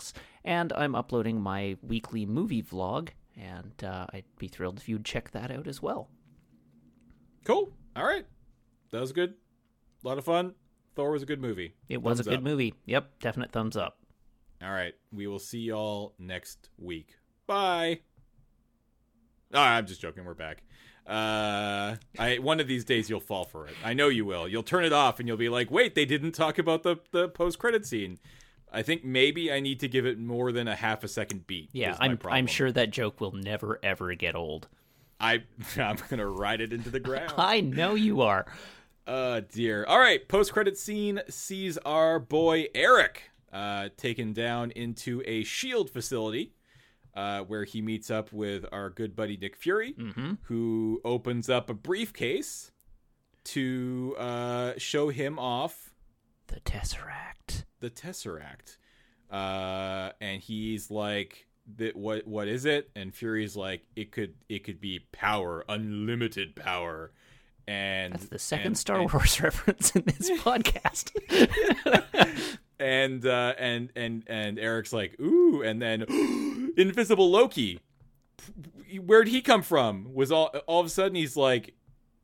and 0.45 0.73
I'm 0.73 0.95
uploading 0.95 1.41
my 1.41 1.77
weekly 1.83 2.27
movie 2.27 2.63
vlog, 2.63 3.11
and 3.37 3.83
uh, 3.83 4.07
I'd 4.13 4.25
be 4.39 4.49
thrilled 4.49 4.79
if 4.79 4.89
you'd 4.89 5.05
check 5.05 5.31
that 5.33 5.51
out 5.51 5.67
as 5.67 5.83
well. 5.83 6.09
Cool. 7.45 7.71
All 7.97 8.05
right. 8.05 8.27
That 8.91 9.01
was 9.01 9.13
good. 9.13 9.35
A 10.05 10.09
lot 10.09 10.19
of 10.19 10.25
fun. 10.25 10.55
Thor 10.95 11.11
was 11.11 11.23
a 11.23 11.27
good 11.27 11.41
movie. 11.41 11.75
It 11.89 12.03
was 12.03 12.21
a 12.21 12.25
good 12.25 12.35
up. 12.35 12.43
movie. 12.43 12.75
Yep, 12.87 13.19
definite 13.21 13.53
thumbs 13.53 13.77
up. 13.77 13.99
All 14.63 14.71
right. 14.71 14.95
We 15.13 15.27
will 15.27 15.39
see 15.39 15.59
y'all 15.59 16.15
next 16.19 16.71
week. 16.79 17.17
Bye. 17.47 18.01
Oh, 19.55 19.61
I'm 19.61 19.87
just 19.87 20.01
joking. 20.01 20.25
We're 20.25 20.35
back. 20.35 20.63
Uh, 21.07 21.97
I 22.19 22.39
one 22.41 22.61
of 22.61 22.67
these 22.67 22.85
days 22.85 23.09
you'll 23.09 23.21
fall 23.21 23.45
for 23.45 23.67
it. 23.67 23.75
I 23.85 23.95
know 23.95 24.09
you 24.09 24.25
will. 24.25 24.49
You'll 24.49 24.63
turn 24.63 24.85
it 24.85 24.93
off 24.93 25.21
and 25.21 25.29
you'll 25.29 25.37
be 25.37 25.49
like, 25.49 25.71
"Wait, 25.71 25.95
they 25.95 26.05
didn't 26.05 26.33
talk 26.33 26.59
about 26.59 26.83
the 26.83 26.97
the 27.13 27.29
post 27.29 27.59
credit 27.59 27.87
scene." 27.87 28.19
I 28.73 28.83
think 28.83 29.05
maybe 29.05 29.53
I 29.53 29.61
need 29.61 29.79
to 29.81 29.89
give 29.89 30.07
it 30.07 30.19
more 30.19 30.51
than 30.51 30.67
a 30.67 30.75
half 30.75 31.05
a 31.05 31.09
second 31.09 31.47
beat. 31.47 31.69
Yeah, 31.73 31.97
I'm. 32.01 32.19
I'm 32.29 32.47
sure 32.47 32.73
that 32.73 32.91
joke 32.91 33.21
will 33.21 33.33
never 33.33 33.79
ever 33.83 34.15
get 34.15 34.35
old. 34.35 34.67
I 35.21 35.45
I'm 35.77 35.99
gonna 36.09 36.27
ride 36.27 36.61
it 36.61 36.73
into 36.73 36.91
the 36.91 37.01
ground. 37.01 37.35
I 37.39 37.61
know 37.61 37.95
you 37.95 38.23
are. 38.23 38.47
Uh 39.07 39.43
dear. 39.53 39.85
All 39.85 39.99
right, 40.01 40.27
post 40.27 40.53
credit 40.53 40.79
scene 40.79 41.21
sees 41.29 41.77
our 41.79 42.19
boy 42.19 42.69
Erik 42.75 43.31
uh 43.53 43.91
taken 43.99 44.33
down 44.33 44.71
into 44.73 45.23
a 45.27 45.45
shield 45.45 45.91
facility 45.91 46.54
uh 47.15 47.41
where 47.41 47.65
he 47.65 47.81
meets 47.81 48.11
up 48.11 48.33
with 48.33 48.65
our 48.73 48.91
good 48.91 49.15
buddy 49.15 49.37
Nick 49.37 49.57
Fury 49.57 49.93
hmm 49.93 50.33
who 50.45 51.01
opens 51.05 51.49
up 51.49 51.71
a 51.71 51.75
briefcase 51.75 52.71
to 53.45 54.15
uh 54.19 54.73
show 54.79 55.09
him 55.11 55.39
off 55.39 55.93
The 56.49 56.61
Tesseract. 56.61 57.65
the 57.81 57.91
Tesseract. 57.91 58.79
Uh 59.31 60.11
and 60.21 60.41
he's 60.41 60.91
like 60.91 61.47
what 61.95 62.27
what 62.27 62.47
is 62.49 62.65
it? 62.67 62.91
And 62.95 63.15
Fury's 63.15 63.57
like 63.57 63.85
it 63.97 64.13
could 64.13 64.35
it 64.49 64.65
could 64.65 64.81
be 64.81 65.01
power, 65.13 65.65
unlimited 65.69 66.55
power. 66.57 67.13
And 67.67 68.13
That's 68.13 68.27
the 68.27 68.39
second 68.39 68.67
and- 68.67 68.79
Star 68.79 69.01
and- 69.01 69.13
Wars 69.13 69.41
reference 69.43 69.95
in 69.97 70.03
this 70.05 70.31
podcast. 70.43 71.11
and 72.79 73.27
uh 73.27 73.55
and 73.59 73.91
and 73.97 74.25
and 74.27 74.59
Erik's 74.59 74.93
like, 74.93 75.19
"Ooh," 75.21 75.63
and 75.63 75.81
then 75.81 76.05
invisible 76.77 77.31
Loki. 77.31 77.81
Where'd 79.01 79.29
he 79.29 79.43
come 79.43 79.63
from? 79.63 80.13
Was 80.15 80.31
all 80.31 80.47
all 80.67 80.81
of 80.81 80.87
a 80.87 80.91
sudden 80.91 81.15
he's 81.15 81.37
like, 81.37 81.75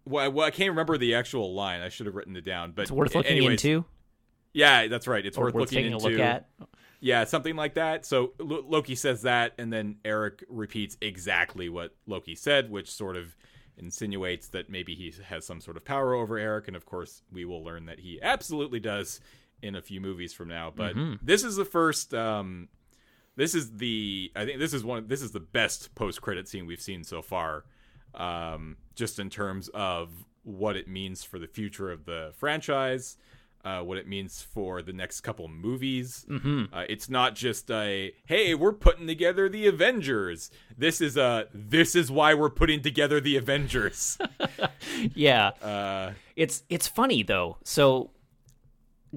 well, 0.04 0.30
well, 0.30 0.46
I 0.46 0.50
can't 0.50 0.70
remember 0.70 0.98
the 0.98 1.14
actual 1.14 1.54
line. 1.54 1.80
I 1.80 1.88
should 1.88 2.06
have 2.06 2.14
written 2.14 2.36
it 2.36 2.44
down, 2.44 2.72
but 2.72 2.82
it's 2.82 2.90
worth 2.90 3.14
looking 3.14 3.32
anyways, 3.32 3.64
into 3.64 3.84
Yeah, 4.52 4.86
that's 4.88 5.06
right. 5.06 5.24
It's 5.24 5.36
or 5.38 5.44
worth, 5.44 5.54
worth 5.54 5.60
looking 5.62 5.76
taking 5.76 5.92
into. 5.92 6.06
a 6.06 6.10
look 6.10 6.20
at. 6.20 6.48
Yeah, 7.00 7.24
something 7.24 7.56
like 7.56 7.74
that. 7.74 8.04
So 8.04 8.32
Lo- 8.38 8.64
Loki 8.68 8.94
says 8.94 9.22
that, 9.22 9.54
and 9.58 9.72
then 9.72 9.96
Erik 10.04 10.44
repeats 10.48 10.98
exactly 11.00 11.68
what 11.70 11.94
Loki 12.06 12.34
said, 12.34 12.70
which 12.70 12.90
sort 12.90 13.16
of 13.16 13.34
insinuates 13.78 14.48
that 14.48 14.68
maybe 14.68 14.94
he 14.94 15.14
has 15.24 15.46
some 15.46 15.60
sort 15.62 15.78
of 15.78 15.84
power 15.84 16.12
over 16.14 16.36
Erik. 16.36 16.68
And 16.68 16.76
of 16.76 16.84
course, 16.84 17.22
we 17.32 17.46
will 17.46 17.64
learn 17.64 17.86
that 17.86 18.00
he 18.00 18.20
absolutely 18.20 18.80
does 18.80 19.20
in 19.62 19.74
a 19.74 19.80
few 19.80 20.00
movies 20.00 20.34
from 20.34 20.48
now. 20.48 20.70
But 20.74 20.94
this 21.22 21.42
is 21.42 21.56
the 21.56 21.64
first. 21.64 22.12
Um, 22.12 22.68
this 23.40 23.54
is 23.54 23.76
the. 23.76 24.30
I 24.36 24.44
think 24.44 24.58
this 24.58 24.74
is 24.74 24.84
one. 24.84 25.08
This 25.08 25.22
is 25.22 25.32
the 25.32 25.40
best 25.40 25.94
post 25.94 26.20
credit 26.20 26.48
scene 26.48 26.66
we've 26.66 26.80
seen 26.80 27.04
so 27.04 27.22
far. 27.22 27.64
Um, 28.14 28.76
just 28.94 29.18
in 29.18 29.30
terms 29.30 29.68
of 29.68 30.10
what 30.42 30.76
it 30.76 30.88
means 30.88 31.22
for 31.22 31.38
the 31.38 31.46
future 31.46 31.90
of 31.92 32.06
the 32.06 32.32
franchise 32.36 33.16
uh, 33.64 33.80
what 33.80 33.98
it 33.98 34.08
means 34.08 34.40
for 34.40 34.82
the 34.82 34.92
next 34.92 35.20
couple 35.20 35.46
movies. 35.48 36.24
Mm-hmm. 36.28 36.74
Uh, 36.74 36.84
it's 36.88 37.10
not 37.10 37.34
just 37.34 37.70
a 37.70 38.12
hey, 38.26 38.54
we're 38.54 38.72
putting 38.72 39.06
together 39.06 39.48
the 39.48 39.66
Avengers. 39.66 40.50
This 40.76 41.00
is 41.00 41.16
a 41.16 41.46
this 41.52 41.94
is 41.94 42.10
why 42.10 42.34
we're 42.34 42.50
putting 42.50 42.82
together 42.82 43.20
the 43.20 43.36
Avengers. 43.36 44.18
Yeah, 45.14 45.48
uh, 45.62 46.12
it's 46.36 46.62
it's 46.68 46.86
funny 46.88 47.22
though. 47.22 47.58
So 47.64 48.10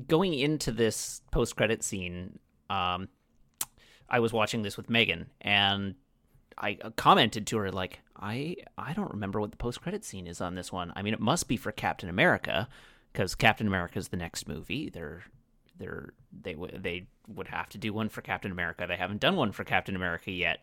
going 0.07 0.33
into 0.33 0.71
this 0.71 1.21
post 1.31 1.55
credit 1.55 1.83
scene, 1.83 2.39
um, 2.69 3.09
I 4.13 4.19
was 4.19 4.31
watching 4.31 4.61
this 4.61 4.77
with 4.77 4.89
Megan, 4.89 5.29
and 5.41 5.95
I 6.57 6.77
uh, 6.81 6.91
commented 6.91 7.47
to 7.47 7.57
her 7.57 7.71
like, 7.71 7.99
I 8.15 8.55
I 8.77 8.93
don't 8.93 9.11
remember 9.11 9.41
what 9.41 9.51
the 9.51 9.57
post 9.57 9.81
credit 9.81 10.05
scene 10.05 10.27
is 10.27 10.39
on 10.39 10.55
this 10.55 10.71
one. 10.71 10.93
I 10.95 11.01
mean, 11.01 11.13
it 11.13 11.19
must 11.19 11.47
be 11.47 11.57
for 11.57 11.71
Captain 11.71 12.09
America 12.09 12.69
because 13.11 13.35
Captain 13.35 13.67
America 13.67 13.97
is 13.99 14.09
the 14.09 14.17
next 14.17 14.47
movie. 14.47 14.89
They're 14.89 15.23
they're 15.77 16.13
they 16.31 16.53
w- 16.53 16.77
they 16.77 17.07
would 17.27 17.47
have 17.47 17.69
to 17.69 17.77
do 17.77 17.91
one 17.91 18.09
for 18.09 18.21
Captain 18.21 18.51
America. 18.51 18.85
They 18.87 18.95
haven't 18.97 19.19
done 19.21 19.35
one 19.35 19.51
for 19.51 19.63
Captain 19.63 19.95
America 19.95 20.31
yet. 20.31 20.59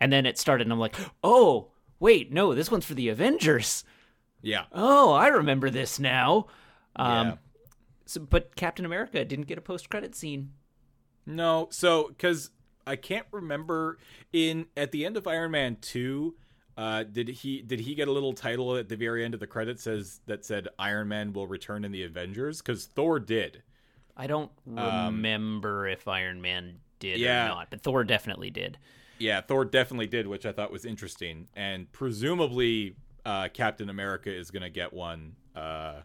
And 0.00 0.12
then 0.12 0.26
it 0.26 0.38
started, 0.38 0.66
and 0.66 0.72
I'm 0.72 0.80
like, 0.80 0.96
oh 1.22 1.68
wait, 2.00 2.32
no, 2.32 2.54
this 2.54 2.70
one's 2.70 2.84
for 2.86 2.94
the 2.94 3.10
Avengers. 3.10 3.84
yeah, 4.42 4.64
Oh, 4.72 5.12
I 5.12 5.28
remember 5.28 5.70
this 5.70 6.00
now. 6.00 6.46
Um, 6.96 7.26
yeah. 7.28 7.34
so, 8.06 8.20
but 8.22 8.56
Captain 8.56 8.84
America 8.86 9.24
didn't 9.24 9.46
get 9.46 9.58
a 9.58 9.60
post-credit 9.60 10.14
scene. 10.16 10.52
No, 11.26 11.68
so 11.70 12.08
because 12.08 12.50
I 12.86 12.96
can't 12.96 13.26
remember 13.30 13.98
in 14.32 14.66
at 14.76 14.92
the 14.92 15.04
end 15.04 15.16
of 15.16 15.26
Iron 15.26 15.50
Man 15.52 15.76
two. 15.80 16.34
Uh, 16.76 17.02
did 17.02 17.28
he 17.28 17.60
did 17.60 17.80
he 17.80 17.94
get 17.94 18.08
a 18.08 18.12
little 18.12 18.32
title 18.32 18.76
at 18.76 18.88
the 18.88 18.96
very 18.96 19.22
end 19.22 19.34
of 19.34 19.40
the 19.40 19.46
credits 19.46 19.82
says 19.82 20.20
that 20.26 20.46
said 20.46 20.68
Iron 20.78 21.08
Man 21.08 21.32
will 21.32 21.46
return 21.46 21.84
in 21.84 21.92
the 21.92 22.04
Avengers? 22.04 22.62
Because 22.62 22.86
Thor 22.86 23.20
did. 23.20 23.62
I 24.16 24.26
don't 24.26 24.50
remember 24.64 25.86
if 25.88 26.08
Iron 26.08 26.40
Man 26.40 26.78
did 26.98 27.18
yeah. 27.18 27.46
or 27.46 27.48
not, 27.48 27.70
but 27.70 27.82
Thor 27.82 28.04
definitely 28.04 28.50
did. 28.50 28.78
Yeah, 29.18 29.40
Thor 29.40 29.64
definitely 29.64 30.06
did, 30.06 30.26
which 30.26 30.46
I 30.46 30.52
thought 30.52 30.72
was 30.72 30.84
interesting, 30.84 31.48
and 31.54 31.90
presumably 31.92 32.96
uh, 33.24 33.48
Captain 33.52 33.90
America 33.90 34.34
is 34.34 34.50
going 34.50 34.62
to 34.62 34.70
get 34.70 34.92
one 34.92 35.36
uh, 35.54 36.00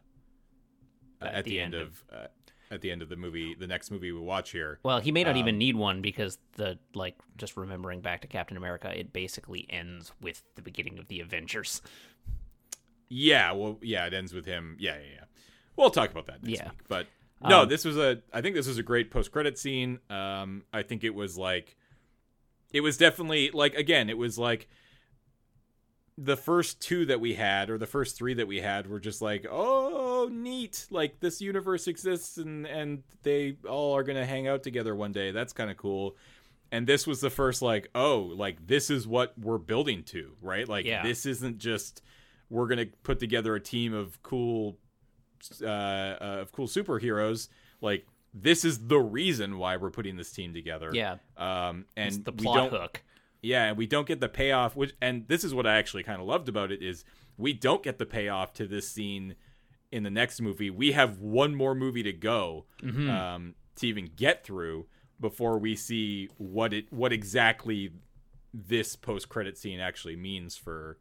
at, 1.22 1.46
the, 1.46 1.60
end, 1.60 1.74
of, 1.74 2.04
uh, 2.12 2.28
at 2.72 2.82
the 2.82 2.92
end 2.92 3.02
of 3.02 3.10
the 3.10 3.16
movie, 3.16 3.54
the 3.54 3.68
next 3.68 3.92
movie 3.92 4.12
we 4.12 4.20
watch 4.20 4.52
here. 4.52 4.80
Well, 4.84 5.00
he 5.00 5.12
may 5.12 5.24
not 5.24 5.32
Um, 5.32 5.38
even 5.38 5.58
need 5.58 5.76
one 5.76 6.02
because 6.02 6.40
the 6.54 6.80
like 6.94 7.16
just 7.38 7.56
remembering 7.58 8.02
back 8.02 8.22
to 8.22 8.28
Captain 8.28 8.58
America, 8.58 8.92
it 8.98 9.14
basically 9.14 9.66
ends 9.70 10.12
with 10.22 10.42
the 10.56 10.62
beginning 10.62 10.98
of 10.98 11.08
the 11.08 11.20
Avengers. 11.20 11.82
Yeah, 13.08 13.52
well, 13.52 13.78
yeah, 13.82 14.06
it 14.08 14.14
ends 14.14 14.34
with 14.34 14.46
him. 14.46 14.78
Yeah, 14.80 14.96
yeah, 14.96 15.14
yeah. 15.16 15.24
We'll 15.76 15.92
talk 15.92 16.10
about 16.12 16.26
that 16.28 16.42
next 16.44 16.60
Yeah. 16.60 16.70
week. 16.70 16.80
But 16.88 17.08
no, 17.48 17.62
Um, 17.62 17.70
this 17.70 17.86
was 17.86 17.98
a. 17.98 18.22
I 18.34 18.42
think 18.42 18.56
this 18.56 18.68
was 18.68 18.78
a 18.78 18.84
great 18.84 19.12
post 19.12 19.32
credit 19.32 19.60
scene. 19.60 20.00
Um, 20.10 20.64
I 20.74 20.82
think 20.84 21.04
it 21.04 21.14
was 21.14 21.38
like, 21.38 21.76
it 22.74 22.82
was 22.82 22.98
definitely 22.98 23.52
like 23.52 23.76
again, 23.76 24.10
it 24.10 24.18
was 24.18 24.40
like 24.40 24.68
the 26.18 26.38
first 26.38 26.80
two 26.82 27.06
that 27.06 27.20
we 27.20 27.34
had, 27.36 27.70
or 27.70 27.78
the 27.78 27.86
first 27.86 28.18
three 28.18 28.34
that 28.36 28.48
we 28.48 28.62
had, 28.62 28.88
were 28.88 29.02
just 29.02 29.22
like, 29.22 29.46
oh, 29.52 30.05
neat. 30.28 30.88
Like 30.90 31.20
this 31.20 31.42
universe 31.42 31.88
exists, 31.88 32.38
and 32.38 32.66
and 32.68 33.04
they 33.24 33.58
all 33.68 33.96
are 33.96 34.04
gonna 34.04 34.26
hang 34.26 34.48
out 34.48 34.64
together 34.64 34.96
one 34.96 35.12
day. 35.12 35.32
That's 35.32 35.54
kind 35.54 35.70
of 35.72 35.78
cool. 35.78 36.16
And 36.72 36.88
this 36.88 37.06
was 37.08 37.22
the 37.22 37.30
first 37.30 37.62
like, 37.62 37.90
oh, 37.96 38.20
like 38.36 38.66
this 38.68 38.90
is 38.90 39.08
what 39.08 39.38
we're 39.38 39.58
building 39.60 40.04
to, 40.06 40.34
right? 40.42 40.68
Like 40.68 40.86
Yeah. 40.86 41.04
this 41.04 41.26
isn't 41.26 41.60
just 41.60 42.02
we're 42.50 42.68
gonna 42.68 42.88
put 43.04 43.20
together 43.20 43.56
a 43.56 43.60
team 43.60 43.94
of 43.94 44.22
cool 44.24 44.78
uh, 45.62 45.66
uh, 45.66 46.18
of 46.42 46.52
cool 46.52 46.68
superheroes. 46.68 47.50
Like 47.82 48.06
this 48.34 48.66
is 48.66 48.88
the 48.88 49.00
reason 49.00 49.58
why 49.58 49.78
we're 49.78 49.92
putting 49.92 50.18
this 50.18 50.32
team 50.32 50.54
together. 50.54 50.90
Yeah, 50.94 51.18
Um, 51.38 51.86
and 51.96 52.08
it's 52.08 52.18
the 52.18 52.32
we 52.32 52.44
plot 52.44 52.72
don't, 52.72 52.82
hook. 52.82 53.04
yeah, 53.42 53.66
and 53.66 53.78
we 53.78 53.86
don't 53.88 54.08
get 54.08 54.20
the 54.20 54.28
payoff. 54.28 54.76
Which, 54.76 54.94
and 55.02 55.26
this 55.28 55.44
is 55.44 55.54
what 55.54 55.66
I 55.66 55.78
actually 55.78 56.04
kind 56.04 56.20
of 56.20 56.28
loved 56.28 56.50
about 56.50 56.72
it 56.72 56.82
is 56.82 57.06
we 57.38 57.54
don't 57.54 57.82
get 57.84 57.98
the 57.98 58.06
payoff 58.06 58.54
to 58.54 58.66
this 58.68 58.90
scene 58.90 59.36
in 59.92 60.04
the 60.04 60.10
next 60.10 60.42
movie. 60.42 60.70
We 60.70 60.92
have 60.94 61.20
one 61.20 61.56
more 61.56 61.76
movie 61.76 62.04
to 62.04 62.14
go 62.14 62.66
Mm-hmm. 62.84 63.10
um, 63.10 63.56
to 63.78 63.88
even 63.88 64.10
get 64.16 64.44
through 64.46 64.86
before 65.20 65.58
we 65.58 65.76
see 65.76 66.30
what 66.38 66.74
it 66.74 66.92
what 66.92 67.12
exactly 67.14 67.92
this 68.54 68.96
post 68.96 69.28
credit 69.30 69.58
scene 69.58 69.80
actually 69.80 70.16
means 70.16 70.56
for 70.58 70.98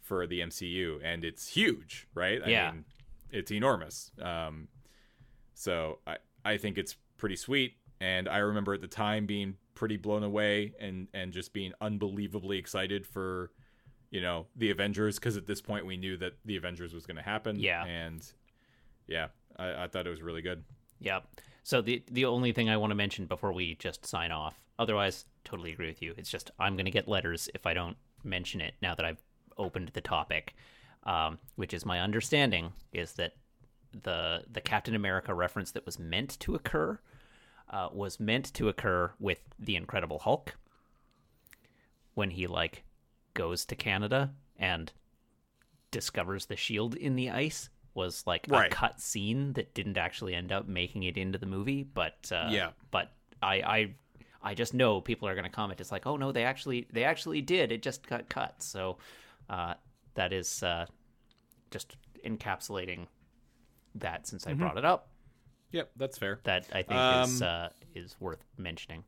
for 0.00 0.26
the 0.26 0.40
MCU, 0.40 1.00
and 1.02 1.24
it's 1.24 1.48
huge, 1.48 2.06
right? 2.14 2.40
I 2.44 2.48
Yeah. 2.50 2.70
mean, 2.72 2.84
it's 3.30 3.50
enormous. 3.50 4.10
Um, 4.20 4.68
so 5.54 5.98
I 6.06 6.16
I 6.44 6.56
think 6.58 6.78
it's 6.78 6.96
pretty 7.16 7.36
sweet, 7.36 7.74
and 8.00 8.28
I 8.28 8.38
remember 8.38 8.74
at 8.74 8.80
the 8.80 8.86
time 8.88 9.26
being 9.26 9.56
pretty 9.74 9.96
blown 9.96 10.22
away 10.22 10.74
and 10.78 11.08
and 11.14 11.32
just 11.32 11.52
being 11.52 11.72
unbelievably 11.80 12.58
excited 12.58 13.06
for 13.06 13.50
you 14.14 14.20
know 14.20 14.46
the 14.54 14.70
Avengers 14.70 15.18
because 15.18 15.36
at 15.36 15.44
this 15.44 15.60
point 15.60 15.84
we 15.84 15.96
knew 15.96 16.16
that 16.18 16.34
the 16.44 16.56
Avengers 16.56 16.94
was 16.94 17.04
going 17.04 17.16
to 17.16 17.22
happen. 17.22 17.58
Yeah. 17.58 17.84
and 17.84 18.24
yeah, 19.08 19.26
I, 19.56 19.84
I 19.84 19.88
thought 19.88 20.06
it 20.06 20.10
was 20.10 20.22
really 20.22 20.40
good. 20.40 20.62
Yep. 21.00 21.40
So 21.64 21.82
the 21.82 22.00
the 22.08 22.24
only 22.24 22.52
thing 22.52 22.70
I 22.70 22.76
want 22.76 22.92
to 22.92 22.94
mention 22.94 23.26
before 23.26 23.52
we 23.52 23.74
just 23.74 24.06
sign 24.06 24.30
off, 24.30 24.54
otherwise, 24.78 25.24
totally 25.42 25.72
agree 25.72 25.88
with 25.88 26.00
you. 26.00 26.14
It's 26.16 26.30
just 26.30 26.52
I'm 26.60 26.76
going 26.76 26.84
to 26.84 26.92
get 26.92 27.08
letters 27.08 27.50
if 27.54 27.66
I 27.66 27.74
don't 27.74 27.96
mention 28.22 28.60
it 28.60 28.74
now 28.80 28.94
that 28.94 29.04
I've 29.04 29.22
opened 29.58 29.90
the 29.94 30.00
topic, 30.00 30.54
um, 31.02 31.38
which 31.56 31.74
is 31.74 31.84
my 31.84 31.98
understanding 31.98 32.72
is 32.92 33.14
that 33.14 33.32
the 34.04 34.44
the 34.48 34.60
Captain 34.60 34.94
America 34.94 35.34
reference 35.34 35.72
that 35.72 35.84
was 35.84 35.98
meant 35.98 36.38
to 36.38 36.54
occur 36.54 37.00
uh, 37.68 37.88
was 37.92 38.20
meant 38.20 38.54
to 38.54 38.68
occur 38.68 39.10
with 39.18 39.40
the 39.58 39.74
Incredible 39.74 40.20
Hulk 40.20 40.54
when 42.14 42.30
he 42.30 42.46
like 42.46 42.84
goes 43.34 43.64
to 43.66 43.76
Canada 43.76 44.32
and 44.56 44.92
discovers 45.90 46.46
the 46.46 46.56
shield 46.56 46.94
in 46.94 47.14
the 47.16 47.30
ice 47.30 47.68
was 47.94 48.24
like 48.26 48.46
Right. 48.48 48.72
a 48.72 48.74
cut 48.74 49.00
scene 49.00 49.52
that 49.52 49.74
didn't 49.74 49.96
actually 49.98 50.34
end 50.34 50.50
up 50.50 50.66
making 50.66 51.04
it 51.04 51.16
into 51.16 51.38
the 51.38 51.46
movie 51.46 51.84
but 51.84 52.30
uh, 52.32 52.48
Yeah. 52.50 52.70
but 52.90 53.12
I 53.42 53.54
I 53.62 53.94
I 54.42 54.54
just 54.54 54.74
know 54.74 55.00
people 55.00 55.28
are 55.28 55.34
going 55.34 55.44
to 55.44 55.50
comment 55.50 55.80
it's 55.80 55.92
like 55.92 56.06
oh 56.06 56.16
no 56.16 56.32
they 56.32 56.44
actually 56.44 56.88
they 56.92 57.04
actually 57.04 57.40
did 57.42 57.70
it 57.70 57.82
just 57.82 58.06
got 58.06 58.28
cut 58.28 58.60
so 58.62 58.98
uh, 59.48 59.74
that 60.14 60.32
is 60.32 60.62
uh, 60.64 60.86
just 61.70 61.96
encapsulating 62.26 63.06
that 63.94 64.26
since 64.26 64.46
I 64.46 64.50
Mm-hmm. 64.50 64.60
brought 64.60 64.78
it 64.78 64.84
up 64.84 65.08
Yep, 65.70 65.90
that's 65.96 66.18
fair. 66.18 66.40
that 66.44 66.66
I 66.72 66.82
think 66.82 66.98
is 67.00 67.40
Um, 67.40 67.42
uh, 67.42 67.68
is 67.94 68.16
worth 68.20 68.44
mentioning. 68.58 69.04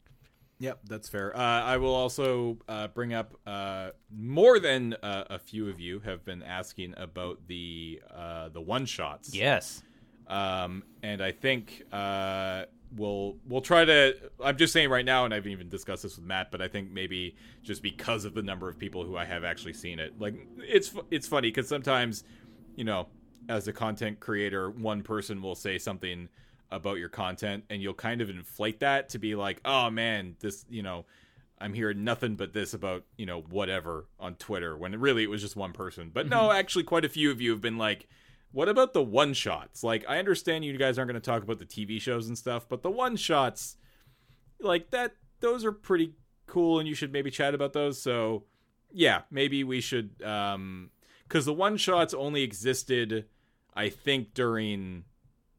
Yep, 0.59 0.81
that's 0.85 1.09
fair. 1.09 1.37
Uh, 1.37 1.41
I 1.41 1.77
will 1.77 1.95
also 1.95 2.57
uh, 2.69 2.89
bring 2.89 3.13
up 3.13 3.35
uh, 3.47 3.91
more 4.11 4.59
than 4.59 4.95
uh, 5.03 5.25
a 5.29 5.39
few 5.39 5.69
of 5.69 5.79
you 5.79 6.01
have 6.01 6.25
been 6.25 6.43
asking 6.43 6.95
about 6.97 7.47
the 7.47 8.01
uh, 8.15 8.49
the 8.49 8.61
one 8.61 8.87
shots. 8.87 9.35
Yes. 9.35 9.83
um, 10.29 10.83
and 11.03 11.23
I 11.23 11.33
think 11.33 11.83
uh, 11.93 12.65
we'll 12.97 13.37
we'll 13.47 13.61
try 13.61 13.85
to. 13.85 14.15
I'm 14.43 14.57
just 14.57 14.73
saying 14.73 14.89
right 14.89 15.05
now, 15.05 15.25
and 15.27 15.35
I 15.35 15.37
haven't 15.37 15.53
even 15.53 15.69
discussed 15.69 16.03
this 16.05 16.17
with 16.17 16.25
Matt, 16.25 16.51
but 16.51 16.63
I 16.63 16.69
think 16.69 16.91
maybe 16.91 17.37
just 17.63 17.83
because 17.83 18.25
of 18.25 18.35
the 18.35 18.43
number 18.43 18.69
of 18.69 18.79
people 18.79 19.05
who 19.05 19.17
I 19.17 19.25
have 19.27 19.45
actually 19.45 19.75
seen 19.75 19.99
it, 19.99 20.19
like 20.19 20.35
it's 20.59 20.95
it's 21.11 21.29
funny 21.29 21.49
because 21.49 21.69
sometimes, 21.69 22.25
you 22.77 22.85
know, 22.85 23.09
as 23.49 23.69
a 23.69 23.73
content 23.73 24.21
creator, 24.21 24.71
one 24.71 25.03
person 25.03 25.43
will 25.43 25.55
say 25.55 25.79
something 25.79 26.29
about 26.71 26.99
your 26.99 27.09
content, 27.09 27.65
and 27.71 27.81
you'll 27.83 27.95
kind 27.95 28.21
of 28.21 28.31
inflate 28.31 28.81
that 28.81 29.11
to 29.11 29.19
be 29.19 29.35
like, 29.35 29.61
oh 29.65 29.91
man, 29.91 30.37
this, 30.41 30.65
you 30.69 30.83
know. 30.83 31.05
I'm 31.59 31.73
hearing 31.73 32.05
nothing 32.05 32.37
but 32.37 32.53
this 32.53 32.75
about, 32.75 33.05
you 33.17 33.25
know, 33.25 33.41
whatever 33.41 34.05
on 34.21 34.35
Twitter 34.35 34.77
when 34.77 34.93
really 35.01 35.23
it 35.23 35.31
was 35.31 35.41
just 35.41 35.57
one 35.57 35.73
person. 35.73 36.11
But 36.13 36.29
no, 36.29 36.53
actually 36.53 36.85
quite 36.85 37.07
a 37.07 37.09
few 37.09 37.31
of 37.31 37.41
you 37.41 37.51
have 37.53 37.63
been 37.63 37.79
like, 37.79 38.09
what 38.53 38.69
about 38.69 38.93
the 38.93 39.03
one 39.03 39.33
shots? 39.33 39.83
Like, 39.83 40.05
I 40.07 40.19
understand 40.19 40.67
you 40.67 40.77
guys 40.77 40.99
aren't 40.99 41.11
going 41.11 41.19
to 41.19 41.25
talk 41.25 41.43
about 41.43 41.59
the 41.59 41.65
TV 41.65 41.99
shows 41.99 42.29
and 42.29 42.37
stuff, 42.37 42.69
but 42.69 42.83
the 42.83 42.91
one 42.91 43.17
shots, 43.17 43.79
like 44.61 44.91
that, 44.91 45.15
those 45.41 45.65
are 45.65 45.73
pretty 45.73 46.13
cool, 46.47 46.79
and 46.79 46.87
you 46.87 46.95
should 46.95 47.11
maybe 47.11 47.31
chat 47.31 47.55
about 47.55 47.73
those. 47.73 48.03
So, 48.03 48.45
yeah, 48.93 49.23
maybe 49.31 49.65
we 49.65 49.81
should, 49.81 50.23
um, 50.23 50.91
because 51.23 51.47
the 51.47 51.55
one 51.55 51.79
shots 51.79 52.13
only 52.13 52.43
existed, 52.43 53.25
I 53.75 53.89
think, 53.89 54.35
during 54.35 55.05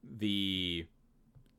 the 0.03 0.85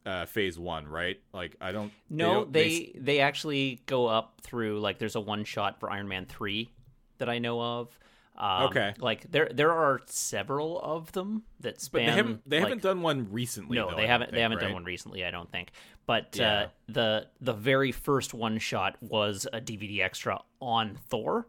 uh, 0.09 0.27
phase 0.27 0.59
one, 0.59 0.87
right? 0.89 1.21
Like, 1.33 1.57
I 1.61 1.73
don't. 1.73 1.93
No, 2.09 2.35
don't- 2.35 2.53
they 2.53 2.93
they 2.99 3.21
actually 3.21 3.81
go 3.87 4.07
up 4.07 4.41
through 4.43 4.81
like 4.81 4.99
there's 4.99 5.17
a 5.17 5.21
one 5.21 5.45
shot 5.45 5.79
for 5.81 5.91
Iron 5.91 6.09
Man 6.09 6.25
three 6.27 6.71
that 7.19 7.29
I 7.29 7.39
know 7.39 7.61
of. 7.61 7.99
Um, 8.37 8.63
Okay. 8.69 8.95
Like 8.99 9.31
there 9.31 9.49
there 9.53 9.73
are 9.73 10.01
several 10.07 10.81
of 10.81 11.11
them 11.13 11.43
that 11.61 11.75
but 11.75 11.81
span. 11.81 12.07
they 12.07 12.13
haven't. 12.13 12.49
They 12.49 12.57
like- 12.59 12.69
haven't 12.69 12.83
done 12.83 13.03
one 13.03 13.31
recently. 13.33 13.77
No, 13.77 13.91
though, 13.91 13.97
they 13.97 14.07
haven't. 14.07 14.33
they 14.33 14.41
haven't 14.41 14.61
done 14.61 14.73
one 14.75 14.85
recently. 14.85 15.25
I 15.25 15.31
don't 15.33 15.51
think. 15.51 15.71
But 16.07 16.37
Yeah. 16.39 16.53
uh, 16.53 16.69
the 16.89 17.27
the 17.41 17.53
very 17.53 17.93
first 17.93 18.33
one 18.35 18.59
shot 18.59 18.97
was 19.03 19.47
a 19.53 19.61
DVD 19.61 20.01
extra 20.03 20.41
on 20.61 20.97
Thor. 21.09 21.49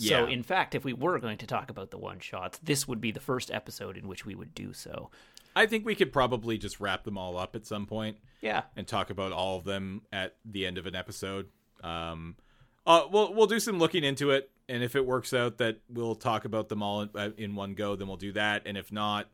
So 0.00 0.26
Yeah. 0.26 0.32
in 0.32 0.42
fact, 0.42 0.74
if 0.74 0.84
we 0.84 0.92
were 0.92 1.18
going 1.18 1.38
to 1.38 1.46
talk 1.46 1.70
about 1.70 1.90
the 1.90 1.98
one 1.98 2.20
shots, 2.20 2.58
this 2.58 2.88
would 2.88 3.00
be 3.00 3.10
the 3.12 3.20
first 3.20 3.50
episode 3.50 3.96
in 3.96 4.08
which 4.08 4.24
we 4.24 4.34
would 4.34 4.54
do 4.54 4.72
so. 4.72 5.10
I 5.54 5.66
think 5.66 5.84
we 5.84 5.94
could 5.94 6.12
probably 6.12 6.56
just 6.58 6.80
wrap 6.80 7.04
them 7.04 7.18
all 7.18 7.36
up 7.36 7.54
at 7.56 7.66
some 7.66 7.86
point. 7.86 8.18
Yeah. 8.40 8.62
and 8.76 8.86
talk 8.88 9.10
about 9.10 9.32
all 9.32 9.58
of 9.58 9.64
them 9.64 10.02
at 10.12 10.36
the 10.44 10.64
end 10.66 10.78
of 10.78 10.86
an 10.86 10.94
episode. 10.94 11.50
Um, 11.82 12.36
uh, 12.86 13.06
we'll 13.10 13.34
we'll 13.34 13.46
do 13.46 13.60
some 13.60 13.78
looking 13.78 14.02
into 14.04 14.30
it, 14.30 14.50
and 14.68 14.82
if 14.82 14.96
it 14.96 15.04
works 15.04 15.34
out 15.34 15.58
that 15.58 15.80
we'll 15.90 16.14
talk 16.14 16.46
about 16.46 16.70
them 16.70 16.82
all 16.82 17.02
in, 17.02 17.10
uh, 17.14 17.30
in 17.36 17.54
one 17.54 17.74
go, 17.74 17.94
then 17.96 18.08
we'll 18.08 18.16
do 18.16 18.32
that. 18.32 18.62
And 18.64 18.78
if 18.78 18.90
not, 18.90 19.28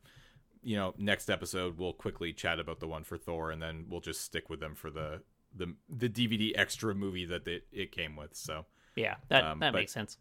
you 0.65 0.77
know, 0.77 0.93
next 0.99 1.31
episode 1.31 1.79
we'll 1.79 1.93
quickly 1.93 2.33
chat 2.33 2.59
about 2.59 2.81
the 2.81 2.89
one 2.89 3.05
for 3.05 3.17
Thor, 3.17 3.53
and 3.53 3.63
then 3.63 3.87
we'll 3.89 4.01
just 4.01 4.23
stick 4.23 4.51
with 4.51 4.59
them 4.59 4.75
for 4.75 4.91
the 4.91 5.23
the 5.55 5.75
the 5.89 6.09
DVD 6.09 6.53
extra 6.57 6.93
movie 6.95 7.25
that 7.27 7.47
it, 7.47 7.67
it 7.71 7.93
came 7.93 8.17
with. 8.17 8.35
So 8.35 8.67
Yeah. 8.97 9.15
That 9.29 9.45
Um, 9.45 9.61
that 9.61 9.73
makes 9.73 9.93
sense. 9.93 10.19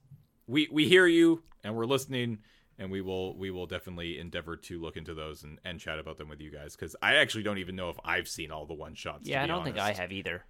We 0.47 0.67
we 0.71 0.87
hear 0.87 1.07
you, 1.07 1.43
and 1.63 1.75
we're 1.75 1.85
listening. 1.85 2.39
And 2.77 2.91
we 2.91 2.99
will 2.99 3.37
we 3.37 3.51
will 3.51 3.67
definitely 3.67 4.19
endeavor 4.19 4.57
to 4.57 4.81
look 4.81 4.97
into 4.97 5.13
those 5.13 5.43
and, 5.43 5.59
and 5.63 5.79
chat 5.79 5.97
about 5.97 6.17
them 6.17 6.27
with 6.27 6.41
you 6.41 6.51
guys 6.51 6.75
because 6.75 6.93
I 7.01 7.15
actually 7.15 7.43
don't 7.43 7.59
even 7.59 7.77
know 7.77 7.89
if 7.89 7.95
I've 8.03 8.27
seen 8.27 8.51
all 8.51 8.65
the 8.65 8.73
one 8.73 8.95
shots. 8.95 9.29
Yeah, 9.29 9.41
I 9.41 9.47
don't 9.47 9.63
think 9.63 9.77
I 9.77 9.93
have 9.93 10.11
either. 10.11 10.43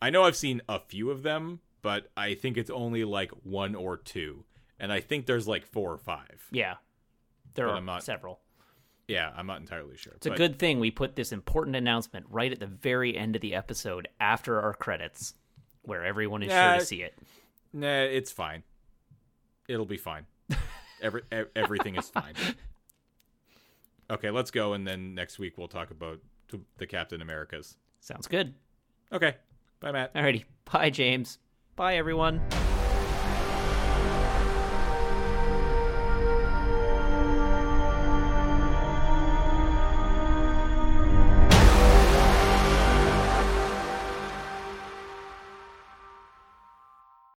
I 0.00 0.10
know 0.10 0.22
I've 0.22 0.36
seen 0.36 0.62
a 0.68 0.78
few 0.78 1.10
of 1.10 1.24
them, 1.24 1.58
but 1.82 2.08
I 2.16 2.34
think 2.34 2.56
it's 2.56 2.70
only 2.70 3.02
like 3.02 3.32
one 3.42 3.74
or 3.74 3.96
two. 3.96 4.44
And 4.78 4.92
I 4.92 5.00
think 5.00 5.26
there's 5.26 5.48
like 5.48 5.66
four 5.66 5.90
or 5.92 5.98
five. 5.98 6.46
Yeah. 6.52 6.74
There 7.54 7.66
But 7.66 7.74
are 7.74 7.80
not- 7.80 8.04
several. 8.04 8.38
Yeah, 9.08 9.32
I'm 9.36 9.48
not 9.48 9.58
entirely 9.60 9.96
sure. 9.96 10.12
It's 10.14 10.26
a 10.26 10.30
good 10.30 10.60
thing 10.60 10.78
we 10.78 10.92
put 10.92 11.16
this 11.16 11.32
important 11.32 11.74
announcement 11.74 12.26
right 12.30 12.52
at 12.52 12.60
the 12.60 12.66
very 12.68 13.16
end 13.16 13.34
of 13.34 13.42
the 13.42 13.54
episode 13.56 14.06
after 14.20 14.60
our 14.60 14.74
credits, 14.74 15.34
where 15.82 16.04
everyone 16.04 16.44
is 16.44 16.50
Yeah. 16.50 16.72
sure 16.74 16.80
to 16.80 16.86
see 16.86 17.02
it. 17.02 17.18
Nah, 17.72 18.02
it's 18.02 18.30
fine. 18.30 18.62
It'll 19.68 19.86
be 19.86 19.96
fine. 19.96 20.26
Every, 21.02 21.22
everything 21.54 21.96
is 21.96 22.08
fine. 22.08 22.34
Okay, 24.08 24.30
let's 24.30 24.52
go, 24.52 24.72
and 24.72 24.86
then 24.86 25.16
next 25.16 25.38
week 25.40 25.58
we'll 25.58 25.66
talk 25.66 25.90
about 25.90 26.20
the 26.78 26.86
Captain 26.86 27.20
Americas. 27.20 27.76
Sounds 28.00 28.28
good. 28.28 28.54
Okay, 29.12 29.34
bye, 29.80 29.90
Matt. 29.90 30.14
Alrighty. 30.14 30.44
Bye, 30.70 30.90
James. 30.90 31.38
Bye, 31.74 31.96
everyone. 31.96 32.40